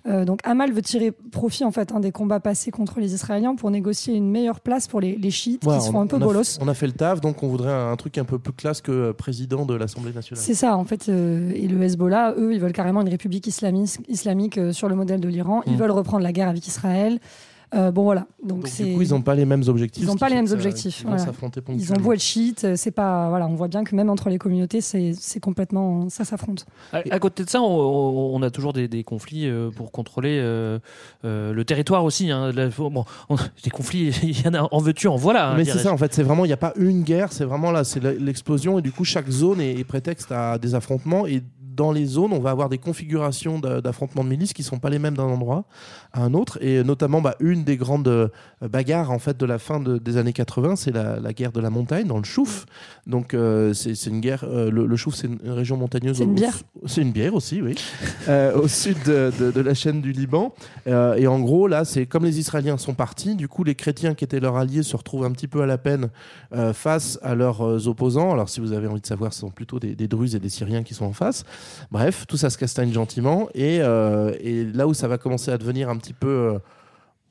[0.09, 3.55] Euh, donc Hamal veut tirer profit en fait hein, des combats passés contre les Israéliens
[3.55, 6.07] pour négocier une meilleure place pour les, les chiites Ouais, qui se on- font un
[6.09, 6.23] peu on
[6.61, 8.81] on a fait le taf, donc on voudrait un, un truc un peu plus classe
[8.81, 10.43] que euh, président de l'Assemblée nationale.
[10.43, 11.09] C'est ça, en fait.
[11.09, 15.21] euh, et le Hezbollah, eux, ils veulent carrément une république islamique, islamique sur le modèle
[15.21, 15.63] de l'Iran.
[15.67, 15.77] Ils Mm.
[15.77, 17.21] veulent reprendre la guerre avec Israël.
[17.75, 18.27] Euh, bon, voilà.
[18.43, 18.85] Donc, Donc, c'est.
[18.85, 20.03] du coup, ils n'ont pas les mêmes objectifs.
[20.03, 21.25] Ils n'ont pas les mêmes objectifs, Ils voilà.
[21.79, 22.21] Ils ont beau être
[22.65, 23.29] euh, c'est pas.
[23.31, 26.09] Voilà, on voit bien que même entre les communautés, c'est c'est complètement.
[26.11, 26.67] Ça s'affronte.
[26.93, 30.79] À, à côté de ça, on, a toujours des, des conflits euh, pour contrôler euh,
[31.25, 32.31] euh, le territoire aussi.
[32.31, 32.53] hein.
[32.79, 35.51] Bon, on- des conflits, il y en a en veux-tu, en voilà.
[35.51, 37.45] hein, Mais c'est ça, en fait, c'est vraiment, il n'y a pas une guerre, c'est
[37.45, 41.27] vraiment là, c'est l'explosion, et du coup, chaque zone est, est prétexte à des affrontements,
[41.27, 41.43] et
[41.75, 44.91] dans les zones, on va avoir des configurations d'a- d'affrontements de milices qui sont pas
[44.91, 45.65] les mêmes d'un endroit
[46.13, 46.59] à un autre.
[46.63, 48.29] Et notamment, bah, une des grandes euh,
[48.61, 51.61] bagarres en fait de la fin de- des années 80, c'est la, la guerre de
[51.61, 52.67] la montagne dans le Chouf.
[53.07, 54.45] Donc euh, c'est une guerre.
[54.45, 56.19] euh, le, le Chouf, c'est une région montagneuse.
[56.19, 56.59] C'est une bière.
[56.87, 57.75] C'est une bière aussi, oui.
[58.29, 60.55] Euh, au sud de, de- de la chaîne du Liban.
[60.87, 64.23] Et en gros, là, c'est comme les Israéliens sont partis, du coup, les chrétiens qui
[64.25, 66.09] étaient leurs alliés se retrouvent un petit peu à la peine
[66.73, 68.33] face à leurs opposants.
[68.33, 70.49] Alors, si vous avez envie de savoir, ce sont plutôt des, des Druzes et des
[70.49, 71.45] Syriens qui sont en face.
[71.91, 73.49] Bref, tout ça se castagne gentiment.
[73.55, 76.29] Et, et là où ça va commencer à devenir un petit peu.
[76.29, 76.59] euh,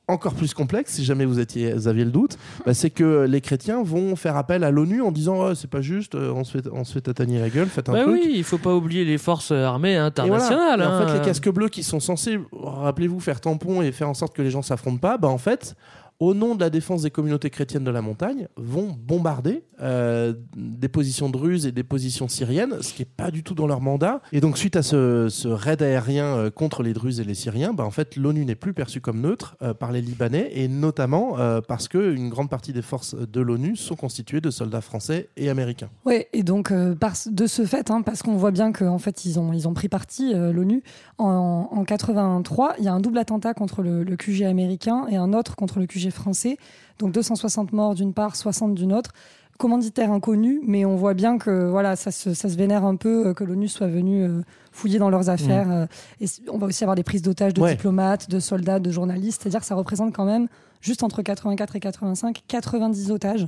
[0.08, 3.40] encore plus complexe, si jamais vous, étiez, vous aviez le doute, bah, c'est que les
[3.40, 6.58] chrétiens vont faire appel à l'ONU en disant Oh, c'est pas juste, euh, on se
[6.58, 8.20] fait, on se fait tatanier la gueule, faites un Bah truc.
[8.22, 10.06] oui, il faut pas oublier les forces armées Et voilà.
[10.06, 10.80] internationales.
[10.80, 11.06] Et en hein.
[11.06, 14.42] fait, les casques bleus qui sont censés, rappelez-vous, faire tampon et faire en sorte que
[14.42, 15.76] les gens s'affrontent pas, bah en fait,
[16.22, 20.86] au nom de la défense des communautés chrétiennes de la montagne, vont bombarder euh, des
[20.86, 24.22] positions druzes et des positions syriennes, ce qui est pas du tout dans leur mandat.
[24.30, 27.84] Et donc, suite à ce, raid aérien euh, contre les druzes et les syriens, bah
[27.84, 31.88] en fait, l'ONU n'est plus perçue comme neutre euh, par les Libanais, et notamment parce
[31.88, 35.90] que une grande partie des forces de l'ONU sont constituées de soldats français et américains.
[36.04, 39.52] Ouais, et donc de ce fait, hein, parce qu'on voit bien qu'en fait ils ont,
[39.52, 40.82] ils ont pris parti, l'ONU,
[41.18, 45.32] en, en 83, il y a un double attentat contre le QG américain et un
[45.32, 46.56] autre contre le QG français.
[46.98, 49.12] Donc 260 morts d'une part, 60 d'une autre.
[49.58, 53.28] Commanditaire inconnu, mais on voit bien que voilà, ça se, ça se vénère un peu
[53.28, 54.42] euh, que l'ONU soit venue euh,
[54.72, 55.70] fouiller dans leurs affaires.
[55.70, 55.86] euh,
[56.20, 57.72] et on va aussi avoir des prises d'otages de Ouais.
[57.76, 59.42] diplomates, de soldats, de journalistes.
[59.42, 60.48] C'est-à-dire que ça représente quand même,
[60.80, 63.46] juste entre 84 et 85, 90 otages.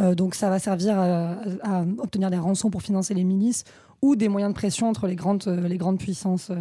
[0.00, 1.32] Euh, donc ça va servir à,
[1.62, 3.64] à obtenir des rançons pour financer les milices
[4.02, 6.52] ou des moyens de pression entre les grandes, les grandes puissances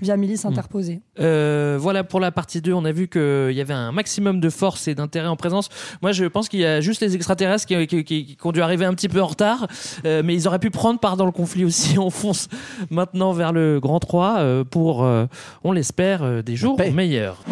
[0.00, 1.00] via milices interposées.
[1.20, 4.50] Euh, voilà pour la partie 2, on a vu qu'il y avait un maximum de
[4.50, 5.68] force et d'intérêt en présence.
[6.02, 8.62] Moi, je pense qu'il y a juste les extraterrestres qui, qui- qui- qui ont dû
[8.62, 9.68] arriver un petit peu en retard,
[10.04, 11.98] euh, mais ils auraient pu prendre part dans le conflit aussi.
[11.98, 12.48] On fonce
[12.90, 15.26] maintenant vers le Grand 3 euh, pour, euh,
[15.62, 17.44] on l'espère, des jours meilleurs.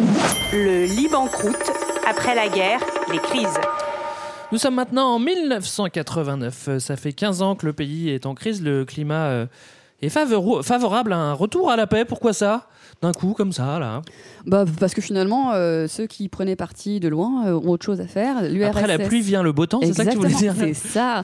[0.51, 1.71] Le Liban croûte,
[2.09, 2.79] après la guerre,
[3.11, 3.47] les crises.
[4.51, 6.65] Nous sommes maintenant en 1989.
[6.67, 8.61] Euh, Ça fait 15 ans que le pays est en crise.
[8.61, 9.45] Le climat euh,
[10.01, 12.05] est favorable à un retour à la paix.
[12.05, 12.67] Pourquoi ça?
[13.01, 14.01] D'un coup, comme ça, là.
[14.45, 17.99] Bah, parce que finalement, euh, ceux qui prenaient parti de loin euh, ont autre chose
[17.99, 18.43] à faire.
[18.43, 20.73] L'URSS Après la pluie vient le beau temps, c'est ça que tu voulais dire C'est
[20.75, 21.23] ça.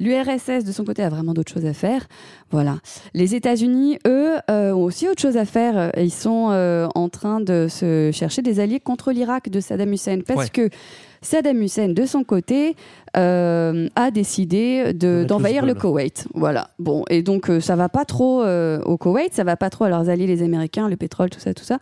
[0.00, 2.06] L'URSS, de son côté, a vraiment d'autres choses à faire.
[2.50, 2.78] Voilà.
[3.14, 5.90] Les États-Unis, eux, euh, ont aussi autre chose à faire.
[5.98, 10.20] Ils sont en train de se chercher des alliés contre l'Irak de Saddam Hussein.
[10.26, 10.48] Parce Ouais.
[10.50, 10.70] que
[11.20, 12.76] Saddam Hussein, de son côté,
[13.16, 16.26] euh, a décidé d'envahir le le Koweït.
[16.34, 16.70] Voilà.
[16.78, 19.84] Bon, et donc euh, ça va pas trop euh, au Koweït, ça va pas trop
[19.84, 21.78] à leurs alliés, les Américains, le pétrole, tout ça, tout ça.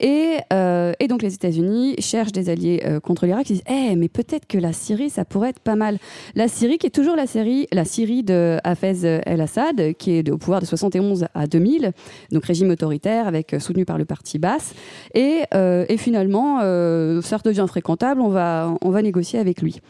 [0.00, 3.48] Et, euh, et donc les États-Unis cherchent des alliés euh, contre l'Irak.
[3.48, 5.98] Ils disent, eh, mais peut-être que la Syrie, ça pourrait être pas mal.
[6.34, 10.38] La Syrie, qui est toujours la Syrie, la Syrie de Hafez el-Assad, qui est au
[10.38, 11.92] pouvoir de 71 à 2000,
[12.30, 14.74] donc régime autoritaire, avec euh, soutenu par le parti basse.
[15.14, 18.20] Et, euh, et finalement, euh, ça redevient fréquentable.
[18.20, 19.80] On va, on va négocier avec lui.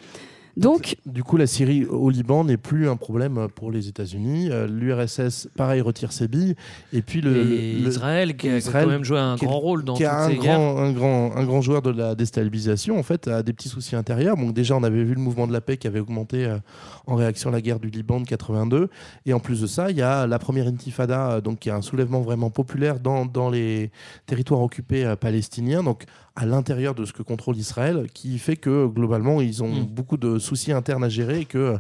[0.56, 4.48] Donc, Du coup, la Syrie au Liban n'est plus un problème pour les États-Unis.
[4.50, 6.54] Euh, L'URSS, pareil, retire ses billes.
[6.92, 9.84] Et puis le, Et le- Israël, qui a Israël, quand même joué un grand rôle
[9.84, 12.98] dans qui a toutes un ces grand, un grand, un grand joueur de la déstabilisation,
[12.98, 14.36] en fait, a des petits soucis intérieurs.
[14.36, 16.58] Donc déjà, on avait vu le mouvement de la paix qui avait augmenté euh,
[17.06, 18.88] en réaction à la guerre du Liban de 82.
[19.26, 21.72] Et en plus de ça, il y a la première intifada, euh, donc qui est
[21.72, 23.90] un soulèvement vraiment populaire dans, dans les
[24.26, 25.82] territoires occupés palestiniens.
[25.82, 26.04] Donc
[26.36, 29.86] à l'intérieur de ce que contrôle Israël, qui fait que globalement, ils ont Mm.
[29.86, 31.78] beaucoup de soucis internes à gérer et que euh,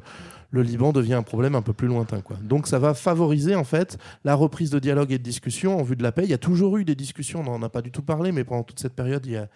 [0.50, 2.20] le Liban devient un problème un peu plus lointain.
[2.20, 2.36] Quoi.
[2.42, 5.96] Donc ça va favoriser en fait la reprise de dialogue et de discussion en vue
[5.96, 6.24] de la paix.
[6.24, 8.44] Il y a toujours eu des discussions, on n'en a pas du tout parlé, mais
[8.44, 9.48] pendant toute cette période, il y a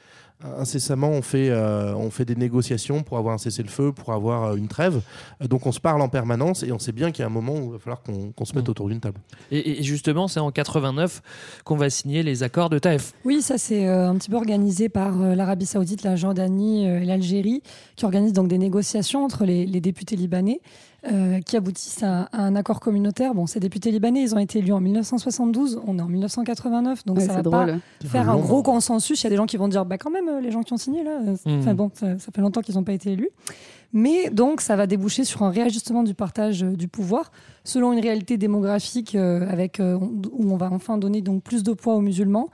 [0.43, 4.57] incessamment on fait, euh, on fait des négociations pour avoir un cessez-le-feu, pour avoir euh,
[4.57, 5.01] une trêve.
[5.43, 7.33] Euh, donc on se parle en permanence et on sait bien qu'il y a un
[7.33, 9.19] moment où il va falloir qu'on se mette autour d'une table.
[9.51, 11.23] Et, et justement, c'est en 89
[11.65, 13.13] qu'on va signer les accords de Taïf.
[13.25, 17.01] Oui, ça c'est euh, un petit peu organisé par euh, l'Arabie Saoudite, la Jordanie euh,
[17.01, 17.63] et l'Algérie,
[17.97, 20.61] qui organisent donc des négociations entre les, les députés libanais,
[21.11, 23.35] euh, qui aboutissent à, à un accord communautaire.
[23.35, 27.19] Bon, ces députés libanais, ils ont été élus en 1972, on est en 1989, donc
[27.19, 27.81] Ouais, ça va drôle.
[28.03, 29.21] pas faire un gros consensus.
[29.23, 30.73] Il y a des gens qui vont dire, bah quand même, euh, les gens qui
[30.73, 33.31] ont signé là, enfin bon, ça, ça fait longtemps qu'ils n'ont pas été élus.
[33.93, 37.31] Mais donc, ça va déboucher sur un réajustement du partage euh, du pouvoir
[37.65, 41.73] selon une réalité démographique euh, avec, euh, où on va enfin donner donc plus de
[41.73, 42.49] poids aux musulmans.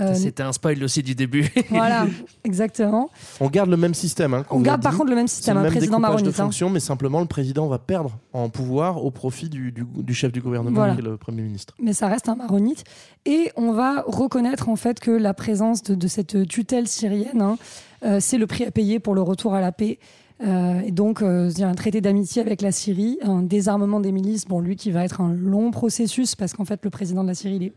[0.00, 1.50] Euh, C'était un spoil aussi du début.
[1.70, 2.06] voilà,
[2.44, 3.10] exactement.
[3.40, 4.34] On garde le même système.
[4.34, 4.98] hein, On garde par dit.
[4.98, 6.40] contre le même système, le un même président découpage de maronite.
[6.40, 6.44] hein.
[6.44, 10.32] fonctions, mais simplement le président va perdre en pouvoir au profit du, du- du chef
[10.32, 10.94] du gouvernement, Voilà.
[10.94, 11.74] est le Premier ministre.
[11.80, 12.84] mais ça reste un maronite.
[13.26, 17.58] Et on va reconnaître en fait que la présence de, de cette tutelle syrienne, hein,
[18.04, 19.98] euh, c'est le prix à payer pour le retour à la paix.
[20.44, 24.00] Euh, et donc, euh, il y a un traité d'amitié avec la Syrie, un désarmement
[24.00, 27.22] des milices, bon, lui qui va être un long processus, parce qu'en fait, le président
[27.22, 27.72] de la Syrie, il, est-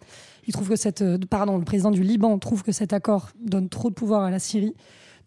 [0.48, 3.70] il trouve que cette, euh, pardon, le président du Liban trouve que cet accord donne
[3.70, 4.76] trop de pouvoir à la Syrie.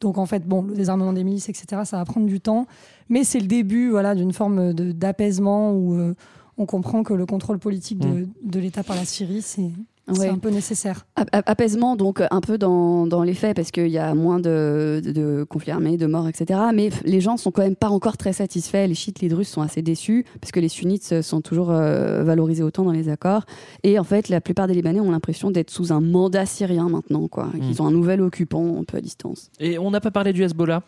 [0.01, 2.67] Donc, en fait, bon, le désarmement des milices, etc., ça va prendre du temps.
[3.09, 6.15] Mais c'est le début, voilà, d'une forme d'apaisement où euh,
[6.57, 9.71] on comprend que le contrôle politique de, de l'État par la Syrie, c'est
[10.15, 10.29] c'est Ouais.
[10.29, 11.07] un peu nécessaire.
[11.17, 15.01] A- Apaisement, donc un peu dans, dans les faits, parce qu'il y a moins de,
[15.05, 16.61] de, de conflits armés, de morts, etc.
[16.75, 18.87] Mais les gens sont quand même pas encore très satisfaits.
[18.87, 22.63] Les chiites, les druzes sont assez déçus, parce que les sunnites sont toujours euh, valorisés
[22.63, 23.45] autant dans les accords.
[23.83, 27.29] Et en fait, la plupart des Libanais ont l'impression d'être sous un mandat syrien maintenant,
[27.29, 27.47] quoi.
[27.47, 27.61] Mm.
[27.61, 29.51] Qu'ils ont un nouvel occupant un peu à distance.
[29.61, 30.83] Et on n'a pas parlé du Hezbollah.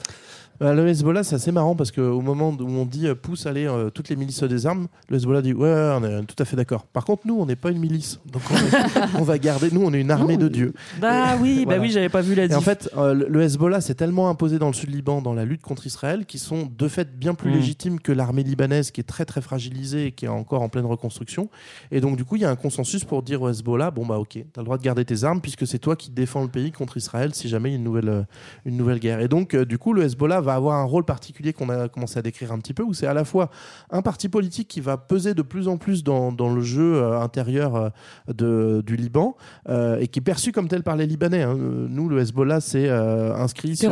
[0.60, 3.66] Bah, le Hezbollah, c'est assez marrant parce qu'au moment où on dit euh, pousse, allez,
[3.66, 6.44] euh, toutes les milices se désarment, le Hezbollah dit ouais, ouais, on est tout à
[6.44, 6.84] fait d'accord.
[6.84, 8.20] Par contre, nous, on n'est pas une milice.
[8.30, 10.74] Donc on, est- on va garder, nous, on est une armée de Dieu.
[11.00, 11.80] Bah oui, bah Voilà.
[11.82, 14.58] oui, j'avais pas vu la Et en fait, euh, le- le Hezbollah s'est tellement imposé
[14.58, 17.50] dans le sud Liban dans la lutte contre Israël qu'ils sont de fait bien plus
[17.50, 17.54] Mm.
[17.54, 20.84] légitimes que l'armée libanaise qui est très très fragilisée et qui est encore en pleine
[20.84, 21.48] reconstruction.
[21.90, 24.18] Et donc du coup, il y a un consensus pour dire au Hezbollah bon bah
[24.18, 26.70] ok, t'as le droit de garder tes armes puisque c'est toi qui défends le pays
[26.70, 28.22] contre Israël si jamais il y a une nouvelle euh,
[28.66, 29.20] une nouvelle guerre.
[29.20, 32.18] Et donc euh, du coup, le Hezbollah va avoir un rôle particulier qu'on a commencé
[32.18, 33.50] à décrire un petit peu où c'est à la fois
[33.90, 37.20] un parti politique qui va peser de plus en plus dans, dans le jeu euh,
[37.20, 37.88] intérieur euh,
[38.32, 39.36] de, du Liban
[39.68, 41.42] euh, et qui est perçu comme tel par les Libanais.
[41.42, 41.56] hein.
[41.56, 43.90] Nous, le Hezbollah, c'est euh, inscrit sur,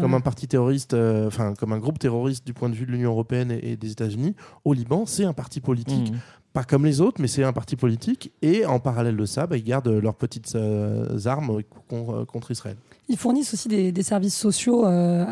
[0.00, 0.94] comme un parti terroriste,
[1.26, 3.90] enfin comme un groupe terroriste du point de vue de l'Union européenne et, et des
[3.92, 4.34] États-Unis.
[4.64, 6.10] Au Liban, c'est un parti politique.
[6.12, 6.18] Mhm.
[6.56, 8.32] Pas comme les autres, mais c'est un parti politique.
[8.40, 12.78] Et en parallèle de ça, bah, ils gardent leurs petites euh, armes con- contre Israël.
[13.10, 15.26] Ils fournissent aussi des, services sociaux euh,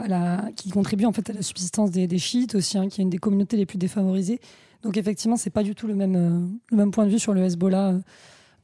[0.55, 3.17] qui contribuent en fait à la subsistance des, chiites aussi, hein, qui est une des
[3.17, 4.39] communautés les plus défavorisées.
[4.83, 7.33] Donc effectivement, c'est pas du tout le même, euh, le même point de vue sur
[7.33, 7.95] le Hezbollah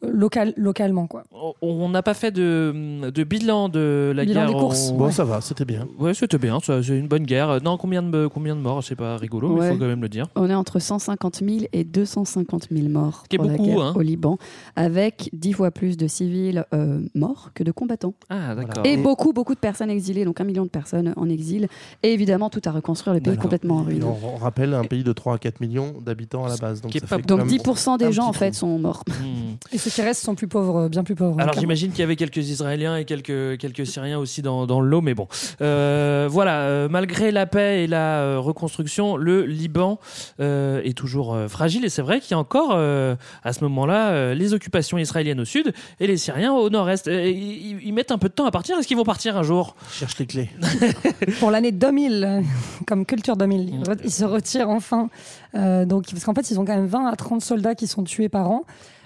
[0.03, 1.07] local, localement.
[1.07, 1.25] Quoi.
[1.63, 4.49] On- n'a pas fait de, de bilan de la Bilan guerre.
[4.49, 4.91] des courses.
[4.93, 5.89] on- Bon, ça va, c'était bien.
[5.99, 7.61] Ouais, c'était bien, c'est une bonne guerre.
[7.63, 10.09] Non, combien de, combien de morts C'est pas rigolo, mais il faut quand même le
[10.09, 10.27] dire.
[10.37, 13.81] On est entre 150 000 et 250 000 morts qui est pour la beaucoup, guerre
[13.81, 13.93] hein.
[13.97, 14.39] au Liban,
[14.77, 18.15] avec 10 fois plus de civils euh, morts que de combattants.
[18.29, 18.87] Ah, d'accord.
[18.87, 21.67] Et beaucoup, beaucoup de personnes exilées, donc un million de personnes en exil.
[22.03, 23.43] Et évidemment, tout à reconstruire, le pays D'accord.
[23.43, 24.05] complètement en ruine.
[24.05, 26.81] on, rappelle un pays de 3 à 4 millions d'habitants à la base.
[26.81, 29.05] Donc, ça fait Donc quand même 10% des gens, en fait, sont morts.
[29.09, 29.55] Hmm.
[29.73, 31.41] Et ceux qui restent sont plus pauvres, euh, bien plus pauvres.
[31.41, 34.89] Alors j'imagine qu'il y avait quelques Israéliens et quelques, quelques Syriens aussi dans, dans le
[34.89, 35.29] lot, mais bon.
[35.61, 39.99] Euh, voilà, euh, malgré la paix et la euh, reconstruction, le Liban
[40.41, 43.63] euh, est toujours euh, fragile et c'est vrai qu'il y a encore euh, à ce
[43.65, 47.07] moment-là euh, les occupations israéliennes au sud et les Syriens au nord-est.
[47.07, 49.75] Ils, ils mettent un peu de temps à partir, est-ce qu'ils vont partir un jour?
[49.93, 50.51] Cherche les clés.
[51.41, 52.41] pour l'année 2000, euh,
[52.87, 53.69] comme culture 2000.
[53.71, 55.09] Ils re- Ils se retirent enfin.
[55.55, 58.05] Euh, donc, parce qu'en fait, ils ont quand même 20 à 30 soldats qui sont
[58.05, 58.65] tués par an.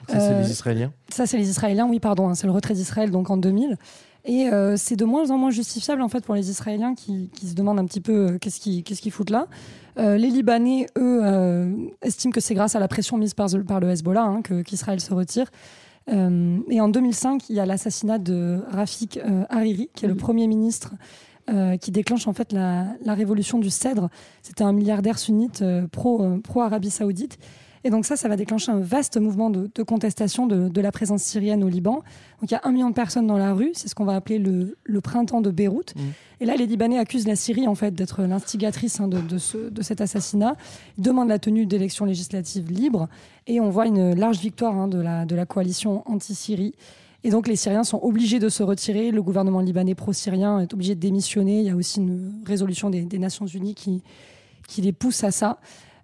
[0.08, 0.92] Ça, c'est Euh, les Israéliens.
[1.08, 2.28] Ça, c'est les Israéliens, oui, pardon.
[2.28, 3.76] hein, c'est le retrait d'Israël, donc en 2000.
[4.26, 7.46] Et euh, c'est de moins en moins justifiable, en fait, pour les Israéliens qui, qui
[7.46, 9.48] se demandent un petit peu euh, qu'est-ce qu'ils qu'est-ce qu'ils foutent là.
[9.98, 13.90] Euh, les Libanais, eux, estiment que c'est grâce à la pression mise par, par le
[13.90, 15.50] Hezbollah hein, qu'Israël se retire.
[16.06, 19.18] Et en 2005, il y a l'assassinat de Rafik
[19.48, 20.92] Hariri, qui est le premier ministre
[21.80, 24.10] qui déclenche en fait la, la révolution du Cèdre.
[24.42, 27.38] C'était un milliardaire sunnite pro, pro-Arabie Saoudite.
[27.86, 30.90] Et donc ça, ça va déclencher un vaste mouvement de, de contestation de, de la
[30.90, 31.96] présence syrienne au Liban.
[32.40, 34.14] Donc il y a un million de personnes dans la rue, c'est ce qu'on va
[34.16, 35.94] appeler le, le printemps de Beyrouth.
[36.40, 39.68] Et là, les Libanais accusent la Syrie en fait d'être l'instigatrice hein, de, de, ce-
[39.70, 40.56] de cet assassinat.
[40.96, 43.08] Ils demandent la tenue d'élections législatives libres.
[43.46, 46.74] Et on voit une large victoire hein, de, la, de la coalition anti-Syrie.
[47.22, 49.10] Et donc les Syriens sont obligés de se retirer.
[49.10, 51.60] Le gouvernement libanais pro-syrien est obligé de démissionner.
[51.60, 54.02] Il y a aussi une résolution des, des Nations Unies qui,
[54.68, 55.58] qui les pousse à ça.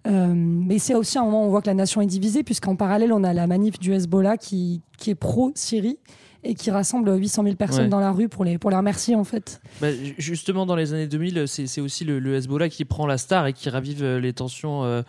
[0.07, 2.75] Euh, mais c'est aussi un moment où on voit que la nation est divisée, puisqu'en
[2.75, 5.99] parallèle, on a la manif du Hezbollah qui, qui est pro-Syrie
[6.43, 7.89] et qui rassemble 800 000 personnes Ouais.
[7.89, 9.61] dans la rue pour les, pour les remercier, en fait.
[9.81, 13.05] Bah, ju- justement, dans les années 2000, c'est c'est aussi le, le Hezbollah qui prend
[13.07, 15.01] la star et qui ravive euh, les tensions euh,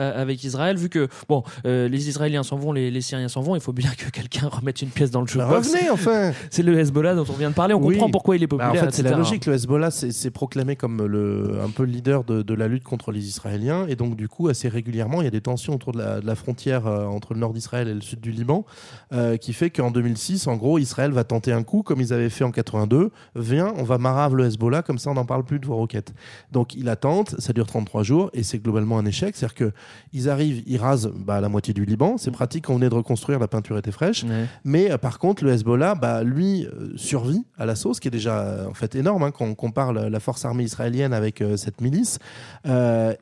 [0.00, 3.40] euh, avec Israël, vu que bon, euh, les Israéliens s'en vont, les, les Syriens s'en
[3.40, 5.68] vont, il faut bien que quelqu'un remette une pièce dans le Bah, jukebox.
[5.72, 7.94] revenez enfin C'est le Hezbollah dont on vient de parler, on Oui.
[7.94, 8.82] comprend pourquoi il est Bah, populaire.
[8.82, 9.46] en fait, c'est la logique.
[9.46, 12.84] Le Hezbollah s'est s'est proclamé comme le, un peu le leader de, de la lutte
[12.84, 13.86] contre les Israéliens.
[13.88, 16.26] Et donc, du coup, assez régulièrement, il y a des tensions autour de la, de
[16.26, 18.64] la frontière euh, entre le nord d'Israël et le sud du Liban,
[19.12, 22.30] euh, qui fait qu'en 2006, en gros, Israël va tenter un coup, comme ils avaient
[22.30, 23.10] fait en 82.
[23.36, 26.12] Viens, on va marave le Hezbollah, comme ça, on n'en parle plus de vos roquettes.
[26.52, 29.36] Donc, il attente, ça dure 33 jours, et c'est globalement un échec.
[29.36, 29.72] C'est-à-dire
[30.12, 32.16] qu'ils arrivent, ils rasent bah, la moitié du Liban.
[32.18, 34.24] C'est pratique, on venait de reconstruire, la peinture était fraîche.
[34.64, 38.12] Mais euh, par contre, le Hezbollah, bah, lui, euh, survit à la sauce, qui est
[38.12, 41.42] déjà euh, en fait énorme hein, quand on compare la, la force armée israélienne avec
[41.56, 42.18] cette milice.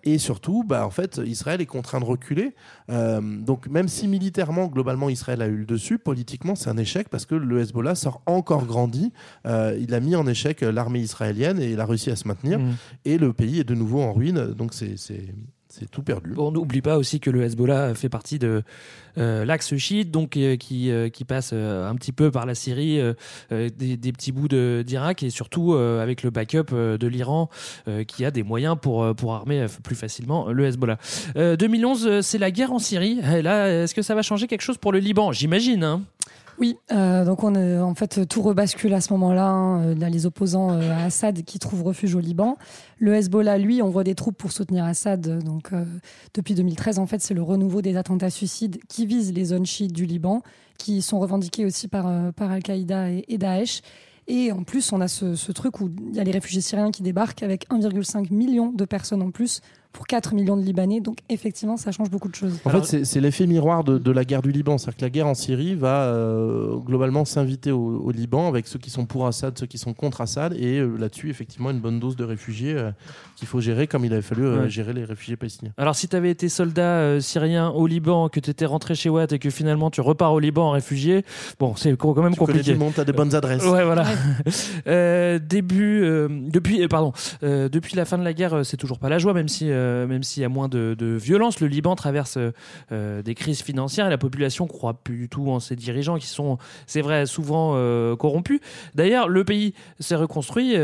[0.04, 2.54] Et surtout, bah, en fait, Israël est contraint de reculer.
[2.88, 7.26] Donc, même si militairement, globalement, Israël a eu le dessus, politiquement, c'est un échec parce
[7.26, 9.12] que le Hezbollah sort encore grandi.
[9.46, 12.58] Euh, il a mis en échec l'armée israélienne et il a réussi à se maintenir.
[12.58, 12.74] Mm.
[13.04, 14.52] Et le pays est de nouveau en ruine.
[14.54, 14.96] Donc c'est
[15.90, 16.32] tout perdu.
[16.38, 18.62] On n'oublie pas aussi que le Hezbollah fait partie de
[19.18, 22.98] euh, l'axe chiite, donc euh, qui, euh, qui passe un petit peu par la Syrie,
[23.50, 27.50] des, des petits bouts d'Irak et surtout avec le backup de l'Iran
[28.06, 30.98] qui a des moyens pour, pour armer plus facilement le Hezbollah.
[31.36, 33.20] Euh, 2011, euh, c'est la guerre en Syrie.
[33.36, 35.32] Et là, est-ce que ça va changer quelque chose pour le Liban?
[35.32, 35.84] J'imagine.
[35.84, 36.02] hein.
[36.58, 39.46] Oui, euh, donc on est, en fait tout rebascule à ce moment-là.
[39.46, 40.00] hein.
[40.00, 42.56] A les opposants euh, à Assad qui trouvent refuge au Liban.
[42.98, 45.44] Le Hezbollah, lui, envoie des troupes pour soutenir Assad.
[45.44, 45.84] Donc euh,
[46.32, 49.92] depuis 2013, en fait, c'est le renouveau des attentats suicides qui visent les zones chiites
[49.92, 50.42] du Liban,
[50.78, 53.82] qui sont revendiquées aussi par, euh, par Al-Qaïda et, et Daesh.
[54.28, 56.90] Et en plus, on a ce, ce truc où il y a les réfugiés syriens
[56.90, 59.60] qui débarquent avec 1,5 million de personnes en plus
[59.96, 61.00] pour 4 millions de Libanais.
[61.00, 62.60] Donc effectivement, ça change beaucoup de choses.
[62.66, 64.76] En fait, c'est- l'effet miroir de, de la guerre du Liban.
[64.76, 68.78] C'est-à-dire que la guerre en Syrie va euh, globalement s'inviter au, au Liban avec ceux
[68.78, 70.52] qui sont pour Assad, ceux qui sont contre Assad.
[70.52, 72.90] Et euh, là-dessus, effectivement, une bonne dose de réfugiés euh,
[73.36, 74.68] qu'il faut gérer comme il avait fallu euh, Ouais.
[74.70, 75.72] gérer les réfugiés palestiniens.
[75.78, 79.08] Alors, si tu avais été soldat euh, syrien au Liban, que tu étais rentré chez
[79.08, 81.24] Watt et que finalement tu repars au Liban en réfugié,
[81.58, 82.74] bon, c'est quand même Tu compliqué.
[82.74, 83.64] monde, t'as des bonnes adresses.
[83.64, 84.04] Ouais, voilà.
[84.86, 87.12] Euh, début, euh, depuis, euh, pardon,
[87.42, 90.06] euh, depuis la fin de la guerre, c'est toujours pas la joie, même si, euh,
[90.06, 91.60] même s'il y a moins de, de violence.
[91.60, 92.52] Le Liban traverse euh,
[92.92, 96.26] euh, des crises financières et la population croit plus du tout en ses dirigeants qui
[96.26, 98.60] sont, c'est vrai, souvent euh, corrompus.
[98.94, 100.74] D'ailleurs, le pays s'est reconstruit.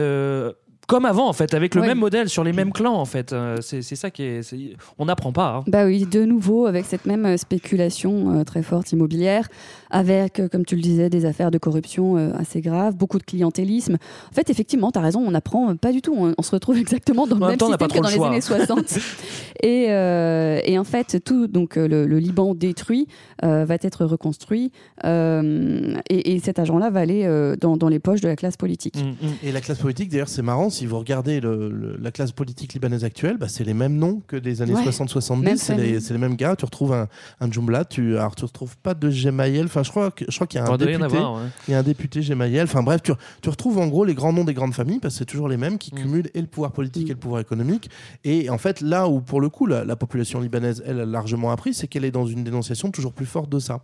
[0.89, 1.87] comme avant, en fait, avec le Ouais.
[1.87, 3.33] même modèle, sur les mêmes clans, en fait.
[3.33, 4.55] Euh, c'est ça qui est.
[4.99, 5.57] On n'apprend pas.
[5.57, 5.65] hein.
[5.67, 9.49] Bah oui, de nouveau avec cette même spéculation euh, très forte immobilière,
[9.93, 13.23] avec, euh, comme tu le disais, des affaires de corruption euh, assez graves, beaucoup de
[13.23, 13.95] clientélisme.
[14.31, 16.15] En fait, effectivement, tu as raison, on n'apprend euh, pas du tout.
[16.17, 18.23] On, on se retrouve exactement dans le En même temps, système que dans le les
[18.25, 18.99] années 60.
[19.63, 23.07] et, euh, et en fait, tout donc le, le Liban détruit
[23.45, 24.73] euh, va être reconstruit,
[25.05, 27.29] euh, et, et cet argent-là va aller
[27.61, 28.97] dans, dans les poches de la classe politique.
[28.97, 32.33] Mm, Et la classe politique, d'ailleurs, c'est marrant, si vous regardez le- le- la classe
[32.33, 34.85] politique libanaise actuelle, bah, c'est les mêmes noms que des années Ouais.
[34.85, 36.57] 60-70, Même c'est les, mêmes gars.
[36.57, 37.09] Tu retrouves un,
[37.41, 40.47] un Djumbla, tu, alors tu retrouves pas de Gemayel, enfin je crois, que- je crois
[40.47, 41.49] qu'il y a un Il député, avoir, ouais.
[41.69, 44.33] il y a un député Gemayel, enfin bref, tu, tu retrouves en gros les grands
[44.33, 45.79] noms des grandes familles, parce que c'est toujours les mêmes Mm.
[45.79, 47.89] qui cumulent et le pouvoir politique et le pouvoir économique.
[48.25, 51.51] Et en fait, là où pour le coup, la, la population libanaise, elle, a largement
[51.51, 53.81] appris, c'est qu'elle est dans une dénonciation toujours plus forte de ça.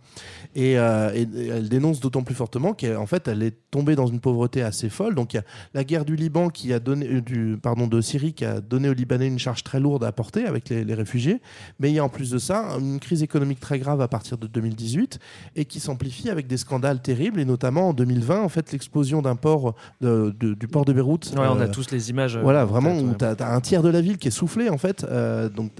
[0.55, 4.19] Et, euh, et elle dénonce d'autant plus fortement qu'en fait, elle est tombée dans une
[4.19, 5.15] pauvreté assez folle.
[5.15, 5.43] Donc, il y a
[5.73, 8.89] la guerre du Liban qui a donné, euh, du, pardon, de Syrie qui a donné
[8.89, 11.41] aux Libanais une charge très lourde à porter avec les, les réfugiés.
[11.79, 14.37] Mais il y a en plus de ça une crise économique très grave à partir
[14.37, 15.19] de 2018
[15.55, 19.35] et qui s'amplifie avec des scandales terribles et notamment en 2020, en fait, l'explosion d'un
[19.35, 21.31] port de- de- du port de Beyrouth.
[21.35, 22.35] Ouais, on a euh, tous les images.
[22.37, 24.69] euh, voilà, en vraiment, où tu as, un tiers de la ville qui est soufflé,
[24.69, 25.03] en fait.
[25.03, 25.71] Euh, donc,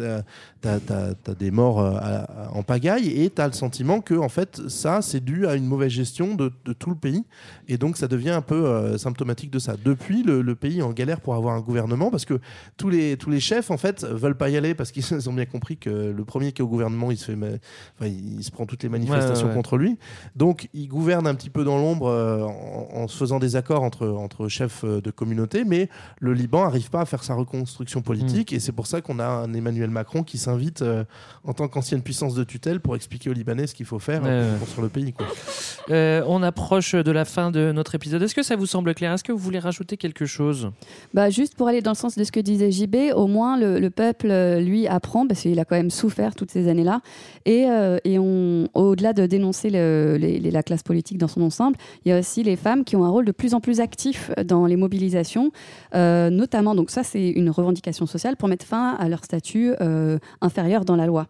[0.62, 4.14] tu as, des morts euh, à- à- en pagaille et tu as le sentiment que,
[4.16, 7.24] en fait, ça, c'est dû à une mauvaise gestion de, de tout le pays.
[7.68, 9.76] Et donc, ça devient un peu euh, symptomatique de ça.
[9.84, 12.40] Depuis, le, le pays est en galère pour avoir un gouvernement parce que
[12.78, 15.46] tous les, tous les chefs, en fait, veulent pas y aller parce qu'ils ont bien
[15.46, 17.36] compris que le premier qui est au gouvernement, il se, fait,
[17.98, 19.56] enfin, il se prend toutes les manifestations Ouais, ouais, ouais.
[19.56, 19.98] contre lui.
[20.36, 23.84] Donc, il gouverne un petit peu dans l'ombre euh, en, en se faisant des accords
[23.84, 28.54] entre, entre chefs de communauté, mais le Liban n'arrive pas à faire sa reconstruction politique
[28.54, 31.04] et c'est pour ça qu'on a un Emmanuel Macron qui s'invite euh,
[31.44, 34.52] en tant qu'ancienne puissance de tutelle pour expliquer aux Libanais ce qu'il faut faire euh,
[34.52, 35.14] pour construire le pays.
[35.14, 35.28] Quoi.
[35.90, 38.22] Euh, on approche de la fin de notre épisode.
[38.22, 39.14] Est-ce que ça vous semble clair?
[39.14, 40.72] Est-ce que vous voulez rajouter quelque chose?
[41.14, 43.80] Bah, juste pour aller dans le sens de ce que disait JB, au moins le,
[43.80, 47.02] le peuple, euh, lui, apprend, parce qu'il a quand même souffert toutes ces années-là.
[47.46, 51.42] Et, euh, et on, au-delà de dénoncer le- les- les- la classe politique dans son
[51.42, 53.80] ensemble, il y a aussi les femmes qui ont un rôle de plus en plus
[53.80, 55.52] actif dans les mobilisations,
[55.96, 60.18] euh, notamment, donc ça c'est une revendication sociale, pour mettre fin à leur statut euh,
[60.42, 61.28] inférieur dans la loi.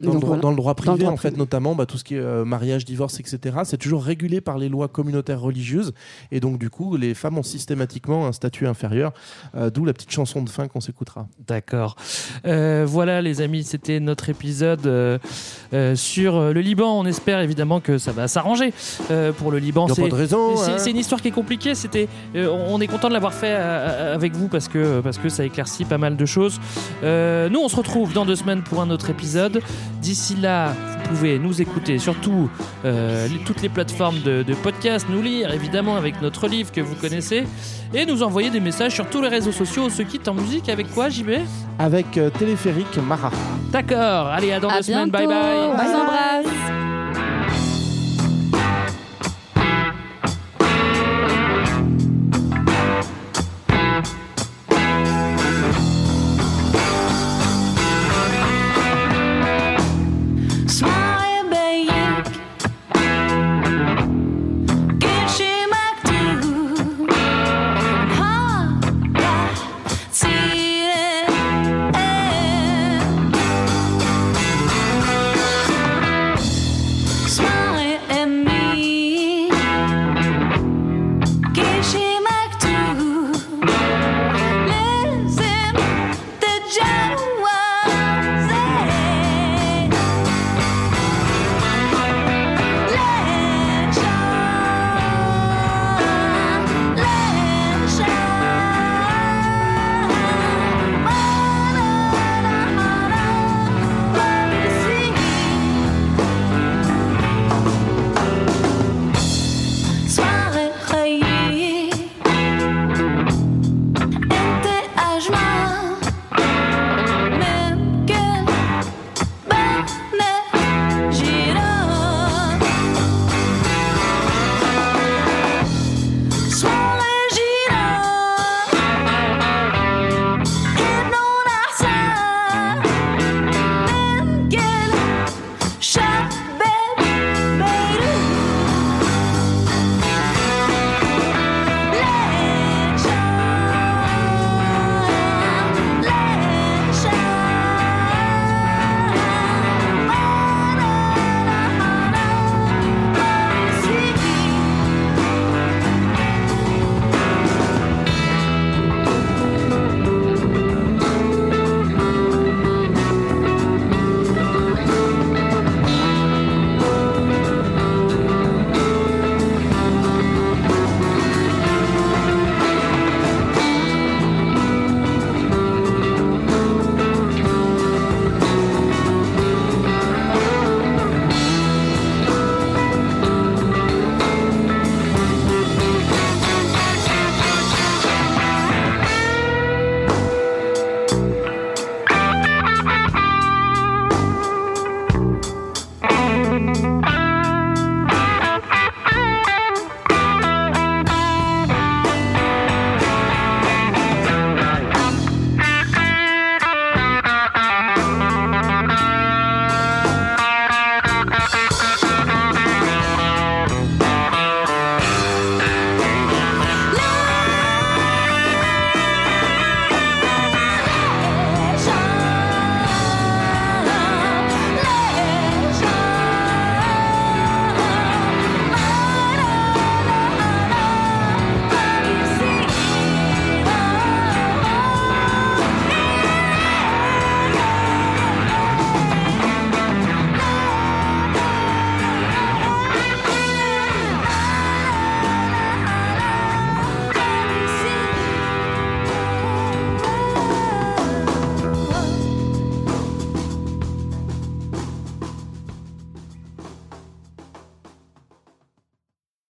[0.00, 0.42] Dans, le Donc, droit, voilà.
[0.42, 1.38] dans le droit Dans privé, le droit en fait, privé.
[1.38, 4.68] notamment, bah, tout ce qui est euh, mariage, divorce, etc., c'est toujours régulé par les
[4.68, 5.92] lois communautaires religieuses.
[6.32, 9.12] Et donc, du coup, les femmes ont systématiquement un statut inférieur,
[9.56, 11.26] euh, d'où la petite chanson de fin qu'on s'écoutera.
[11.46, 11.96] D'accord.
[12.46, 15.18] Euh, voilà, les amis, c'était notre épisode euh,
[15.72, 16.98] euh, sur le Liban.
[17.00, 18.72] On espère évidemment que ça va s'arranger
[19.10, 19.86] euh, pour le Liban.
[19.88, 20.78] Y a C'est- pas de raison, C'est hein.
[20.78, 21.74] c'est une histoire qui est compliquée.
[21.74, 25.28] C'était, euh, on est content de l'avoir fait euh, avec vous parce que parce que
[25.28, 26.60] ça éclaircit pas mal de choses.
[27.02, 29.60] Euh, nous, on se retrouve dans deux semaines pour un autre épisode.
[30.02, 32.48] D'ici là, vous pouvez nous écouter surtout
[32.84, 36.80] euh, les- toutes les plateformes de, de podcast, nous lire évidemment avec notre livre que
[36.80, 37.44] vous connaissez
[37.94, 39.88] et nous envoyer des messages sur tous les réseaux sociaux.
[39.90, 41.30] Se quitte en musique avec quoi, JB
[41.78, 43.30] Avec euh, Téléphérique Mara.
[43.72, 44.28] D'accord.
[44.28, 45.10] Allez, à dans À deux semaines.
[45.10, 45.36] Bye bye.
[45.70, 47.45] On vous embrasse.